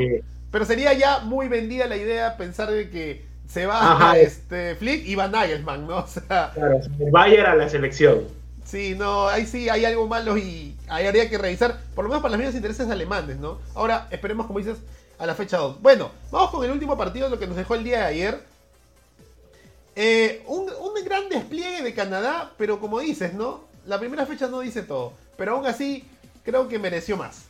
Pero 0.51 0.65
sería 0.65 0.93
ya 0.93 1.21
muy 1.21 1.49
vendida 1.49 1.87
la 1.87 1.97
idea 1.97 2.37
pensar 2.37 2.71
de 2.71 2.89
que 2.89 3.25
se 3.49 3.67
va 3.67 4.11
a 4.11 4.19
este 4.19 4.75
Flick 4.77 5.07
y 5.07 5.15
va 5.15 5.29
Nagelsmann, 5.29 5.87
¿no? 5.87 5.99
O 6.05 6.07
sea, 6.07 6.51
claro, 6.55 6.81
el 6.99 7.11
Bayern 7.11 7.47
a 7.47 7.55
la 7.55 7.69
selección. 7.69 8.25
Sí, 8.65 8.97
no, 8.97 9.29
ahí 9.29 9.47
sí 9.47 9.69
hay 9.69 9.85
algo 9.85 10.09
malo 10.09 10.37
y 10.37 10.75
ahí 10.89 11.07
habría 11.07 11.31
que 11.31 11.39
revisar, 11.39 11.79
por 11.95 12.05
lo 12.05 12.09
menos 12.09 12.23
para 12.23 12.33
los 12.33 12.39
mismos 12.39 12.57
intereses 12.57 12.91
alemanes, 12.91 13.37
¿no? 13.39 13.61
Ahora, 13.75 14.09
esperemos, 14.11 14.47
como 14.47 14.59
dices, 14.59 14.79
a 15.19 15.27
la 15.27 15.35
fecha 15.35 15.59
2. 15.59 15.81
Bueno, 15.81 16.11
vamos 16.33 16.51
con 16.51 16.65
el 16.65 16.73
último 16.73 16.97
partido, 16.97 17.29
lo 17.29 17.39
que 17.39 17.47
nos 17.47 17.57
dejó 17.57 17.77
el 17.77 17.85
día 17.85 18.01
de 18.01 18.05
ayer. 18.07 18.41
Eh, 19.97 20.43
un, 20.47 20.69
un, 20.81 21.05
gran 21.05 21.29
despliegue 21.31 21.83
de 21.83 21.95
Canadá, 21.95 22.53
pero 22.59 22.79
como 22.79 23.01
dices, 23.01 23.33
¿no? 23.33 23.65
La 23.87 23.99
primera 23.99 24.27
fecha 24.27 24.47
no 24.47 24.61
dice 24.61 24.83
todo, 24.83 25.15
pero 25.39 25.53
aún 25.53 25.67
así 25.67 26.05
creo 26.45 26.69
que 26.69 26.79
mereció 26.79 27.17
más. 27.17 27.47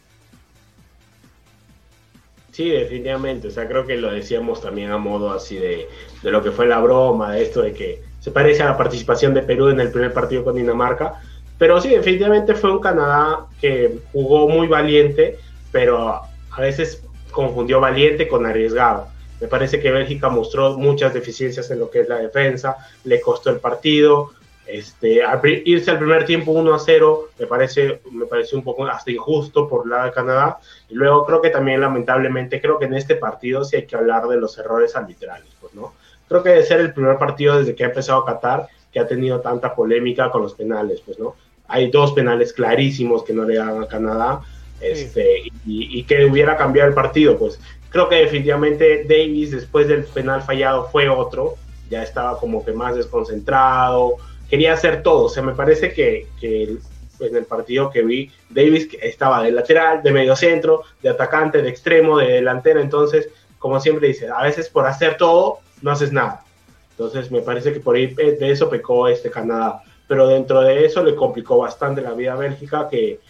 Sí, 2.52 2.70
definitivamente. 2.70 3.48
O 3.48 3.50
sea, 3.50 3.66
creo 3.66 3.84
que 3.84 3.96
lo 3.96 4.12
decíamos 4.12 4.62
también 4.62 4.90
a 4.90 4.96
modo 4.96 5.32
así 5.32 5.56
de, 5.56 5.88
de 6.22 6.30
lo 6.30 6.42
que 6.42 6.52
fue 6.52 6.66
la 6.66 6.78
broma, 6.78 7.32
de 7.32 7.42
esto 7.42 7.62
de 7.62 7.72
que 7.72 8.02
se 8.20 8.30
parece 8.30 8.62
a 8.62 8.66
la 8.66 8.76
participación 8.78 9.34
de 9.34 9.42
Perú 9.42 9.68
en 9.68 9.80
el 9.80 9.90
primer 9.90 10.12
partido 10.12 10.44
con 10.44 10.54
Dinamarca. 10.54 11.20
Pero 11.58 11.80
sí, 11.80 11.90
definitivamente 11.90 12.54
fue 12.54 12.72
un 12.72 12.80
Canadá 12.80 13.46
que 13.60 13.98
jugó 14.12 14.48
muy 14.48 14.68
valiente, 14.68 15.38
pero 15.72 16.22
a 16.50 16.60
veces 16.60 17.02
confundió 17.30 17.80
valiente 17.80 18.28
con 18.28 18.46
arriesgado. 18.46 19.08
Me 19.40 19.48
parece 19.48 19.80
que 19.80 19.90
Bélgica 19.90 20.28
mostró 20.28 20.76
muchas 20.78 21.12
deficiencias 21.12 21.70
en 21.70 21.78
lo 21.80 21.90
que 21.90 22.00
es 22.00 22.08
la 22.08 22.18
defensa, 22.18 22.76
le 23.04 23.20
costó 23.20 23.50
el 23.50 23.60
partido, 23.60 24.32
este, 24.66 25.20
irse 25.64 25.92
al 25.92 25.98
primer 25.98 26.24
tiempo 26.24 26.50
1 26.50 26.74
a 26.74 26.78
0 26.80 27.28
me 27.38 27.46
parece, 27.46 28.00
me 28.10 28.26
parece 28.26 28.56
un 28.56 28.64
poco 28.64 28.84
hasta 28.84 29.12
injusto 29.12 29.68
por 29.68 29.86
la 29.88 30.06
de 30.06 30.12
Canadá. 30.12 30.58
Y 30.88 30.94
luego 30.94 31.24
creo 31.24 31.40
que 31.40 31.50
también, 31.50 31.80
lamentablemente, 31.80 32.60
creo 32.60 32.78
que 32.78 32.86
en 32.86 32.94
este 32.94 33.14
partido 33.14 33.64
sí 33.64 33.76
hay 33.76 33.86
que 33.86 33.96
hablar 33.96 34.26
de 34.26 34.36
los 34.36 34.58
errores 34.58 34.96
arbitrales, 34.96 35.48
pues, 35.60 35.74
¿no? 35.74 35.94
Creo 36.28 36.42
que 36.42 36.48
debe 36.48 36.64
ser 36.64 36.80
el 36.80 36.92
primer 36.92 37.16
partido 37.16 37.58
desde 37.58 37.76
que 37.76 37.84
ha 37.84 37.88
empezado 37.88 38.24
Qatar 38.24 38.66
que 38.92 38.98
ha 38.98 39.06
tenido 39.06 39.40
tanta 39.40 39.74
polémica 39.74 40.30
con 40.30 40.42
los 40.42 40.54
penales, 40.54 41.00
pues, 41.04 41.18
¿no? 41.18 41.36
Hay 41.68 41.90
dos 41.90 42.12
penales 42.12 42.52
clarísimos 42.52 43.22
que 43.22 43.32
no 43.32 43.44
le 43.44 43.56
dan 43.56 43.82
a 43.82 43.86
Canadá, 43.86 44.40
este, 44.80 45.42
y, 45.64 45.98
y, 45.98 46.04
que 46.04 46.26
hubiera 46.26 46.56
cambiado 46.56 46.88
el 46.88 46.94
partido, 46.94 47.38
pues. 47.38 47.58
Creo 47.96 48.10
que 48.10 48.16
definitivamente 48.16 49.04
Davis, 49.08 49.52
después 49.52 49.88
del 49.88 50.04
penal 50.04 50.42
fallado, 50.42 50.86
fue 50.92 51.08
otro, 51.08 51.54
ya 51.88 52.02
estaba 52.02 52.38
como 52.38 52.62
que 52.62 52.70
más 52.70 52.94
desconcentrado, 52.94 54.16
quería 54.50 54.74
hacer 54.74 55.02
todo. 55.02 55.24
O 55.24 55.28
sea, 55.30 55.42
me 55.42 55.54
parece 55.54 55.94
que, 55.94 56.26
en 56.42 57.36
el 57.36 57.44
partido 57.46 57.88
que 57.88 58.02
vi, 58.02 58.30
Davis 58.50 58.90
estaba 59.00 59.42
de 59.42 59.50
lateral, 59.50 60.02
de 60.02 60.12
medio 60.12 60.36
centro, 60.36 60.82
de 61.02 61.08
atacante, 61.08 61.62
de 61.62 61.70
extremo, 61.70 62.18
de 62.18 62.32
delantero. 62.32 62.82
Entonces, 62.82 63.30
como 63.58 63.80
siempre 63.80 64.08
dice, 64.08 64.28
a 64.28 64.42
veces 64.42 64.68
por 64.68 64.86
hacer 64.86 65.16
todo 65.16 65.60
no 65.80 65.90
haces 65.90 66.12
nada. 66.12 66.44
Entonces, 66.90 67.30
me 67.30 67.40
parece 67.40 67.72
que 67.72 67.80
por 67.80 67.96
ahí 67.96 68.14
eh, 68.18 68.32
de 68.32 68.50
eso 68.50 68.68
pecó 68.68 69.08
este 69.08 69.30
Canadá. 69.30 69.80
Pero 70.06 70.28
dentro 70.28 70.60
de 70.60 70.84
eso 70.84 71.02
le 71.02 71.14
complicó 71.14 71.56
bastante 71.56 72.02
la 72.02 72.12
vida 72.12 72.34
a 72.34 72.36
Bélgica, 72.36 72.90
que 72.90 73.20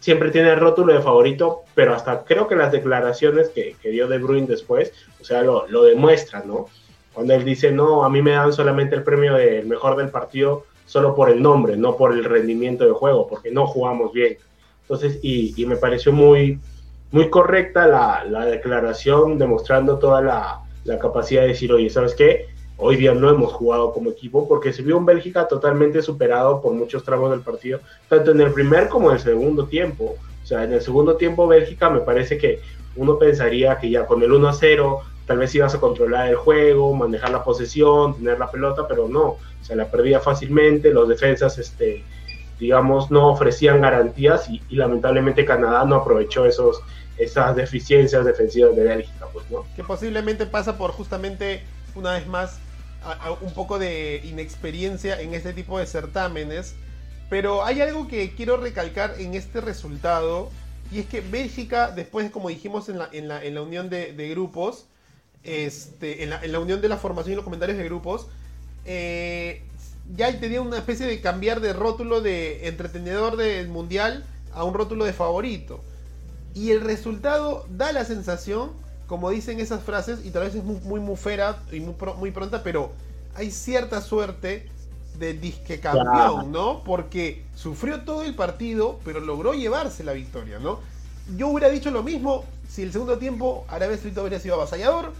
siempre 0.00 0.30
tiene 0.30 0.50
el 0.50 0.60
rótulo 0.60 0.92
de 0.92 1.00
favorito, 1.00 1.62
pero 1.74 1.94
hasta 1.94 2.24
creo 2.24 2.46
que 2.46 2.56
las 2.56 2.72
declaraciones 2.72 3.50
que, 3.50 3.76
dio 3.82 4.08
De 4.08 4.18
Bruyne 4.18 4.46
después, 4.46 4.92
o 5.20 5.24
sea, 5.24 5.42
lo, 5.42 5.66
lo 5.68 5.82
demuestran, 5.84 6.46
¿no? 6.46 6.66
cuando 7.18 7.34
él 7.34 7.44
dice, 7.44 7.72
no, 7.72 8.04
a 8.04 8.10
mí 8.10 8.22
me 8.22 8.30
dan 8.30 8.52
solamente 8.52 8.94
el 8.94 9.02
premio 9.02 9.34
del 9.34 9.66
mejor 9.66 9.96
del 9.96 10.08
partido 10.08 10.66
solo 10.86 11.16
por 11.16 11.28
el 11.28 11.42
nombre, 11.42 11.76
no 11.76 11.96
por 11.96 12.12
el 12.12 12.22
rendimiento 12.22 12.84
de 12.84 12.92
juego, 12.92 13.26
porque 13.26 13.50
no 13.50 13.66
jugamos 13.66 14.12
bien. 14.12 14.38
Entonces, 14.82 15.18
y, 15.20 15.66
me 15.66 15.74
pareció 15.74 16.12
muy, 16.12 16.60
muy 17.10 17.28
correcta 17.28 17.88
la, 17.88 18.24
la 18.24 18.44
declaración, 18.44 19.36
demostrando 19.36 19.98
toda 19.98 20.22
la, 20.22 20.60
la, 20.84 21.00
capacidad 21.00 21.42
de 21.42 21.48
decir, 21.48 21.72
oye, 21.72 21.90
¿sabes 21.90 22.14
qué? 22.14 22.46
Hoy 22.80 22.94
día 22.94 23.12
no 23.12 23.28
hemos 23.28 23.52
jugado 23.52 23.92
como 23.92 24.10
equipo 24.10 24.46
porque 24.46 24.72
se 24.72 24.82
vio 24.82 24.96
un 24.96 25.04
Bélgica 25.04 25.48
totalmente 25.48 26.00
superado 26.00 26.62
por 26.62 26.72
muchos 26.74 27.02
tramos 27.02 27.32
del 27.32 27.40
partido, 27.40 27.80
tanto 28.08 28.30
en 28.30 28.40
el 28.40 28.52
primer 28.52 28.88
como 28.88 29.10
en 29.10 29.16
el 29.16 29.20
segundo 29.20 29.66
tiempo. 29.66 30.14
O 30.44 30.46
sea, 30.46 30.62
en 30.62 30.72
el 30.72 30.80
segundo 30.80 31.16
tiempo 31.16 31.48
Bélgica 31.48 31.90
me 31.90 31.98
parece 31.98 32.38
que 32.38 32.60
uno 32.94 33.18
pensaría 33.18 33.78
que 33.78 33.90
ya 33.90 34.06
con 34.06 34.22
el 34.22 34.32
1 34.32 34.48
a 34.48 34.52
0 34.52 35.00
tal 35.26 35.38
vez 35.38 35.52
ibas 35.56 35.74
a 35.74 35.80
controlar 35.80 36.28
el 36.28 36.36
juego, 36.36 36.94
manejar 36.94 37.30
la 37.30 37.42
posesión, 37.42 38.14
tener 38.14 38.38
la 38.38 38.48
pelota, 38.48 38.86
pero 38.86 39.08
no, 39.08 39.38
se 39.60 39.74
la 39.74 39.90
perdía 39.90 40.20
fácilmente, 40.20 40.92
los 40.92 41.08
defensas, 41.08 41.58
este, 41.58 42.04
digamos, 42.60 43.10
no 43.10 43.28
ofrecían 43.32 43.80
garantías 43.80 44.48
y, 44.48 44.62
lamentablemente 44.70 45.44
Canadá 45.44 45.84
no 45.84 45.96
aprovechó 45.96 46.46
esos, 46.46 46.80
esas 47.18 47.56
deficiencias 47.56 48.24
defensivas 48.24 48.76
de 48.76 48.84
Bélgica, 48.84 49.26
pues, 49.32 49.50
¿no? 49.50 49.66
Que 49.74 49.82
posiblemente 49.82 50.46
pasa 50.46 50.78
por 50.78 50.92
justamente, 50.92 51.62
una 51.94 52.12
vez 52.12 52.26
más, 52.28 52.60
un 53.40 53.52
poco 53.54 53.78
de 53.78 54.22
inexperiencia 54.24 55.20
en 55.20 55.34
este 55.34 55.52
tipo 55.52 55.78
de 55.78 55.86
certámenes, 55.86 56.74
pero 57.30 57.64
hay 57.64 57.80
algo 57.80 58.08
que 58.08 58.34
quiero 58.34 58.56
recalcar 58.56 59.14
en 59.18 59.34
este 59.34 59.60
resultado, 59.60 60.50
y 60.90 61.00
es 61.00 61.06
que 61.06 61.20
Bélgica, 61.20 61.90
después, 61.90 62.30
como 62.30 62.48
dijimos 62.48 62.88
en 62.88 62.98
la, 62.98 63.08
en 63.12 63.30
en 63.30 63.54
la 63.54 63.62
unión 63.62 63.90
de, 63.90 64.12
de 64.12 64.28
grupos, 64.30 64.86
este, 65.44 66.24
en, 66.24 66.30
la, 66.30 66.60
unión 66.60 66.80
de 66.80 66.88
la 66.88 66.96
formación 66.96 67.32
y 67.32 67.36
los 67.36 67.44
comentarios 67.44 67.78
de 67.78 67.84
grupos, 67.84 68.26
eh, 68.84 69.62
ya 70.14 70.38
tenía 70.38 70.60
una 70.60 70.78
especie 70.78 71.06
de 71.06 71.20
cambiar 71.20 71.60
de 71.60 71.72
rótulo 71.72 72.20
de 72.20 72.68
entretenedor 72.68 73.36
del 73.36 73.68
mundial 73.68 74.24
a 74.52 74.64
un 74.64 74.74
rótulo 74.74 75.04
de 75.04 75.12
favorito. 75.12 75.82
Y 76.54 76.70
el 76.72 76.80
resultado 76.80 77.66
da 77.70 77.92
la 77.92 78.04
sensación, 78.04 78.72
como 79.08 79.30
dicen 79.30 79.58
esas 79.58 79.82
frases, 79.82 80.24
y 80.24 80.30
tal 80.30 80.44
vez 80.44 80.54
es 80.54 80.62
muy, 80.62 80.76
muy 80.82 81.00
mufera 81.00 81.58
y 81.72 81.80
muy, 81.80 81.94
muy 82.18 82.30
pronta, 82.30 82.62
pero 82.62 82.92
hay 83.34 83.50
cierta 83.50 84.00
suerte 84.00 84.68
de 85.18 85.34
disque 85.34 85.80
campeón, 85.80 86.52
¿no? 86.52 86.84
Porque 86.84 87.44
sufrió 87.56 88.02
todo 88.02 88.22
el 88.22 88.36
partido, 88.36 89.00
pero 89.04 89.18
logró 89.18 89.54
llevarse 89.54 90.04
la 90.04 90.12
victoria, 90.12 90.60
¿no? 90.60 90.78
Yo 91.36 91.48
hubiera 91.48 91.68
dicho 91.68 91.90
lo 91.90 92.02
mismo 92.02 92.44
si 92.68 92.82
el 92.82 92.92
segundo 92.92 93.18
tiempo 93.18 93.64
Arabia 93.68 93.96
Saudita 93.96 94.20
hubiera 94.20 94.38
sido 94.38 94.54
avasallador 94.54 95.12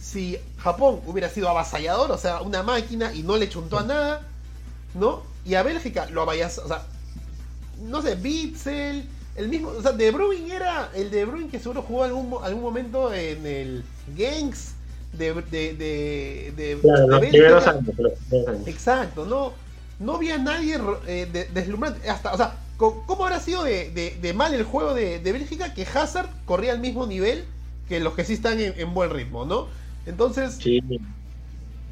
si 0.00 0.38
Japón 0.58 1.00
hubiera 1.06 1.28
sido 1.28 1.48
avasallador, 1.48 2.10
o 2.12 2.18
sea, 2.18 2.40
una 2.40 2.62
máquina 2.62 3.12
y 3.12 3.22
no 3.22 3.36
le 3.36 3.48
chuntó 3.48 3.78
a 3.78 3.82
nada, 3.82 4.22
¿no? 4.94 5.22
Y 5.44 5.54
a 5.54 5.62
Bélgica 5.62 6.06
lo 6.10 6.22
abayas, 6.22 6.58
o 6.58 6.68
sea, 6.68 6.82
no 7.82 8.02
sé, 8.02 8.14
Bitzel, 8.14 9.08
el 9.38 9.48
mismo, 9.48 9.68
o 9.70 9.82
sea, 9.82 9.92
De 9.92 10.10
Bruyne 10.10 10.54
era 10.54 10.90
el 10.94 11.10
De 11.10 11.24
Bruyne 11.24 11.50
que 11.50 11.58
seguro 11.60 11.82
jugó 11.82 12.04
algún, 12.04 12.34
algún 12.42 12.62
momento 12.62 13.12
en 13.14 13.46
el 13.46 13.84
Genks 14.16 14.74
de, 15.12 15.34
de, 15.34 15.74
de, 15.74 16.52
de, 16.56 16.76
Claro, 16.80 17.06
de 17.06 17.08
los 17.08 17.26
primeros 17.26 17.66
años. 17.66 17.84
los 17.98 18.12
primeros 18.28 18.48
años. 18.48 18.68
Exacto, 18.68 19.26
no, 19.26 19.54
no 19.98 20.14
había 20.16 20.38
nadie 20.38 20.78
eh, 21.06 21.28
de- 21.32 21.46
deslumbrante. 21.46 22.08
Hasta, 22.08 22.32
o 22.32 22.36
sea, 22.36 22.58
¿cómo 22.76 23.24
habrá 23.24 23.40
sido 23.40 23.64
de, 23.64 24.32
mal 24.34 24.54
el 24.54 24.64
juego 24.64 24.94
de, 24.94 25.18
de 25.20 25.32
Bélgica 25.32 25.74
que 25.74 25.82
Hazard 25.86 26.28
corría 26.44 26.72
al 26.72 26.80
mismo 26.80 27.06
nivel 27.06 27.46
que 27.88 28.00
los 28.00 28.14
que 28.14 28.24
sí 28.24 28.34
están 28.34 28.60
en, 28.60 28.74
en 28.78 28.94
buen 28.94 29.10
ritmo, 29.10 29.44
¿no? 29.46 29.68
Entonces, 30.06 30.62
Sí, 30.62 30.80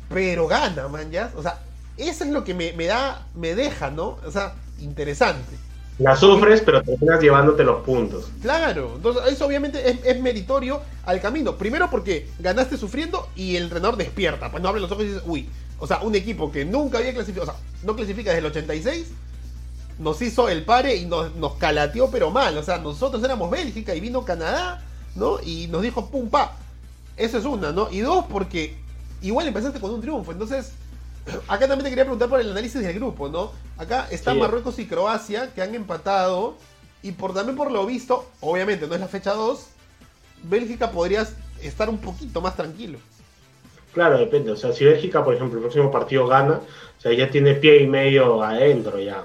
pero 0.09 0.47
gana, 0.47 0.89
man, 0.89 1.11
ya. 1.11 1.33
O 1.37 1.43
sea, 1.43 1.61
eso 1.97 2.25
es 2.25 2.31
lo 2.31 2.45
que 2.45 2.55
me, 2.55 2.73
me 2.73 2.87
da, 2.87 3.29
me 3.35 3.55
deja, 3.55 3.91
¿no? 3.91 4.19
O 4.25 4.31
sea, 4.31 4.55
interesante. 4.79 5.59
La 5.99 6.15
sufres, 6.15 6.61
pero 6.61 6.83
terminas 6.83 7.21
llevándote 7.21 7.65
los 7.65 7.83
puntos. 7.83 8.27
Claro, 8.43 8.93
entonces 8.97 9.23
eso 9.33 9.47
obviamente 9.47 9.99
es, 10.05 10.21
meritorio 10.21 10.83
al 11.07 11.21
camino. 11.21 11.57
Primero 11.57 11.89
porque 11.91 12.29
ganaste 12.39 12.77
sufriendo 12.77 13.29
y 13.35 13.57
el 13.57 13.65
entrenador 13.65 13.97
despierta. 13.97 14.51
Pues 14.51 14.63
no 14.63 14.69
abre 14.69 14.81
los 14.81 14.93
ojos 14.93 15.05
y 15.05 15.09
dices, 15.09 15.23
uy, 15.27 15.49
o 15.79 15.87
sea, 15.87 16.01
un 16.03 16.15
equipo 16.15 16.53
que 16.53 16.65
nunca 16.65 16.99
había 16.99 17.15
clasificado, 17.15 17.51
o 17.51 17.55
sea, 17.55 17.61
no 17.83 17.97
clasifica 17.97 18.31
desde 18.31 18.41
el 18.41 18.47
86, 18.47 19.07
nos 19.99 20.21
hizo 20.21 20.51
el 20.51 20.65
pare 20.65 20.97
y 20.97 21.07
nos, 21.07 21.35
nos 21.37 21.55
calateó 21.55 22.11
pero 22.11 22.31
mal. 22.31 22.59
O 22.59 22.63
sea, 22.63 22.79
nosotros 22.79 23.25
éramos 23.25 23.51
Bélgica 23.51 23.95
y 23.95 24.01
vino 24.01 24.25
Canadá, 24.25 24.83
¿no? 25.15 25.41
Y 25.43 25.69
nos 25.69 25.81
dijo, 25.81 26.11
pum, 26.11 26.29
pa. 26.29 26.57
Eso 27.17 27.39
es 27.39 27.47
una, 27.47 27.73
¿no? 27.73 27.91
Y 27.91 28.01
dos, 28.01 28.27
porque 28.29 28.77
igual 29.23 29.47
empezaste 29.47 29.81
con 29.81 29.93
un 29.93 30.03
triunfo. 30.03 30.31
Entonces, 30.31 30.73
acá 31.49 31.67
también 31.69 31.85
te 31.85 31.91
quería 31.91 32.05
preguntar 32.05 32.29
por 32.29 32.41
el 32.41 32.51
análisis 32.51 32.81
del 32.83 32.95
grupo, 32.95 33.29
¿no? 33.29 33.53
Acá 33.79 34.09
están 34.11 34.35
Sí. 34.35 34.41
Marruecos 34.41 34.79
y 34.79 34.87
Croacia, 34.87 35.53
que 35.55 35.63
han 35.63 35.75
empatado. 35.75 36.55
Y 37.03 37.13
por 37.13 37.35
también 37.35 37.57
por 37.57 37.71
lo 37.71 37.87
visto, 37.87 38.27
obviamente 38.41 38.87
no 38.87 38.95
es 38.95 39.01
la 39.01 39.07
fecha 39.09 39.33
2, 39.33 39.67
Bélgica 40.43 40.91
podría 40.91 41.27
estar 41.63 41.89
un 41.89 41.99
poquito 41.99 42.41
más 42.41 42.57
tranquilo. 42.57 42.99
Claro, 43.93 44.19
depende. 44.19 44.51
O 44.51 44.57
sea, 44.57 44.73
si 44.73 44.85
Bélgica, 44.85 45.25
por 45.25 45.35
ejemplo, 45.35 45.59
el 45.59 45.63
próximo 45.63 45.91
partido 45.91 46.27
gana, 46.27 46.55
o 46.99 47.01
sea, 47.01 47.13
ya 47.13 47.31
tiene 47.31 47.55
pie 47.55 47.83
y 47.83 47.87
medio 47.87 48.43
adentro 48.43 48.99
ya. 49.01 49.25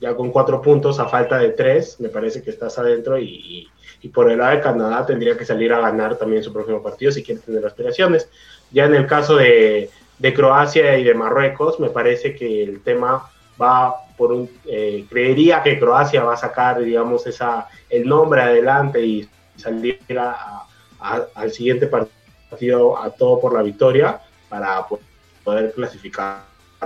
Ya 0.00 0.14
con 0.14 0.30
cuatro 0.30 0.60
puntos 0.60 0.98
a 0.98 1.06
falta 1.08 1.38
de 1.38 1.50
tres, 1.50 1.98
me 2.00 2.08
parece 2.10 2.42
que 2.42 2.50
estás 2.50 2.78
adentro 2.78 3.18
y- 3.18 3.68
y 4.02 4.08
por 4.08 4.30
el 4.30 4.38
lado 4.38 4.54
de 4.56 4.60
Canadá 4.60 5.06
tendría 5.06 5.36
que 5.38 5.46
salir 5.46 5.72
a 5.72 5.80
ganar 5.80 6.16
también 6.16 6.42
su 6.44 6.52
próximo 6.52 6.82
partido 6.82 7.10
si 7.10 7.22
quiere 7.22 7.40
tener 7.40 7.64
aspiraciones. 7.64 8.28
Ya 8.70 8.84
en 8.84 8.94
el 8.94 9.06
caso 9.06 9.36
de, 9.36 9.88
de 10.18 10.32
Croacia 10.34 10.98
y 10.98 11.04
de 11.04 11.14
Marruecos, 11.14 11.78
me 11.80 11.90
parece 11.90 12.34
que 12.34 12.62
el 12.62 12.82
tema 12.82 13.30
va 13.60 13.94
por 14.16 14.32
un... 14.32 14.50
eh, 14.64 15.04
creería 15.10 15.62
que 15.62 15.78
Croacia 15.78 16.22
va 16.24 16.34
a 16.34 16.38
sacar, 16.38 16.80
digamos, 16.80 17.26
esa, 17.26 17.68
el 17.90 18.08
nombre 18.08 18.40
adelante 18.40 19.04
y 19.04 19.28
salir 19.56 19.98
a- 20.18 20.66
a- 21.00 21.26
al 21.34 21.50
siguiente 21.52 21.86
partido 21.86 22.96
a 22.98 23.10
todo 23.10 23.40
por 23.40 23.52
la 23.54 23.62
victoria 23.62 24.20
para 24.48 24.86
po- 24.86 25.00
poder 25.44 25.72
clasificar, 25.72 26.42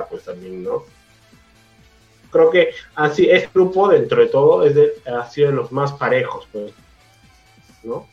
pues 0.09 0.25
también, 0.25 0.63
¿no? 0.65 0.83
Creo 2.31 2.51
que 2.51 2.71
así 2.95 3.29
este 3.29 3.51
grupo 3.53 3.89
dentro 3.89 4.21
de 4.23 4.29
todo 4.29 4.65
es 4.65 4.75
de- 4.75 4.93
ha 5.13 5.29
sido 5.29 5.51
de 5.51 5.57
los 5.57 5.73
más 5.73 5.93
parejos, 5.93 6.49
pues, 6.53 6.73
¿no? 7.83 8.07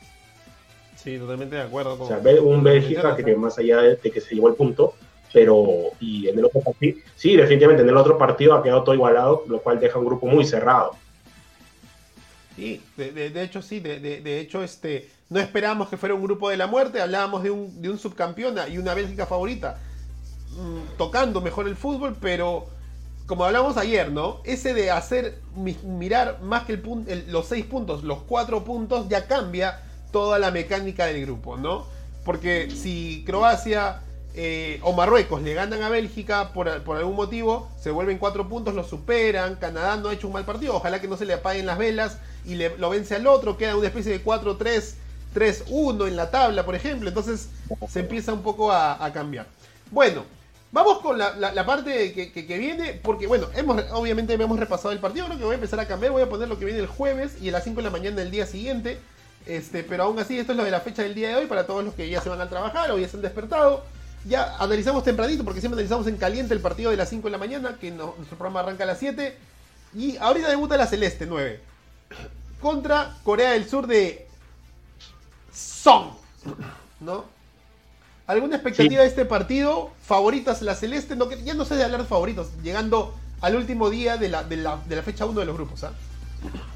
Sí, 0.96 1.18
totalmente 1.18 1.56
de 1.56 1.62
acuerdo. 1.62 2.02
O 2.02 2.08
sea, 2.08 2.18
un 2.42 2.64
Bélgica 2.64 3.16
que 3.16 3.36
más 3.36 3.58
allá 3.60 3.78
de, 3.82 3.96
de 3.96 4.12
que 4.12 4.20
se 4.20 4.34
llevó 4.36 4.48
el 4.50 4.56
punto, 4.56 4.96
pero 5.38 5.94
y 6.00 6.28
en 6.30 6.40
el 6.40 6.46
otro 6.46 6.62
partido, 6.62 6.98
sí, 7.16 7.36
definitivamente 7.38 7.84
en 7.84 7.90
el 7.90 7.98
otro 7.98 8.18
partido 8.18 8.56
ha 8.56 8.64
quedado 8.64 8.84
todo 8.84 8.96
igualado, 8.96 9.44
lo 9.48 9.62
cual 9.62 9.80
deja 9.80 10.00
un 10.00 10.06
grupo 10.06 10.26
muy 10.26 10.44
cerrado. 10.46 10.94
Sí, 12.56 12.92
de, 12.98 13.12
de- 13.12 13.44
hecho 13.44 13.62
sí, 13.62 13.80
de, 13.80 14.00
de- 14.00 14.40
hecho 14.40 14.64
este, 14.64 15.12
no 15.30 15.40
esperábamos 15.40 15.90
que 15.90 15.98
fuera 15.98 16.16
un 16.16 16.24
grupo 16.24 16.50
de 16.50 16.58
la 16.58 16.66
muerte, 16.66 17.02
hablábamos 17.02 17.44
de 17.44 17.52
un, 17.52 17.82
de 17.82 17.90
un 17.92 18.00
subcampeona 18.00 18.68
y 18.68 18.80
una 18.80 18.96
Bélgica 18.96 19.28
favorita, 19.28 19.80
mm, 20.50 20.98
tocando 20.98 21.42
mejor 21.42 21.68
el 21.68 21.76
fútbol, 21.76 22.18
pero 22.20 22.66
como 23.28 23.46
hablamos 23.46 23.78
ayer, 23.78 24.12
¿no? 24.12 24.42
Ese 24.46 24.74
de 24.74 24.90
hacer, 24.90 25.44
mi- 25.56 25.78
mirar 25.84 26.42
más 26.42 26.64
que 26.66 26.74
el- 26.74 27.26
los 27.32 27.48
seis 27.48 27.66
puntos, 27.66 28.04
los 28.04 28.24
cuatro 28.24 28.64
puntos, 28.64 29.08
ya 29.10 29.28
cambia 29.28 29.82
toda 30.12 30.40
la 30.40 30.50
mecánica 30.52 31.06
del 31.06 31.22
grupo, 31.26 31.58
¿no? 31.58 31.86
Porque 32.24 32.72
si 32.74 33.24
Croacia 33.26 34.02
eh, 34.36 34.80
o 34.84 34.94
Marruecos 34.94 35.42
le 35.42 35.54
ganan 35.54 35.82
a 35.82 35.90
Bélgica 35.90 36.54
por, 36.54 36.84
por 36.84 36.98
algún 36.98 37.16
motivo, 37.16 37.70
se 37.82 37.90
vuelven 37.92 38.18
cuatro 38.20 38.48
puntos, 38.48 38.76
lo 38.76 38.84
superan, 38.84 39.56
Canadá 39.56 39.98
no 39.98 40.10
ha 40.10 40.14
hecho 40.14 40.28
un 40.28 40.34
mal 40.34 40.46
partido, 40.46 40.76
ojalá 40.76 41.02
que 41.02 41.08
no 41.08 41.18
se 41.18 41.26
le 41.26 41.34
apaguen 41.34 41.66
las 41.66 41.78
velas 41.78 42.18
y 42.46 42.56
le, 42.56 42.78
lo 42.78 42.90
vence 42.92 43.16
al 43.16 43.26
otro, 43.28 43.58
queda 43.58 43.76
una 43.76 43.88
especie 43.88 44.12
de 44.12 44.24
4-3, 44.24 44.94
3-1 45.36 46.08
en 46.08 46.16
la 46.16 46.30
tabla, 46.32 46.66
por 46.66 46.76
ejemplo, 46.76 47.10
entonces 47.10 47.50
se 47.90 48.00
empieza 48.02 48.34
un 48.34 48.42
poco 48.44 48.72
a, 48.72 49.12
cambiar. 49.14 49.48
Bueno, 49.92 50.24
vamos 50.72 51.00
con 51.00 51.18
la, 51.18 51.36
la- 51.36 51.66
parte 51.66 52.14
que, 52.14 52.32
que- 52.32 52.46
que 52.46 52.58
viene, 52.58 52.94
porque 53.02 53.26
bueno, 53.28 53.48
hemos, 53.56 53.84
obviamente 53.92 54.34
hemos 54.34 54.60
repasado 54.60 54.92
el 54.92 55.00
partido, 55.00 55.26
creo 55.26 55.38
que 55.38 55.44
voy 55.46 55.54
a 55.54 55.56
empezar 55.56 55.80
a 55.80 55.88
cambiar, 55.88 56.12
voy 56.12 56.22
a 56.22 56.30
poner 56.30 56.48
lo 56.48 56.58
que 56.60 56.66
viene 56.66 56.80
el 56.80 56.88
jueves 56.88 57.42
y 57.42 57.50
a 57.50 57.54
las 57.54 57.64
5 57.64 57.78
de 57.78 57.84
la 57.84 57.90
mañana 57.90 58.18
del 58.18 58.32
día 58.32 58.46
siguiente. 58.46 58.98
Este, 59.46 59.82
pero 59.84 60.04
aún 60.04 60.20
así, 60.20 60.38
esto 60.38 60.52
es 60.52 60.58
lo 60.58 60.66
de 60.66 60.72
la 60.72 60.82
fecha 60.82 61.04
del 61.04 61.16
día 61.16 61.30
de 61.30 61.36
hoy 61.36 61.46
para 61.46 61.66
todos 61.66 61.82
los 61.84 61.94
que 61.94 62.10
ya 62.10 62.20
se 62.22 62.28
van 62.28 62.42
a 62.42 62.50
trabajar 62.50 62.92
o 62.92 62.98
ya 62.98 63.08
se 63.08 63.16
han 63.16 63.22
despertado. 63.24 63.84
Ya 64.28 64.56
analizamos 64.60 65.04
tempranito, 65.04 65.44
porque 65.44 65.60
siempre 65.62 65.78
analizamos 65.80 66.08
en 66.08 66.18
caliente 66.18 66.54
el 66.54 66.60
partido 66.60 66.92
de 66.92 66.98
las 66.98 67.10
5 67.10 67.28
de 67.28 67.32
la 67.32 67.38
mañana, 67.38 67.78
que 67.80 67.92
no- 67.92 68.14
nuestro 68.18 68.38
programa 68.38 68.62
arranca 68.62 68.84
a 68.84 68.88
las 68.88 69.00
7. 69.00 69.38
Y 69.96 70.18
ahorita 70.18 70.50
debuta 70.50 70.76
la 70.78 70.88
Celeste 70.88 71.26
9. 71.26 71.60
Contra 72.62 73.16
Corea 73.24 73.52
del 73.52 73.70
Sur 73.70 73.88
de 73.88 74.28
Son. 75.54 76.10
¿No? 77.00 77.26
¿Alguna 78.26 78.56
expectativa 78.58 78.90
Sí. 78.92 78.98
de 78.98 79.06
este 79.06 79.26
partido? 79.26 79.92
¿Favoritas 80.04 80.62
la 80.62 80.76
Celeste? 80.76 81.16
No, 81.16 81.32
ya 81.32 81.54
no 81.54 81.64
sé 81.66 81.76
de 81.76 81.84
hablar 81.84 82.02
de 82.02 82.08
favoritos, 82.08 82.48
llegando 82.62 83.14
al 83.42 83.56
último 83.56 83.90
día 83.90 84.18
de 84.18 84.28
la, 84.30 84.44
de 84.44 84.58
la, 84.58 84.78
de 84.86 84.96
la 84.98 85.04
fecha 85.04 85.26
1 85.26 85.40
de 85.40 85.46
los 85.46 85.56
grupos. 85.56 85.84
¿ah? 85.86 85.94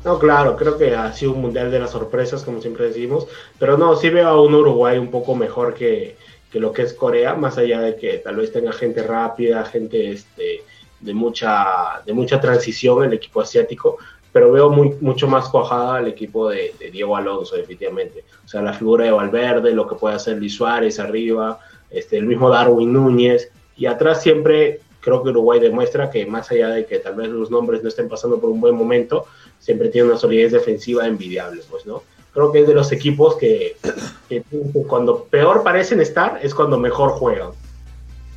No, 0.06 0.18
claro, 0.20 0.56
creo 0.56 0.78
que 0.78 0.96
ha 0.96 1.12
sido 1.14 1.34
un 1.34 1.42
mundial 1.42 1.70
de 1.70 1.80
las 1.80 1.92
sorpresas, 1.92 2.44
como 2.44 2.62
siempre 2.62 2.86
decimos, 2.88 3.28
pero 3.60 3.78
no, 3.78 3.96
sí 3.98 4.10
veo 4.10 4.28
a 4.30 4.42
un 4.42 4.54
Uruguay 4.56 4.98
un 4.98 5.12
poco 5.12 5.36
mejor 5.36 5.74
que, 5.74 6.18
que 6.52 6.60
lo 6.60 6.74
que 6.74 6.84
es 6.84 6.94
Corea, 6.94 7.34
más 7.34 7.58
allá 7.58 7.80
de 7.80 7.96
que 7.96 8.18
tal 8.18 8.36
vez 8.36 8.52
tenga 8.52 8.74
gente 8.74 9.02
rápida, 9.04 9.64
gente 9.66 10.12
este, 10.12 10.64
de, 11.00 11.14
mucha, 11.14 12.02
de 12.06 12.14
mucha 12.14 12.42
transición 12.42 13.04
el 13.04 13.14
equipo 13.14 13.42
asiático, 13.42 13.98
pero 14.34 14.52
veo 14.52 14.70
muy, 14.70 14.96
mucho 15.00 15.28
más 15.28 15.48
cuajada 15.50 15.98
al 15.98 16.08
equipo 16.08 16.50
de, 16.50 16.74
Diego 16.92 17.16
Alonso, 17.16 17.56
definitivamente. 17.56 18.26
O 18.44 18.48
sea, 18.48 18.62
la 18.62 18.74
figura 18.74 19.06
de 19.06 19.12
Valverde, 19.12 19.74
lo 19.74 19.88
que 19.88 19.96
puede 19.96 20.16
hacer 20.16 20.38
Luis 20.38 20.56
Suárez 20.56 21.00
arriba, 21.00 21.60
este, 21.90 22.18
el 22.18 22.26
mismo 22.26 22.50
Darwin 22.50 22.94
Núñez, 22.94 23.50
y 23.78 23.86
atrás 23.86 24.22
siempre 24.22 24.82
creo 25.00 25.24
que 25.24 25.30
Uruguay 25.30 25.60
demuestra 25.60 26.10
que 26.10 26.26
más 26.26 26.52
allá 26.52 26.70
de 26.70 26.86
que 26.86 27.00
tal 27.00 27.16
vez 27.16 27.30
los 27.30 27.50
nombres 27.50 27.82
no 27.82 27.90
estén 27.90 28.08
pasando 28.08 28.40
por 28.40 28.50
un 28.50 28.62
buen 28.62 28.76
momento, 28.76 29.26
siempre 29.58 29.90
tiene 29.90 30.10
una 30.10 30.18
solidez 30.18 30.52
defensiva 30.52 31.08
envidiable, 31.08 31.62
pues, 31.70 31.86
¿no? 31.86 32.04
Creo 32.34 32.52
que 32.52 32.62
es 32.62 32.68
de 32.68 32.74
los 32.74 32.92
equipos 32.92 33.36
que, 33.36 33.78
que 34.30 34.44
cuando 34.88 35.26
peor 35.26 35.64
parecen 35.64 36.00
estar 36.00 36.40
es 36.42 36.56
cuando 36.56 36.78
mejor 36.78 37.12
juegan. 37.12 37.50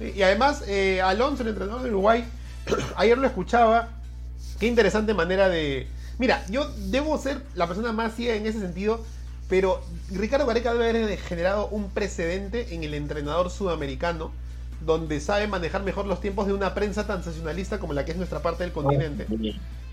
Y 0.00 0.22
además, 0.22 0.64
eh, 0.66 1.00
Alonso, 1.00 1.42
el 1.42 1.50
entrenador 1.50 1.82
de 1.82 1.90
Uruguay, 1.90 2.24
ayer 2.96 3.16
lo 3.16 3.26
escuchaba. 3.26 3.90
Qué 4.58 4.66
interesante 4.66 5.14
manera 5.14 5.48
de. 5.48 5.86
Mira, 6.18 6.44
yo 6.48 6.68
debo 6.76 7.18
ser 7.18 7.42
la 7.54 7.66
persona 7.66 7.92
más 7.92 8.14
ciega 8.14 8.34
en 8.34 8.46
ese 8.46 8.60
sentido, 8.60 9.00
pero 9.48 9.82
Ricardo 10.10 10.46
Gareca 10.46 10.72
debe 10.72 10.90
haber 10.90 11.18
generado 11.18 11.68
un 11.68 11.90
precedente 11.90 12.74
en 12.74 12.84
el 12.84 12.94
entrenador 12.94 13.50
sudamericano, 13.50 14.32
donde 14.84 15.20
sabe 15.20 15.48
manejar 15.48 15.82
mejor 15.82 16.06
los 16.06 16.20
tiempos 16.20 16.46
de 16.46 16.52
una 16.52 16.74
prensa 16.74 17.06
tan 17.06 17.24
sensacionalista 17.24 17.78
como 17.78 17.94
la 17.94 18.04
que 18.04 18.12
es 18.12 18.16
nuestra 18.16 18.42
parte 18.42 18.62
del 18.62 18.72
continente. 18.72 19.26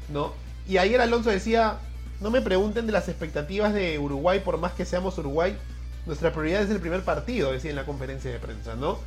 ¿no? 0.09 0.33
Y 0.67 0.77
ayer 0.77 1.01
Alonso 1.01 1.31
decía, 1.31 1.79
no 2.22 2.30
me 2.30 2.41
pregunten 2.41 2.86
de 2.86 2.91
las 2.91 3.09
expectativas 3.09 3.74
de 3.74 3.97
Uruguay 3.97 4.39
por 4.39 4.57
más 4.59 4.74
que 4.74 4.86
seamos 4.86 5.17
Uruguay, 5.17 5.57
nuestra 6.05 6.32
prioridad 6.32 6.61
es 6.61 6.69
el 6.69 6.80
primer 6.80 7.01
partido, 7.01 7.51
decía 7.51 7.72
en 7.72 7.76
la 7.76 7.86
conferencia 7.86 8.32
de 8.32 8.39
prensa, 8.39 8.76
¿no? 8.76 8.99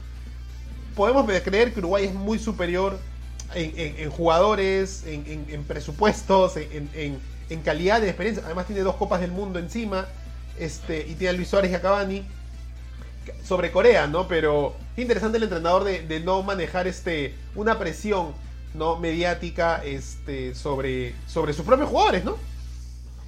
Podemos 0.96 1.26
creer 1.42 1.72
que 1.72 1.80
Uruguay 1.80 2.06
es 2.06 2.14
muy 2.14 2.38
superior 2.38 2.98
en, 3.54 4.10
jugadores, 4.10 5.04
en, 5.06 5.64
presupuestos, 5.64 6.56
en, 6.56 7.20
calidad 7.64 8.00
de 8.00 8.08
experiencia. 8.08 8.44
Además 8.44 8.66
tiene 8.66 8.82
dos 8.82 8.96
copas 8.96 9.20
del 9.20 9.32
mundo 9.32 9.58
encima, 9.58 10.06
este, 10.58 11.06
y 11.08 11.14
tiene 11.14 11.30
a 11.30 11.32
Luis 11.32 11.48
Suárez 11.48 11.70
y 11.72 11.74
a 11.74 11.80
Cavani 11.80 12.24
sobre 13.44 13.72
Corea, 13.72 14.06
¿no? 14.06 14.28
Pero 14.28 14.76
interesante 14.96 15.38
el 15.38 15.44
entrenador 15.44 15.82
de, 15.84 16.02
de 16.02 16.20
no 16.20 16.42
manejar 16.42 16.86
este 16.86 17.34
una 17.54 17.78
presión 17.78 18.32
no 18.74 18.96
mediática 18.96 19.82
este 19.84 20.54
sobre 20.54 21.14
sobre 21.26 21.52
sus 21.52 21.64
propios 21.64 21.88
jugadores, 21.88 22.24
¿no? 22.24 22.36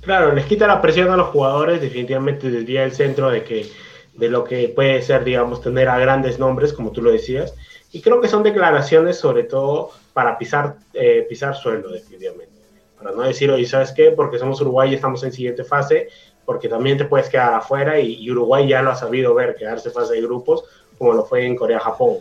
Claro, 0.07 0.32
les 0.32 0.46
quita 0.46 0.68
la 0.68 0.80
presión 0.80 1.11
a 1.11 1.16
los 1.16 1.30
jugadores, 1.30 1.80
definitivamente 1.80 2.48
desvía 2.48 2.84
el 2.84 2.92
centro 2.92 3.28
de 3.28 3.42
que 3.42 3.66
de 4.14 4.28
lo 4.28 4.44
que 4.44 4.68
puede 4.68 5.02
ser, 5.02 5.24
digamos, 5.24 5.61
tener 5.61 5.88
a 5.88 5.98
grandes 5.98 6.38
nombres, 6.38 6.72
como 6.72 6.92
tú 6.92 7.02
lo 7.02 7.11
decías. 7.11 7.54
Y 7.90 8.02
creo 8.02 8.20
que 8.20 8.28
son 8.28 8.44
declaraciones 8.44 9.18
sobre 9.18 9.42
todo 9.42 9.90
para 10.12 10.38
pisar, 10.38 10.76
eh, 10.94 11.26
pisar 11.28 11.57
suelo, 11.57 11.90
definitivamente. 11.90 12.54
Para 12.96 13.11
no 13.11 13.22
decir, 13.22 13.50
oye, 13.50 13.66
¿sabes 13.66 13.90
qué? 13.90 14.12
Porque 14.12 14.38
somos 14.38 14.61
Uruguay 14.61 14.92
y 14.92 14.94
estamos 14.94 15.24
en 15.24 15.32
siguiente 15.32 15.64
fase, 15.64 16.09
porque 16.44 16.68
también 16.68 16.96
te 16.96 17.07
puedes 17.07 17.28
quedar 17.28 17.54
afuera 17.54 17.98
y, 17.98 18.30
Uruguay 18.30 18.68
ya 18.68 18.82
lo 18.82 18.92
ha 18.92 18.94
sabido 18.94 19.34
ver, 19.34 19.57
quedarse 19.57 19.90
fase 19.90 20.14
de 20.14 20.22
grupos, 20.22 20.62
como 20.98 21.14
lo 21.14 21.24
fue 21.24 21.44
en 21.44 21.57
Corea-Japón. 21.57 22.18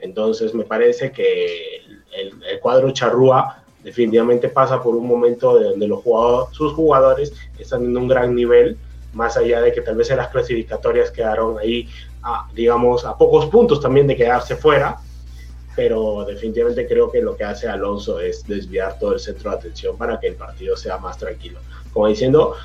Entonces 0.00 0.54
me 0.54 0.64
parece 0.64 1.12
que 1.12 1.82
el, 2.16 2.42
el, 2.50 2.60
cuadro 2.60 2.90
charrúa 2.92 3.62
definitivamente 3.86 4.48
pasa 4.48 4.82
por 4.82 4.96
un 4.96 5.06
momento 5.06 5.56
de 5.56 5.66
donde 5.66 5.86
los 5.86 6.02
jugadores, 6.02 6.56
sus 6.56 6.72
jugadores 6.72 7.32
están 7.56 7.84
en 7.84 7.96
un 7.96 8.08
gran 8.08 8.34
nivel 8.34 8.76
más 9.12 9.36
allá 9.36 9.60
de 9.60 9.72
que 9.72 9.80
tal 9.80 9.94
vez 9.94 10.10
en 10.10 10.16
las 10.16 10.26
clasificatorias 10.28 11.12
quedaron 11.12 11.56
ahí, 11.56 11.88
digamos, 12.52 13.04
a 13.04 13.16
pocos 13.16 13.46
puntos 13.46 13.80
también 13.80 14.08
de 14.08 14.16
quedarse 14.16 14.56
fuera, 14.56 14.96
pero 15.76 16.24
definitivamente 16.24 16.88
creo 16.88 17.12
que 17.12 17.22
lo 17.22 17.36
que 17.36 17.44
hace 17.44 17.68
Alonso 17.68 18.18
es 18.18 18.44
desviar 18.44 18.98
todo 18.98 19.12
el 19.12 19.20
centro 19.20 19.52
de 19.52 19.58
atención 19.58 19.96
para 19.96 20.18
que 20.18 20.26
el 20.26 20.34
partido 20.34 20.76
sea 20.76 20.98
más 20.98 21.16
tranquilo. 21.16 21.60
Como 21.92 22.08
diciendo, 22.08 22.56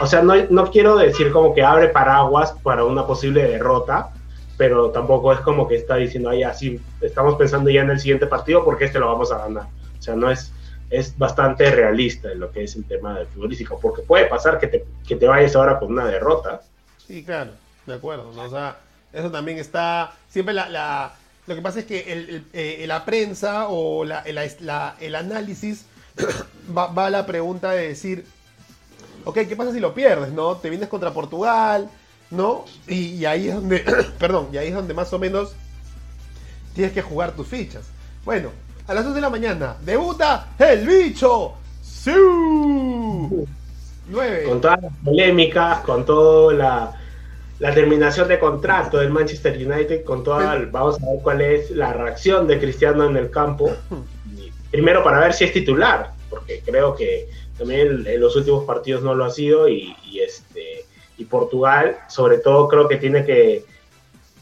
o 0.00 0.06
sea, 0.06 0.22
no, 0.22 0.34
no 0.50 0.70
quiero 0.70 0.96
decir 0.96 1.32
como 1.32 1.52
que 1.52 1.64
abre 1.64 1.88
paraguas 1.88 2.54
para 2.62 2.84
una 2.84 3.08
posible 3.08 3.42
derrota, 3.42 4.10
pero 4.56 4.90
tampoco 4.90 5.32
es 5.32 5.40
como 5.40 5.66
que 5.66 5.74
está 5.74 5.96
diciendo, 5.96 6.30
ahí 6.30 6.44
así, 6.44 6.80
estamos 7.00 7.34
pensando 7.34 7.70
ya 7.70 7.82
en 7.82 7.90
el 7.90 7.98
siguiente 7.98 8.28
partido 8.28 8.64
porque 8.64 8.84
este 8.84 9.00
lo 9.00 9.08
vamos 9.08 9.32
a 9.32 9.38
ganar. 9.38 9.64
O 9.98 10.02
sea, 10.02 10.14
no 10.14 10.30
es, 10.30 10.52
es 10.90 11.16
bastante 11.16 11.70
realista 11.70 12.32
en 12.32 12.40
lo 12.40 12.50
que 12.50 12.64
es 12.64 12.74
el 12.74 12.84
tema 12.84 13.16
del 13.18 13.28
futbolístico, 13.28 13.78
porque 13.80 14.02
puede 14.02 14.26
pasar 14.26 14.58
que 14.58 14.66
te, 14.66 14.84
que 15.06 15.16
te 15.16 15.26
vayas 15.26 15.54
ahora 15.54 15.78
con 15.78 15.92
una 15.92 16.06
derrota. 16.06 16.62
Sí, 17.06 17.24
claro, 17.24 17.52
de 17.86 17.94
acuerdo. 17.94 18.30
O 18.36 18.50
sea, 18.50 18.78
eso 19.12 19.30
también 19.30 19.58
está. 19.58 20.12
Siempre 20.28 20.52
la. 20.52 21.14
lo 21.46 21.54
que 21.54 21.62
pasa 21.62 21.78
es 21.80 21.84
que 21.84 22.12
el, 22.12 22.44
eh, 22.52 22.84
la 22.88 23.04
prensa 23.04 23.68
o 23.68 24.04
el 24.04 25.14
análisis 25.14 25.86
va, 26.76 26.88
va, 26.88 27.06
a 27.06 27.10
la 27.10 27.24
pregunta 27.24 27.70
de 27.70 27.88
decir: 27.88 28.26
Ok, 29.24 29.38
¿qué 29.48 29.54
pasa 29.56 29.72
si 29.72 29.78
lo 29.78 29.94
pierdes? 29.94 30.32
¿No? 30.32 30.56
Te 30.56 30.70
vienes 30.70 30.88
contra 30.88 31.12
Portugal, 31.12 31.88
¿no? 32.30 32.64
Y, 32.88 33.14
y 33.14 33.26
ahí 33.26 33.48
es 33.48 33.54
donde. 33.54 33.84
perdón, 34.18 34.48
y 34.52 34.56
ahí 34.56 34.68
es 34.68 34.74
donde 34.74 34.94
más 34.94 35.12
o 35.12 35.20
menos 35.20 35.54
tienes 36.74 36.92
que 36.92 37.02
jugar 37.02 37.36
tus 37.36 37.46
fichas. 37.46 37.84
Bueno, 38.24 38.50
a 38.90 38.94
las 38.94 39.04
2 39.04 39.14
de 39.14 39.20
la 39.20 39.30
mañana. 39.30 39.76
Debuta 39.84 40.48
el 40.58 40.84
bicho. 40.84 41.52
¡Sí! 41.80 42.10
9. 42.10 43.46
Con 44.48 44.60
todas 44.60 44.82
las 44.82 44.92
polémicas, 45.04 45.78
con 45.82 46.04
toda 46.04 46.52
la, 46.52 46.92
la, 47.60 47.72
terminación 47.72 48.26
de 48.26 48.40
contrato 48.40 48.98
del 48.98 49.10
Manchester 49.10 49.54
United, 49.54 50.02
con 50.02 50.24
toda. 50.24 50.60
vamos 50.72 51.00
a 51.00 51.06
ver 51.06 51.20
cuál 51.22 51.40
es 51.40 51.70
la 51.70 51.92
reacción 51.92 52.48
de 52.48 52.58
Cristiano 52.58 53.04
en 53.08 53.16
el 53.16 53.30
campo. 53.30 53.70
Primero 54.72 55.04
para 55.04 55.20
ver 55.20 55.34
si 55.34 55.44
es 55.44 55.52
titular, 55.52 56.10
porque 56.28 56.60
creo 56.64 56.96
que 56.96 57.28
también 57.56 58.04
en 58.04 58.20
los 58.20 58.34
últimos 58.34 58.64
partidos 58.64 59.04
no 59.04 59.14
lo 59.14 59.24
ha 59.24 59.30
sido 59.30 59.68
y, 59.68 59.94
y 60.04 60.18
este 60.18 60.84
y 61.16 61.26
Portugal, 61.26 61.96
sobre 62.08 62.38
todo, 62.38 62.66
creo 62.66 62.88
que 62.88 62.96
tiene 62.96 63.24
que 63.24 63.64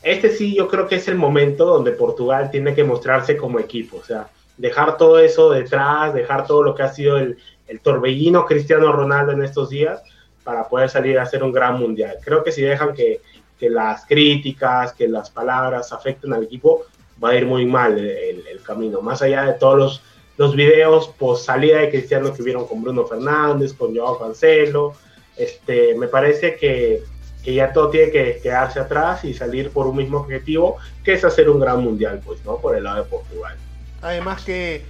este 0.03 0.31
sí 0.31 0.55
yo 0.55 0.69
creo 0.69 0.87
que 0.87 0.95
es 0.95 1.09
el 1.09 1.17
momento 1.17 1.67
donde 1.67 1.91
Portugal 1.93 2.51
tiene 2.51 2.75
que 2.75 2.85
mostrarse 2.85 3.37
como 3.37 3.59
equipo, 3.59 3.99
o 3.99 4.05
sea, 4.05 4.29
dejar 4.59 4.97
todo 4.97 5.19
eso 5.19 5.51
detrás, 5.51 6.13
dejar 6.13 6.47
todo 6.47 6.63
lo 6.63 6.75
que 6.75 6.83
ha 6.83 6.93
sido 6.93 7.17
el, 7.17 7.39
torbellino 7.83 8.47
Cristiano 8.47 8.93
Ronaldo 8.93 9.33
en 9.33 9.43
estos 9.43 9.69
días 9.69 10.03
para 10.43 10.69
poder 10.69 10.89
salir 10.89 11.19
a 11.19 11.23
hacer 11.23 11.43
un 11.43 11.53
gran 11.53 11.79
mundial. 11.79 12.17
Creo 12.25 12.43
que 12.43 12.51
si 12.51 12.63
dejan 12.63 12.95
que, 12.95 13.21
las 13.61 14.07
críticas, 14.07 14.93
que 14.93 15.09
las 15.09 15.31
palabras 15.31 15.93
afecten 15.93 16.33
al 16.33 16.45
equipo, 16.45 16.85
va 17.23 17.31
a 17.31 17.35
ir 17.35 17.45
muy 17.45 17.67
mal 17.67 17.99
el, 17.99 18.61
camino. 18.65 19.01
Más 19.01 19.23
allá 19.23 19.45
de 19.45 19.55
todos 19.55 20.03
los, 20.37 20.57
videos 20.57 21.09
post 21.19 21.47
salida 21.47 21.79
de 21.79 21.91
Cristiano 21.91 22.33
que 22.33 22.43
vieron 22.43 22.67
con 22.67 22.83
Bruno 22.83 23.05
Fernández, 23.05 23.75
con 23.75 23.95
Joao 23.95 24.19
Cancelo, 24.19 24.95
este, 25.37 25.95
me 25.95 26.09
parece 26.09 26.57
que, 26.57 27.03
que, 27.45 27.55
ya 27.55 27.73
todo 27.73 27.91
tiene 27.91 28.11
que 28.11 28.41
quedarse 28.43 28.81
atrás 28.81 29.25
y 29.25 29.35
salir 29.35 29.71
por 29.71 29.87
un 29.87 29.97
mismo 29.97 30.19
objetivo, 30.19 30.77
que 31.05 31.15
es 31.15 31.25
hacer 31.25 31.51
un 31.51 31.61
gran 31.61 31.83
mundial, 31.83 32.21
pues, 32.25 32.45
¿no? 32.45 32.57
Por 32.59 32.77
el 32.77 32.85
lado 32.85 33.05
de 33.05 33.11
Portugal. 33.11 33.57
Además 34.03 34.43
que 34.43 34.85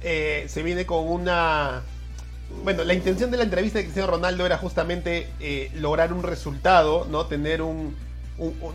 eh, 0.00 0.46
se 0.48 0.62
viene 0.62 0.86
con 0.86 1.08
una... 1.08 1.82
Bueno, 2.62 2.84
la 2.84 2.94
intención 2.94 3.30
de 3.30 3.36
la 3.36 3.42
entrevista 3.44 3.78
de 3.78 3.84
Cristiano 3.84 4.12
Ronaldo 4.12 4.46
era 4.46 4.58
justamente 4.58 5.28
eh, 5.40 5.70
lograr 5.74 6.12
un 6.12 6.22
resultado, 6.22 7.06
¿no? 7.10 7.26
Tener 7.26 7.62
un, 7.62 7.96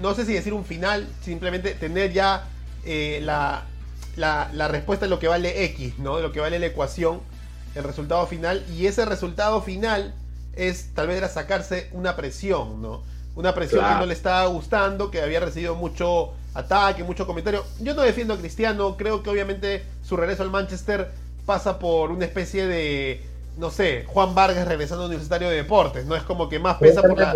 No 0.02 0.14
sé 0.16 0.26
si 0.26 0.34
decir 0.34 0.54
un 0.54 0.66
final, 0.66 1.08
simplemente 1.22 1.76
tener 1.76 2.12
ya 2.12 2.46
eh, 2.84 3.20
la, 3.24 3.64
la, 4.16 4.68
respuesta 4.68 5.06
de 5.06 5.10
lo 5.10 5.20
que 5.20 5.28
vale 5.28 5.66
X, 5.66 6.00
¿no? 6.00 6.18
De 6.18 6.24
lo 6.24 6.32
que 6.32 6.40
vale 6.40 6.60
la 6.60 6.66
ecuación, 6.66 7.22
el 7.76 7.84
resultado 7.84 8.26
final. 8.28 8.66
Y 8.76 8.88
ese 8.88 9.06
resultado 9.06 9.62
final 9.62 10.14
es 10.56 10.90
tal 10.94 11.08
vez 11.08 11.18
era 11.18 11.30
sacarse 11.30 11.90
una 11.94 12.16
presión, 12.16 12.82
¿no? 12.82 13.04
Una 13.36 13.54
presión 13.54 13.86
que 13.86 13.96
no 13.96 14.06
le 14.06 14.14
estaba 14.14 14.46
gustando, 14.48 15.12
que 15.12 15.22
había 15.22 15.40
recibido 15.40 15.76
mucho 15.76 16.34
ataque, 16.54 17.04
mucho 17.04 17.26
comentario. 17.26 17.64
Yo 17.80 17.94
no 17.94 18.02
defiendo 18.02 18.34
a 18.34 18.38
Cristiano, 18.38 18.96
creo 18.98 19.24
que 19.24 19.30
obviamente 19.30 19.84
su 20.04 20.18
regreso 20.18 20.44
al 20.44 20.50
Manchester 20.50 21.12
pasa 21.46 21.80
por 21.80 22.12
una 22.12 22.26
especie 22.26 22.68
de, 22.68 23.24
no 23.58 23.70
sé, 23.72 24.06
Juan 24.08 24.36
Vargas 24.36 24.68
regresando 24.68 25.04
al 25.04 25.10
Universitario 25.10 25.50
de 25.50 25.56
Deportes, 25.58 26.06
no 26.06 26.16
es 26.16 26.24
como 26.24 26.50
que 26.50 26.60
más 26.60 26.78
pesa 26.78 27.02
por 27.02 27.18
la... 27.18 27.36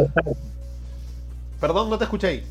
Perdón, 1.59 1.89
no 1.89 1.97
te 1.97 2.03
escuché 2.03 2.27
ahí. 2.27 2.47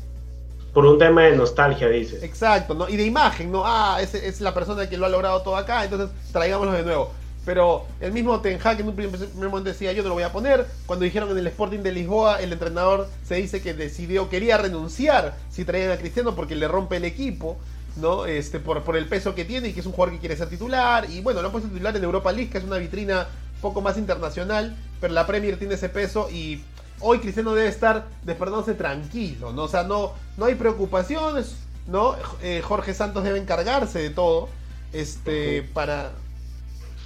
Por 0.73 0.85
un 0.85 0.97
tema 0.97 1.23
de 1.23 1.35
nostalgia, 1.35 1.87
dices. 1.87 2.23
Exacto, 2.23 2.73
¿no? 2.73 2.89
Y 2.89 2.97
de 2.97 3.05
imagen, 3.05 3.51
¿no? 3.51 3.63
Ah, 3.63 3.99
es, 4.01 4.15
es 4.15 4.41
la 4.41 4.53
persona 4.55 4.89
que 4.89 4.97
lo 4.97 5.05
ha 5.05 5.09
logrado 5.09 5.41
todo 5.43 5.55
acá, 5.55 5.83
entonces 5.83 6.09
traigámoslo 6.31 6.73
de 6.73 6.83
nuevo. 6.83 7.11
Pero 7.45 7.85
el 7.99 8.13
mismo 8.13 8.39
Ten 8.39 8.59
Hag 8.63 8.79
en 8.79 8.87
un 8.87 8.95
primer 8.95 9.19
momento 9.35 9.69
decía 9.69 9.91
yo 9.91 10.03
no 10.03 10.09
lo 10.09 10.15
voy 10.15 10.23
a 10.23 10.31
poner. 10.31 10.65
Cuando 10.85 11.03
dijeron 11.03 11.29
en 11.31 11.37
el 11.37 11.47
Sporting 11.47 11.79
de 11.79 11.91
Lisboa, 11.91 12.41
el 12.41 12.53
entrenador 12.53 13.09
se 13.27 13.35
dice 13.35 13.61
que 13.61 13.73
decidió, 13.73 14.29
quería 14.29 14.57
renunciar 14.57 15.35
si 15.49 15.65
traían 15.65 15.91
a 15.91 15.97
Cristiano 15.97 16.35
porque 16.35 16.55
le 16.55 16.67
rompe 16.67 16.97
el 16.97 17.05
equipo, 17.05 17.57
¿no? 17.97 18.25
Este, 18.25 18.59
por, 18.59 18.83
por 18.83 18.95
el 18.95 19.07
peso 19.07 19.35
que 19.35 19.45
tiene 19.45 19.69
y 19.69 19.73
que 19.73 19.81
es 19.81 19.85
un 19.85 19.91
jugador 19.91 20.15
que 20.15 20.19
quiere 20.19 20.37
ser 20.37 20.49
titular. 20.49 21.09
Y 21.09 21.21
bueno, 21.21 21.41
lo 21.41 21.47
han 21.47 21.51
puesto 21.51 21.69
titular 21.69 21.95
en 21.95 22.03
Europa 22.03 22.31
League, 22.31 22.49
que 22.49 22.59
es 22.59 22.63
una 22.63 22.77
vitrina 22.77 23.27
un 23.55 23.61
poco 23.61 23.81
más 23.81 23.97
internacional, 23.97 24.75
pero 25.01 25.13
la 25.13 25.27
Premier 25.27 25.57
tiene 25.57 25.75
ese 25.75 25.89
peso 25.89 26.29
y 26.29 26.61
hoy 27.01 27.19
Cristiano 27.19 27.53
debe 27.53 27.67
estar 27.67 28.05
despertándose 28.23 28.73
tranquilo, 28.73 29.51
¿no? 29.51 29.63
O 29.63 29.67
sea, 29.67 29.83
no, 29.83 30.13
no 30.37 30.45
hay 30.45 30.55
preocupaciones, 30.55 31.55
¿no? 31.87 32.15
Eh, 32.41 32.61
Jorge 32.63 32.93
Santos 32.93 33.23
debe 33.25 33.39
encargarse 33.39 33.99
de 33.99 34.09
todo 34.09 34.47
este, 34.93 35.63
para, 35.73 36.11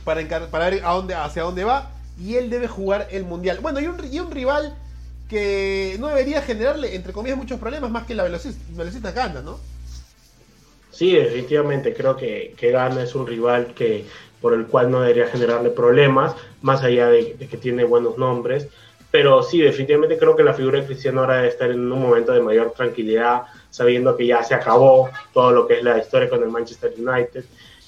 para, 0.07 0.69
ver 0.69 0.85
a 0.85 0.93
dónde, 0.93 1.13
hacia 1.13 1.43
dónde 1.43 1.65
va. 1.65 1.91
Y 2.19 2.35
él 2.35 2.49
debe 2.49 2.67
jugar 2.67 3.07
el 3.11 3.25
mundial. 3.25 3.59
Bueno, 3.61 3.79
y 3.79 3.87
un, 3.87 3.99
y 4.09 4.19
rival 4.19 4.73
que 5.29 5.97
no 5.99 6.07
debería 6.07 6.41
generarle, 6.41 6.95
entre 6.95 7.11
comillas, 7.11 7.37
muchos 7.37 7.59
problemas 7.59 7.91
más 7.91 8.07
que 8.07 8.15
la 8.15 8.23
velocista, 8.23 9.11
Gana, 9.11 9.41
¿no? 9.41 9.59
Sí, 10.89 11.13
definitivamente 11.13 11.93
creo 11.93 12.15
que, 12.15 12.55
Gana 12.59 13.03
es 13.03 13.13
un 13.13 13.27
rival 13.27 13.73
que 13.75 14.05
por 14.41 14.53
el 14.53 14.67
cual 14.67 14.89
no 14.89 15.01
debería 15.01 15.27
generarle 15.27 15.69
problemas, 15.71 16.35
más 16.61 16.83
allá 16.83 17.07
de, 17.07 17.35
que 17.35 17.57
tiene 17.57 17.83
buenos 17.83 18.17
nombres. 18.17 18.67
Pero 19.11 19.43
sí, 19.43 19.59
definitivamente 19.59 20.17
creo 20.17 20.35
que 20.35 20.43
la 20.43 20.53
figura 20.53 20.79
de 20.79 20.85
Cristiano 20.85 21.21
ahora 21.21 21.37
debe 21.37 21.49
estar 21.49 21.69
en 21.69 21.91
un 21.91 22.01
momento 22.01 22.31
de 22.31 22.41
mayor 22.41 22.71
tranquilidad, 22.71 23.43
sabiendo 23.69 24.15
que 24.15 24.27
ya 24.27 24.43
se 24.43 24.53
acabó 24.53 25.09
todo 25.33 25.51
lo 25.51 25.67
que 25.67 25.75
es 25.75 25.83
la 25.83 25.97
historia 25.97 26.29
con 26.29 26.41
el 26.41 26.49
Manchester 26.49 26.93
United 26.97 27.43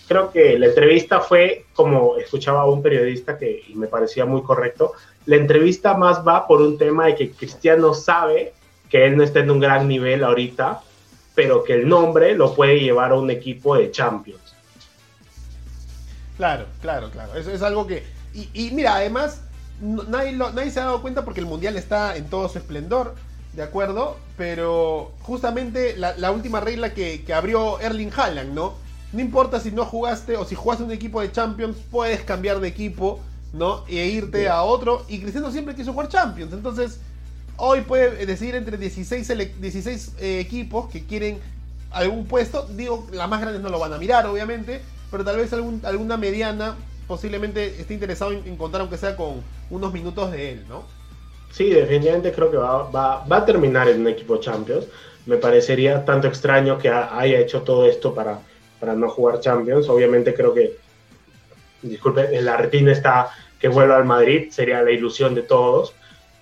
creo 0.10 0.32
que 0.32 0.58
la 0.58 0.66
entrevista 0.66 1.22
fue, 1.22 1.68
como 1.74 2.18
escuchaba 2.18 2.62
a 2.62 2.66
un 2.66 2.82
periodista 2.82 3.38
que 3.38 3.64
y 3.68 3.76
me 3.76 3.86
parecía 3.86 4.26
muy 4.26 4.42
correcto, 4.42 4.94
la 5.28 5.36
entrevista 5.36 5.94
más 5.94 6.28
va 6.28 6.48
por 6.48 6.62
un 6.64 6.80
tema 6.80 7.06
de 7.06 7.16
que 7.16 7.32
Cristiano 7.32 7.94
sabe 7.94 8.54
que 8.90 9.06
él 9.06 9.16
no 9.16 9.24
está 9.24 9.42
en 9.42 9.52
un 9.52 9.60
gran 9.60 9.88
nivel 9.88 10.24
ahorita, 10.24 10.82
pero 11.36 11.64
que 11.64 11.74
el 11.74 11.88
nombre 11.88 12.34
lo 12.34 12.56
puede 12.56 12.80
llevar 12.80 13.12
a 13.12 13.16
un 13.16 13.30
equipo 13.30 13.76
de 13.76 13.92
Champions. 13.92 14.56
Claro, 16.38 16.66
claro, 16.82 17.12
claro. 17.12 17.36
Eso 17.36 17.52
es 17.52 17.62
algo 17.62 17.86
que... 17.86 18.04
Y, 18.34 18.72
mira, 18.72 18.96
además, 18.96 19.44
nadie, 19.80 20.32
nadie 20.32 20.72
se 20.72 20.80
ha 20.80 20.86
dado 20.86 21.04
cuenta 21.04 21.24
porque 21.24 21.40
el 21.40 21.46
Mundial 21.46 21.76
está 21.78 22.16
en 22.16 22.28
todo 22.32 22.50
su 22.50 22.58
esplendor, 22.58 23.14
¿de 23.54 23.62
acuerdo? 23.62 24.18
Pero 24.38 25.12
justamente 25.22 25.96
la, 25.98 26.32
última 26.32 26.62
regla 26.62 26.96
que, 26.96 27.24
que 27.24 27.34
abrió 27.34 27.80
Erling 27.80 28.12
Haaland, 28.16 28.56
¿no? 28.56 28.89
No 29.12 29.22
importa 29.22 29.60
si 29.60 29.72
no 29.72 29.86
jugaste 29.86 30.38
o 30.38 30.46
si 30.46 30.56
jugaste 30.56 30.84
un 30.84 30.92
equipo 30.92 31.22
de 31.22 31.32
Champions, 31.32 31.78
puedes 31.90 32.22
cambiar 32.22 32.60
de 32.60 32.68
equipo, 32.68 33.20
¿no? 33.54 33.84
E 33.88 34.06
irte 34.06 34.48
a 34.48 34.62
otro. 34.62 35.04
Y 35.08 35.20
Cristiano 35.20 35.52
siempre 35.52 35.74
quiso 35.74 35.94
jugar 35.94 36.10
Champions. 36.10 36.54
Entonces, 36.54 37.00
hoy 37.58 37.82
puede 37.82 38.26
decidir 38.26 38.56
entre 38.56 38.78
16, 38.78 39.60
16 39.60 40.16
eh, 40.20 40.40
equipos 40.40 40.90
que 40.92 41.06
quieren 41.06 41.40
algún 41.92 42.26
puesto. 42.26 42.68
Digo, 42.68 43.08
las 43.12 43.28
más 43.28 43.42
grandes 43.42 43.64
no 43.64 43.70
lo 43.70 43.80
van 43.80 43.94
a 43.94 43.98
mirar, 43.98 44.28
obviamente. 44.28 44.82
Pero 45.10 45.26
tal 45.26 45.38
vez 45.38 45.52
algún, 45.54 45.82
alguna 45.84 46.18
mediana 46.18 46.76
posiblemente 47.08 47.82
esté 47.82 47.96
interesado 47.96 48.32
en, 48.32 48.48
encontrar, 48.48 48.82
aunque 48.82 48.98
sea 48.98 49.16
con 49.16 49.42
unos 49.72 49.92
minutos 49.92 50.32
de 50.32 50.52
él, 50.52 50.66
¿no? 50.70 50.84
Sí, 51.52 51.68
definitivamente 51.72 52.32
creo 52.32 52.52
que 52.52 52.58
va, 52.58 52.84
va, 52.92 53.26
va 53.26 53.38
a 53.38 53.46
terminar 53.46 53.90
en 53.90 54.02
un 54.02 54.08
equipo 54.08 54.38
Champions. 54.38 54.86
Me 55.26 55.38
parecería 55.38 56.06
tanto 56.06 56.28
extraño 56.28 56.78
que 56.78 56.90
haya 56.90 57.40
hecho 57.40 57.64
todo 57.64 57.88
esto 57.88 58.14
para, 58.14 58.40
para 58.80 58.94
no 58.94 59.10
jugar 59.10 59.40
Champions. 59.40 59.90
Obviamente 59.90 60.34
creo 60.34 60.54
que, 60.54 60.78
disculpe, 61.82 62.42
la 62.42 62.58
retina 62.58 62.92
está 62.92 63.32
que 63.60 63.68
vuelva 63.68 63.98
al 63.98 64.06
Madrid, 64.06 64.50
sería 64.52 64.82
la 64.82 64.92
ilusión 64.92 65.36
de 65.36 65.42
todos, 65.42 65.94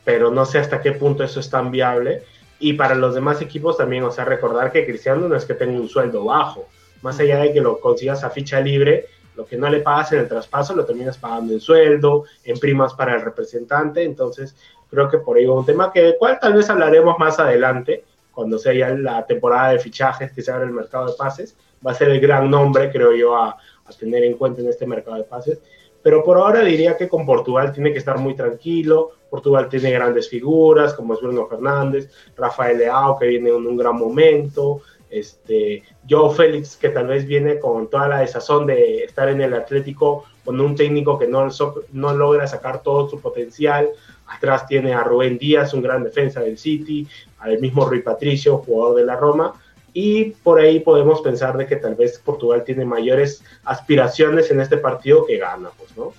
pero 0.06 0.30
no 0.32 0.46
sé 0.46 0.60
hasta 0.60 0.82
qué 0.82 0.92
punto 0.92 1.24
eso 1.24 1.40
es 1.40 1.50
tan 1.50 1.72
viable. 1.72 2.24
Y 2.60 2.74
para 2.74 2.96
los 2.96 3.16
demás 3.16 3.42
equipos 3.42 3.78
también, 3.78 4.04
o 4.04 4.12
sea, 4.12 4.26
recordar 4.26 4.72
que 4.72 4.86
Cristiano 4.86 5.28
no 5.28 5.36
es 5.36 5.46
que 5.46 5.54
tenga 5.54 5.80
un 5.80 5.90
sueldo 5.90 6.26
bajo, 6.26 6.68
más 7.02 7.20
allá 7.20 7.40
de 7.40 7.54
que 7.54 7.62
lo 7.62 7.80
consigas 7.80 8.24
a 8.24 8.30
ficha 8.30 8.60
libre, 8.60 9.08
lo 9.36 9.46
que 9.46 9.56
no 9.56 9.70
le 9.70 9.80
pagas 9.82 10.12
en 10.14 10.20
el 10.20 10.28
traspaso 10.28 10.76
lo 10.76 10.86
terminas 10.86 11.18
pagando 11.18 11.54
en 11.54 11.60
sueldo, 11.60 12.26
en 12.44 12.58
primas 12.58 12.96
para 12.96 13.16
el 13.16 13.22
representante, 13.22 14.04
entonces 14.04 14.56
creo 14.90 15.08
que 15.10 15.20
por 15.20 15.38
ahí 15.38 15.46
va 15.46 15.54
un 15.54 15.66
tema 15.66 15.92
que 15.94 16.16
cual 16.18 16.40
tal 16.40 16.54
vez 16.54 16.70
hablaremos 16.70 17.18
más 17.20 17.40
adelante, 17.40 18.04
cuando 18.32 18.58
sea 18.58 18.74
ya 18.74 18.90
la 18.90 19.26
temporada 19.26 19.72
de 19.72 19.80
fichajes 19.80 20.32
que 20.32 20.42
se 20.42 20.52
abre 20.52 20.66
el 20.66 20.72
mercado 20.72 21.08
de 21.08 21.14
pases, 21.14 21.56
va 21.86 21.92
a 21.92 21.96
ser 21.96 22.10
el 22.10 22.20
gran 22.20 22.50
nombre, 22.50 22.92
creo 22.92 23.16
yo, 23.16 23.36
a, 23.36 23.50
a 23.50 23.94
tener 23.94 24.24
en 24.24 24.34
cuenta 24.34 24.62
en 24.62 24.70
este 24.70 24.86
mercado 24.86 25.18
de 25.18 25.24
pases. 25.24 25.60
Pero 26.02 26.24
por 26.24 26.38
ahora 26.38 26.62
diría 26.62 26.96
que 26.96 27.08
con 27.08 27.26
Portugal 27.26 27.74
tiene 27.74 27.92
que 27.92 28.00
estar 28.00 28.18
muy 28.18 28.36
tranquilo. 28.36 29.12
Portugal 29.30 29.68
tiene 29.68 29.92
grandes 29.92 30.30
figuras 30.30 30.94
como 30.94 31.14
es 31.14 31.22
Bruno 31.22 31.48
Fernández, 31.48 32.10
Rafael 32.36 32.78
Leao, 32.78 33.18
que 33.18 33.28
viene 33.28 33.50
en 33.50 33.68
un 33.68 33.76
gran 33.76 33.98
momento, 33.98 34.82
este, 35.10 35.84
Joe 36.10 36.34
Félix, 36.34 36.78
que 36.78 36.90
tal 36.90 37.08
vez 37.08 37.26
viene 37.26 37.60
con 37.60 37.90
toda 37.90 38.08
la 38.08 38.20
desazón 38.20 38.68
de 38.68 39.04
estar 39.04 39.28
en 39.30 39.42
el 39.42 39.54
Atlético 39.54 40.24
con 40.46 40.62
un 40.62 40.76
técnico 40.76 41.20
que 41.20 41.28
no, 41.28 41.50
no 41.92 42.14
logra 42.14 42.48
sacar 42.48 42.82
todo 42.82 43.10
su 43.10 43.20
potencial. 43.20 43.90
Atrás 44.28 44.66
tiene 44.66 44.94
a 44.94 45.04
Rubén 45.04 45.38
Díaz, 45.38 45.74
un 45.74 45.82
gran 45.82 46.04
defensa 46.04 46.40
del 46.40 46.58
City, 46.58 47.06
al 47.40 47.60
mismo 47.60 47.86
Rui 47.86 48.02
Patricio, 48.02 48.60
jugador 48.60 48.96
de 48.96 49.06
la 49.06 49.18
Roma 49.18 49.54
y 50.00 50.26
por 50.44 50.60
ahí 50.60 50.80
podemos 50.80 51.22
pensar 51.22 51.58
de 51.58 51.66
que 51.66 51.76
tal 51.76 51.96
vez 51.96 52.22
Portugal 52.24 52.64
tiene 52.64 52.86
mayores 52.86 53.42
aspiraciones 53.66 54.52
en 54.52 54.62
este 54.62 54.78
partido 54.78 55.26
que 55.26 55.40
gana, 55.40 55.70
pues, 55.76 55.98
¿no? 55.98 56.14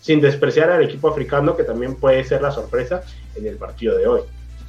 Sin 0.00 0.20
despreciar 0.20 0.70
al 0.70 0.82
equipo 0.82 1.06
africano 1.06 1.56
que 1.56 1.62
también 1.62 1.94
puede 1.94 2.24
ser 2.24 2.42
la 2.42 2.50
sorpresa 2.50 3.04
en 3.36 3.46
el 3.46 3.58
partido 3.58 3.96
de 3.96 4.08
hoy. 4.08 4.22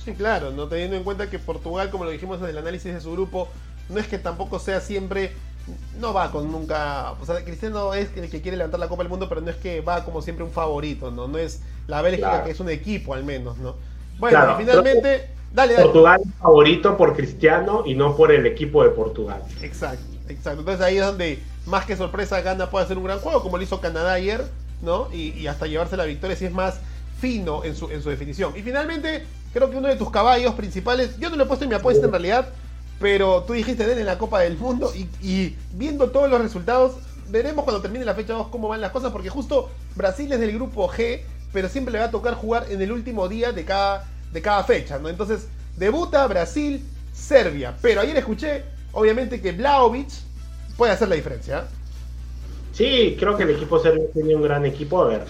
Sí, 0.06 0.14
claro, 0.14 0.52
no 0.52 0.68
teniendo 0.68 0.96
en 0.96 1.04
cuenta 1.04 1.32
que 1.32 1.40
Portugal, 1.40 1.90
como 1.90 2.06
lo 2.06 2.12
dijimos 2.12 2.40
en 2.42 2.46
el 2.50 2.60
análisis 2.60 2.94
de 2.94 3.02
su 3.02 3.14
grupo, 3.14 3.48
no 3.90 4.00
es 4.00 4.06
que 4.06 4.20
tampoco 4.20 4.60
sea 4.60 4.82
siempre, 4.82 5.32
no 6.00 6.14
va 6.14 6.30
con 6.30 6.52
nunca, 6.52 7.14
o 7.14 7.26
sea, 7.26 7.44
Cristiano 7.44 7.96
es 7.96 8.16
el 8.16 8.30
que 8.30 8.44
quiere 8.44 8.58
levantar 8.58 8.80
la 8.80 8.88
Copa 8.88 9.02
del 9.02 9.10
Mundo, 9.10 9.28
pero 9.30 9.42
no 9.42 9.50
es 9.50 9.56
que 9.56 9.82
va 9.82 10.06
como 10.06 10.22
siempre 10.22 10.46
un 10.46 10.52
favorito, 10.52 11.10
¿no? 11.10 11.28
No 11.28 11.40
es 11.40 11.64
la 11.88 12.04
Bélgica 12.04 12.44
que 12.44 12.52
es 12.52 12.60
un 12.60 12.70
equipo 12.70 13.16
al 13.16 13.24
menos, 13.24 13.58
¿no? 13.58 13.78
Bueno, 14.20 14.58
finalmente... 14.60 15.34
Dale, 15.54 15.76
Portugal 15.76 16.22
favorito 16.42 16.98
por 16.98 17.16
Cristiano 17.16 17.84
y 17.86 17.94
no 17.94 18.18
por 18.18 18.32
el 18.32 18.46
equipo 18.46 18.84
de 18.84 18.90
Portugal. 18.90 19.42
Exacto, 19.62 20.04
exacto. 20.28 20.62
Entonces 20.62 20.82
ahí 20.82 20.98
es 20.98 21.06
donde 21.06 21.40
más 21.68 21.86
que 21.86 21.96
sorpresa 21.96 22.42
gana 22.42 22.70
puede 22.70 22.86
hacer 22.86 22.98
un 22.98 23.04
gran 23.04 23.20
juego, 23.20 23.42
como 23.44 23.58
lo 23.58 23.64
hizo 23.64 23.80
Canadá 23.80 24.14
ayer, 24.14 24.44
¿no? 24.82 25.14
Y, 25.14 25.46
hasta 25.48 25.68
llevarse 25.68 25.96
la 25.96 26.06
victoria 26.06 26.36
si 26.36 26.46
es 26.46 26.52
más 26.52 26.80
fino 27.20 27.64
en 27.64 27.76
su, 27.76 27.90
en 27.90 28.02
su 28.02 28.10
definición. 28.10 28.54
Y 28.58 28.64
finalmente, 28.64 29.26
creo 29.54 29.70
que 29.70 29.78
uno 29.78 29.88
de 29.88 29.96
tus 29.96 30.10
caballos 30.10 30.56
principales, 30.56 31.18
yo 31.20 31.30
no 31.30 31.36
lo 31.36 31.44
he 31.44 31.48
puesto 31.48 31.66
en 31.66 31.70
mi 31.70 31.76
apuesta 31.76 32.06
en 32.06 32.12
realidad, 32.12 32.50
pero 33.00 33.44
tú 33.44 33.54
dijiste 33.54 33.86
de 33.86 34.00
en 34.00 34.06
la 34.06 34.18
Copa 34.18 34.42
del 34.42 34.58
Mundo 34.58 34.92
y, 35.22 35.56
viendo 35.74 36.10
todos 36.10 36.30
los 36.30 36.42
resultados, 36.42 36.96
veremos 37.30 37.64
cuando 37.64 37.82
termine 37.82 38.06
la 38.06 38.16
fecha 38.16 38.34
2 38.34 38.48
cómo 38.48 38.68
van 38.68 38.82
las 38.82 38.92
cosas, 38.92 39.12
porque 39.12 39.30
justo 39.30 39.70
Brasil 39.96 40.32
es 40.34 40.40
del 40.40 40.54
grupo 40.54 40.90
G, 40.90 41.22
pero 41.52 41.70
siempre 41.70 41.92
le 41.92 42.00
va 42.00 42.06
a 42.06 42.12
tocar 42.12 42.34
jugar 42.34 42.66
en 42.70 42.82
el 42.82 42.92
último 42.92 43.28
día 43.28 43.52
de 43.52 43.64
cada 43.66 44.06
de 44.34 44.42
cada 44.42 44.64
fecha, 44.64 44.98
¿no? 44.98 45.08
Entonces, 45.08 45.48
debuta 45.78 46.26
Brasil, 46.28 46.84
Serbia. 47.14 47.76
Pero 47.82 48.02
ayer 48.02 48.18
escuché, 48.18 48.64
obviamente, 48.92 49.40
que 49.40 49.52
Blaovic 49.52 50.10
puede 50.76 50.92
hacer 50.92 51.08
la 51.08 51.16
diferencia. 51.16 51.60
¿eh? 51.60 51.62
Sí, 52.74 53.16
creo 53.20 53.38
que 53.38 53.44
el 53.44 53.52
equipo 53.52 53.80
serbio 53.80 54.10
tiene 54.14 54.36
un 54.36 54.42
gran 54.42 54.66
equipo. 54.66 55.04
A 55.04 55.08
ver, 55.08 55.26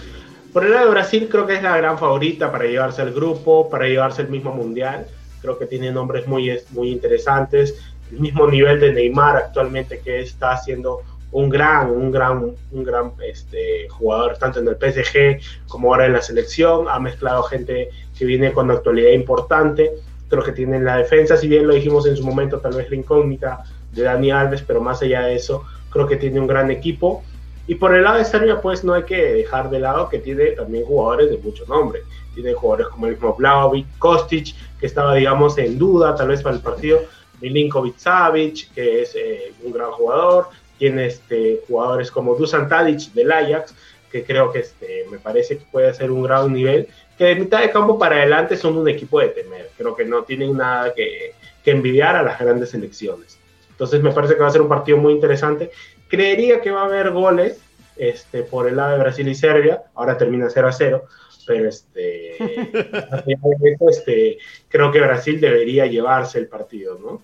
por 0.52 0.64
el 0.64 0.72
lado 0.72 0.86
de 0.86 0.90
Brasil, 0.92 1.28
creo 1.30 1.46
que 1.46 1.56
es 1.56 1.62
la 1.62 1.76
gran 1.76 1.98
favorita 1.98 2.50
para 2.50 2.64
llevarse 2.64 3.02
al 3.02 3.12
grupo, 3.12 3.68
para 3.68 3.86
llevarse 3.86 4.22
el 4.22 4.28
mismo 4.28 4.52
mundial. 4.52 5.06
Creo 5.42 5.58
que 5.58 5.66
tiene 5.66 5.92
nombres 5.92 6.26
muy, 6.26 6.58
muy 6.70 6.90
interesantes. 6.90 7.74
El 8.10 8.20
mismo 8.20 8.46
nivel 8.46 8.80
de 8.80 8.92
Neymar 8.92 9.36
actualmente 9.36 10.00
que 10.00 10.20
está 10.22 10.52
haciendo 10.52 11.02
un 11.34 11.48
gran, 11.48 11.90
un 11.90 12.12
gran, 12.12 12.54
un 12.70 12.84
gran 12.84 13.12
este, 13.20 13.88
jugador, 13.88 14.38
tanto 14.38 14.60
en 14.60 14.68
el 14.68 14.76
PSG 14.76 15.66
como 15.66 15.88
ahora 15.88 16.06
en 16.06 16.12
la 16.12 16.22
selección. 16.22 16.86
Ha 16.88 17.00
mezclado 17.00 17.42
gente 17.42 17.90
que 18.16 18.24
viene 18.24 18.52
con 18.52 18.70
actualidad 18.70 19.10
importante. 19.10 19.90
Creo 20.28 20.44
que 20.44 20.52
tiene 20.52 20.78
la 20.78 20.96
defensa, 20.96 21.36
si 21.36 21.48
bien 21.48 21.66
lo 21.66 21.74
dijimos 21.74 22.06
en 22.06 22.16
su 22.16 22.24
momento, 22.24 22.60
tal 22.60 22.76
vez 22.76 22.88
la 22.88 22.96
incógnita 22.96 23.64
de 23.90 24.02
Dani 24.02 24.30
Alves, 24.30 24.62
pero 24.62 24.80
más 24.80 25.02
allá 25.02 25.22
de 25.22 25.34
eso, 25.34 25.64
creo 25.90 26.06
que 26.06 26.16
tiene 26.16 26.38
un 26.38 26.46
gran 26.46 26.70
equipo. 26.70 27.24
Y 27.66 27.74
por 27.74 27.96
el 27.96 28.04
lado 28.04 28.18
de 28.18 28.24
Serbia, 28.24 28.60
pues 28.60 28.84
no 28.84 28.94
hay 28.94 29.02
que 29.02 29.16
dejar 29.16 29.70
de 29.70 29.80
lado 29.80 30.08
que 30.08 30.20
tiene 30.20 30.52
también 30.52 30.84
jugadores 30.84 31.30
de 31.30 31.38
mucho 31.38 31.66
nombre. 31.66 32.02
Tiene 32.34 32.52
jugadores 32.52 32.88
como 32.88 33.06
el 33.06 33.14
mismo 33.14 33.34
Vlaovic, 33.34 33.98
Kostic, 33.98 34.54
que 34.78 34.86
estaba, 34.86 35.14
digamos, 35.14 35.58
en 35.58 35.78
duda 35.78 36.14
tal 36.14 36.28
vez 36.28 36.42
para 36.42 36.54
el 36.54 36.62
partido, 36.62 37.00
Milinkovic 37.40 37.98
Savic, 37.98 38.72
que 38.72 39.02
es 39.02 39.16
eh, 39.16 39.52
un 39.64 39.72
gran 39.72 39.90
jugador, 39.90 40.46
tiene 40.78 41.06
este, 41.06 41.60
jugadores 41.66 42.10
como 42.10 42.34
Dusan 42.34 42.68
Tadic 42.68 43.12
del 43.12 43.32
Ajax, 43.32 43.74
que 44.10 44.24
creo 44.24 44.52
que 44.52 44.60
este, 44.60 45.06
me 45.10 45.18
parece 45.18 45.58
que 45.58 45.64
puede 45.70 45.92
ser 45.94 46.10
un 46.10 46.22
gran 46.22 46.52
nivel, 46.52 46.88
que 47.18 47.24
de 47.24 47.34
mitad 47.36 47.60
de 47.60 47.70
campo 47.70 47.98
para 47.98 48.16
adelante 48.16 48.56
son 48.56 48.76
un 48.76 48.88
equipo 48.88 49.20
de 49.20 49.28
temer, 49.28 49.70
creo 49.76 49.94
que 49.96 50.04
no 50.04 50.24
tienen 50.24 50.56
nada 50.56 50.94
que, 50.94 51.34
que 51.64 51.70
envidiar 51.70 52.16
a 52.16 52.22
las 52.22 52.38
grandes 52.38 52.70
selecciones. 52.70 53.38
Entonces 53.70 54.02
me 54.02 54.12
parece 54.12 54.34
que 54.34 54.40
va 54.40 54.48
a 54.48 54.52
ser 54.52 54.62
un 54.62 54.68
partido 54.68 54.98
muy 54.98 55.12
interesante. 55.12 55.70
Creería 56.08 56.60
que 56.60 56.70
va 56.70 56.82
a 56.82 56.84
haber 56.84 57.10
goles 57.10 57.60
este, 57.96 58.42
por 58.42 58.68
el 58.68 58.76
lado 58.76 58.92
de 58.92 58.98
Brasil 58.98 59.28
y 59.28 59.34
Serbia, 59.34 59.82
ahora 59.94 60.18
termina 60.18 60.48
0 60.50 60.68
a 60.68 60.72
0, 60.72 61.04
pero 61.46 61.68
este, 61.68 62.36
este, 63.88 64.38
creo 64.68 64.90
que 64.90 65.00
Brasil 65.00 65.40
debería 65.40 65.86
llevarse 65.86 66.38
el 66.38 66.48
partido, 66.48 66.98
¿no? 66.98 67.22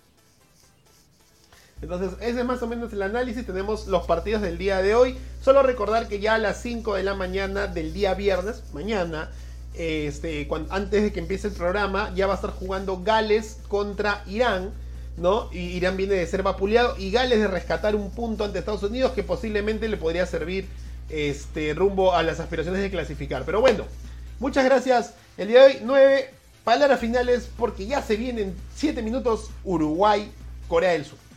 Entonces, 1.82 2.10
ese 2.20 2.40
es 2.40 2.44
más 2.44 2.62
o 2.62 2.66
menos 2.66 2.92
el 2.92 3.02
análisis. 3.02 3.46
Tenemos 3.46 3.86
los 3.86 4.06
partidos 4.06 4.42
del 4.42 4.58
día 4.58 4.82
de 4.82 4.94
hoy. 4.94 5.16
Solo 5.42 5.62
recordar 5.62 6.08
que 6.08 6.20
ya 6.20 6.34
a 6.34 6.38
las 6.38 6.60
5 6.62 6.94
de 6.94 7.02
la 7.02 7.14
mañana 7.14 7.66
del 7.66 7.92
día 7.92 8.14
viernes, 8.14 8.62
mañana, 8.72 9.30
este, 9.74 10.46
antes 10.68 11.02
de 11.02 11.12
que 11.12 11.20
empiece 11.20 11.48
el 11.48 11.54
programa, 11.54 12.12
ya 12.14 12.26
va 12.26 12.34
a 12.34 12.36
estar 12.36 12.50
jugando 12.50 13.02
Gales 13.02 13.58
contra 13.68 14.22
Irán. 14.26 14.72
¿no? 15.16 15.48
Y 15.52 15.58
Irán 15.58 15.96
viene 15.96 16.14
de 16.14 16.26
ser 16.26 16.42
vapuleado 16.42 16.96
y 16.98 17.10
Gales 17.10 17.38
de 17.38 17.48
rescatar 17.48 17.94
un 17.94 18.10
punto 18.10 18.44
ante 18.44 18.58
Estados 18.58 18.82
Unidos 18.82 19.12
que 19.12 19.22
posiblemente 19.22 19.88
le 19.88 19.96
podría 19.96 20.26
servir 20.26 20.66
este, 21.08 21.74
rumbo 21.74 22.14
a 22.14 22.22
las 22.22 22.40
aspiraciones 22.40 22.82
de 22.82 22.90
clasificar. 22.90 23.44
Pero 23.44 23.60
bueno, 23.60 23.84
muchas 24.38 24.64
gracias. 24.64 25.14
El 25.36 25.48
día 25.48 25.60
de 25.60 25.66
hoy, 25.66 25.78
9 25.82 26.30
palabras 26.64 27.00
finales 27.00 27.48
porque 27.56 27.86
ya 27.86 28.02
se 28.02 28.16
vienen 28.16 28.54
7 28.76 29.02
minutos 29.02 29.50
Uruguay, 29.64 30.30
Corea 30.68 30.92
del 30.92 31.04
Sur. 31.04 31.29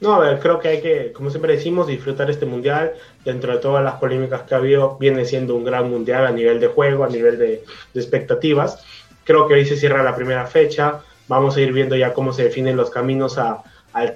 No, 0.00 0.14
a 0.14 0.18
ver, 0.18 0.40
creo 0.40 0.58
que 0.58 0.68
hay 0.68 0.80
que, 0.80 1.12
como 1.12 1.28
siempre 1.28 1.54
decimos, 1.54 1.86
disfrutar 1.86 2.30
este 2.30 2.46
mundial. 2.46 2.94
Dentro 3.24 3.52
de 3.52 3.58
todas 3.58 3.84
las 3.84 3.94
polémicas 3.94 4.42
que 4.42 4.54
ha 4.54 4.58
habido, 4.58 4.96
viene 4.98 5.26
siendo 5.26 5.54
un 5.54 5.64
gran 5.64 5.90
mundial 5.90 6.26
a 6.26 6.32
nivel 6.32 6.58
de 6.58 6.68
juego, 6.68 7.04
a 7.04 7.08
nivel 7.08 7.38
de, 7.38 7.64
expectativas. 7.94 8.82
Creo 9.24 9.46
que 9.46 9.54
hoy 9.54 9.66
se 9.66 9.76
cierra 9.76 10.02
la 10.02 10.16
primera 10.16 10.46
fecha. 10.46 11.00
Vamos 11.28 11.56
a 11.56 11.60
ir 11.60 11.72
viendo 11.72 11.96
ya 11.96 12.14
cómo 12.14 12.32
se 12.32 12.44
definen 12.44 12.78
los 12.78 12.88
caminos 12.90 13.36
a, 13.36 13.62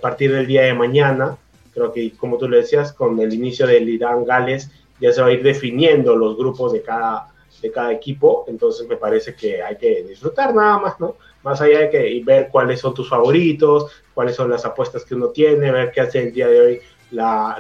partir 0.01 0.33
del 0.33 0.47
día 0.47 0.63
de 0.63 0.73
mañana. 0.73 1.37
Creo 1.75 1.93
que, 1.93 2.13
como 2.17 2.39
tú 2.39 2.49
lo 2.49 2.57
decías, 2.57 2.95
con 2.95 3.21
el 3.21 3.35
inicio 3.35 3.67
del 3.67 3.87
Irán-Gales, 3.89 4.71
ya 5.01 5.13
se 5.13 5.21
va 5.21 5.29
a 5.29 5.33
ir 5.33 5.43
definiendo 5.43 6.17
los 6.17 6.39
grupos 6.39 6.73
de 6.73 6.81
cada, 6.81 7.34
de 7.61 7.71
cada 7.71 7.93
equipo. 7.93 8.45
Entonces, 8.49 8.89
me 8.89 8.97
parece 8.97 9.35
que 9.35 9.63
hay 9.63 9.77
que 9.77 10.03
disfrutar 10.03 10.55
nada 10.55 10.79
más, 10.79 11.01
¿no? 11.01 11.17
Más 11.43 11.61
allá 11.61 11.81
de 11.81 11.91
que 11.91 12.23
ver 12.25 12.49
cuáles 12.51 12.81
son 12.81 12.95
tus 12.95 13.09
favoritos, 13.09 13.91
cuáles 14.15 14.37
son 14.37 14.51
las 14.51 14.65
apuestas 14.65 15.05
que 15.05 15.15
uno 15.15 15.29
tiene, 15.29 15.71
ver 15.71 15.91
qué 15.93 16.01
hace 16.01 16.23
el 16.23 16.33
día 16.33 16.49
de 16.49 16.61
hoy 16.61 16.81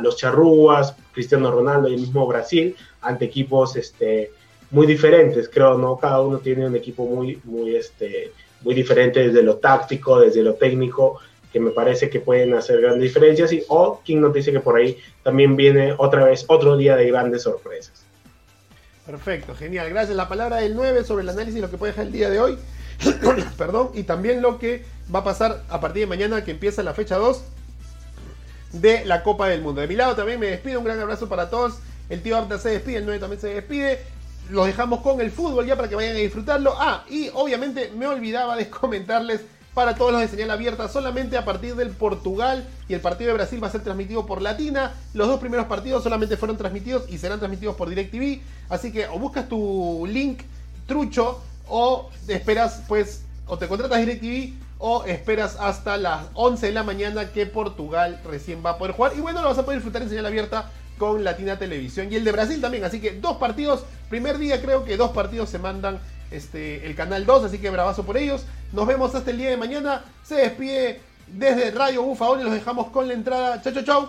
los 0.00 0.16
charrúas, 0.16 0.96
Cristiano 1.12 1.50
Ronaldo 1.50 1.88
y 1.88 1.94
el 1.94 2.00
mismo 2.00 2.26
Brasil 2.26 2.74
ante 3.00 3.26
equipos 3.26 3.76
este, 3.76 4.32
muy 4.70 4.86
diferentes, 4.86 5.48
creo, 5.48 5.78
¿no? 5.78 5.96
Cada 5.98 6.20
uno 6.20 6.38
tiene 6.38 6.66
un 6.66 6.74
equipo 6.74 7.04
muy, 7.06 7.40
muy, 7.44 7.76
este, 7.76 8.32
muy 8.62 8.74
diferente 8.74 9.28
desde 9.28 9.42
lo 9.42 9.56
táctico, 9.56 10.18
desde 10.18 10.42
lo 10.42 10.54
técnico, 10.54 11.20
que 11.52 11.60
me 11.60 11.70
parece 11.70 12.10
que 12.10 12.20
pueden 12.20 12.54
hacer 12.54 12.80
grandes 12.80 13.02
diferencias. 13.02 13.52
Y 13.52 13.62
o 13.68 14.00
quien 14.04 14.20
nos 14.20 14.32
dice 14.32 14.50
que 14.50 14.60
por 14.60 14.76
ahí 14.76 14.96
también 15.22 15.54
viene 15.54 15.94
otra 15.96 16.24
vez 16.24 16.44
otro 16.48 16.76
día 16.76 16.96
de 16.96 17.06
grandes 17.06 17.42
sorpresas. 17.42 18.03
Perfecto, 19.06 19.54
genial. 19.54 19.88
Gracias. 19.90 20.16
La 20.16 20.28
palabra 20.28 20.56
del 20.56 20.74
9 20.74 21.04
sobre 21.04 21.22
el 21.22 21.28
análisis, 21.28 21.60
lo 21.60 21.70
que 21.70 21.76
puede 21.76 21.92
dejar 21.92 22.06
el 22.06 22.12
día 22.12 22.30
de 22.30 22.40
hoy. 22.40 22.58
Perdón. 23.58 23.90
Y 23.94 24.04
también 24.04 24.40
lo 24.40 24.58
que 24.58 24.84
va 25.14 25.20
a 25.20 25.24
pasar 25.24 25.62
a 25.68 25.80
partir 25.80 26.00
de 26.00 26.06
mañana 26.06 26.42
que 26.44 26.52
empieza 26.52 26.82
la 26.82 26.94
fecha 26.94 27.16
2 27.16 27.42
de 28.72 29.04
la 29.04 29.22
Copa 29.22 29.48
del 29.48 29.62
Mundo. 29.62 29.80
De 29.80 29.86
mi 29.86 29.94
lado 29.96 30.16
también 30.16 30.40
me 30.40 30.46
despido, 30.46 30.78
un 30.78 30.84
gran 30.84 30.98
abrazo 30.98 31.28
para 31.28 31.50
todos. 31.50 31.78
El 32.08 32.22
tío 32.22 32.36
Abda 32.36 32.58
se 32.58 32.70
despide, 32.70 32.96
el 32.96 33.04
9 33.04 33.20
también 33.20 33.40
se 33.40 33.48
despide. 33.48 34.00
los 34.50 34.66
dejamos 34.66 35.00
con 35.00 35.20
el 35.20 35.30
fútbol 35.30 35.66
ya 35.66 35.76
para 35.76 35.88
que 35.88 35.96
vayan 35.96 36.16
a 36.16 36.18
disfrutarlo. 36.18 36.74
Ah, 36.78 37.04
y 37.08 37.30
obviamente 37.34 37.92
me 37.96 38.06
olvidaba 38.06 38.56
de 38.56 38.70
comentarles 38.70 39.42
para 39.74 39.96
todos 39.96 40.12
los 40.12 40.20
de 40.20 40.28
señal 40.28 40.50
abierta, 40.52 40.88
solamente 40.88 41.36
a 41.36 41.44
partir 41.44 41.74
del 41.74 41.90
Portugal 41.90 42.66
y 42.88 42.94
el 42.94 43.00
partido 43.00 43.28
de 43.28 43.34
Brasil 43.34 43.62
va 43.62 43.66
a 43.66 43.70
ser 43.70 43.82
transmitido 43.82 44.24
por 44.24 44.40
Latina. 44.40 44.92
Los 45.12 45.26
dos 45.26 45.40
primeros 45.40 45.66
partidos 45.66 46.02
solamente 46.02 46.36
fueron 46.36 46.56
transmitidos 46.56 47.04
y 47.08 47.18
serán 47.18 47.40
transmitidos 47.40 47.74
por 47.74 47.88
DirecTV. 47.88 48.40
Así 48.68 48.92
que 48.92 49.08
o 49.08 49.18
buscas 49.18 49.48
tu 49.48 50.06
link 50.08 50.42
trucho 50.86 51.42
o 51.68 52.10
esperas 52.28 52.82
pues 52.86 53.24
o 53.46 53.58
te 53.58 53.66
contratas 53.66 53.98
DirecTV 53.98 54.54
o 54.78 55.04
esperas 55.04 55.56
hasta 55.58 55.96
las 55.96 56.26
11 56.34 56.66
de 56.66 56.72
la 56.72 56.82
mañana 56.82 57.32
que 57.32 57.46
Portugal 57.46 58.20
recién 58.24 58.62
va 58.64 58.70
a 58.70 58.78
poder 58.78 58.94
jugar. 58.94 59.12
Y 59.16 59.20
bueno, 59.20 59.42
lo 59.42 59.48
vas 59.48 59.58
a 59.58 59.64
poder 59.64 59.78
disfrutar 59.78 60.02
en 60.02 60.08
señal 60.08 60.26
abierta 60.26 60.70
con 60.98 61.24
Latina 61.24 61.58
Televisión. 61.58 62.12
Y 62.12 62.16
el 62.16 62.24
de 62.24 62.32
Brasil 62.32 62.60
también. 62.60 62.84
Así 62.84 63.00
que 63.00 63.12
dos 63.12 63.38
partidos. 63.38 63.84
Primer 64.08 64.38
día 64.38 64.60
creo 64.60 64.84
que 64.84 64.96
dos 64.96 65.10
partidos 65.10 65.48
se 65.48 65.58
mandan 65.58 65.98
este, 66.30 66.86
el 66.86 66.94
canal 66.94 67.26
2. 67.26 67.44
Así 67.44 67.58
que 67.58 67.70
bravazo 67.70 68.04
por 68.04 68.16
ellos. 68.16 68.44
Nos 68.72 68.86
vemos 68.86 69.14
hasta 69.14 69.30
el 69.30 69.38
día 69.38 69.50
de 69.50 69.56
mañana. 69.56 70.04
Se 70.24 70.36
despide 70.36 71.00
desde 71.26 71.70
Radio 71.70 72.02
Bufa 72.02 72.26
y 72.40 72.44
los 72.44 72.52
dejamos 72.52 72.90
con 72.90 73.08
la 73.08 73.14
entrada. 73.14 73.62
Chau, 73.62 73.72
chau, 73.72 73.84
chau. 73.84 74.08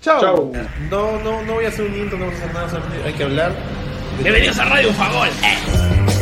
Chau. 0.00 0.20
Chau. 0.20 0.52
No, 0.90 1.18
no, 1.20 1.42
no 1.42 1.54
voy 1.54 1.64
a 1.64 1.68
hacer 1.68 1.86
un 1.86 1.94
intro, 1.94 2.18
no 2.18 2.26
voy 2.26 2.34
a 2.34 2.36
hacer 2.36 2.52
nada, 2.52 2.82
hay 3.04 3.12
que 3.14 3.24
hablar. 3.24 3.52
Bienvenidos 4.20 4.58
a 4.58 4.64
Radio. 4.66 4.90
Eh. 4.90 6.13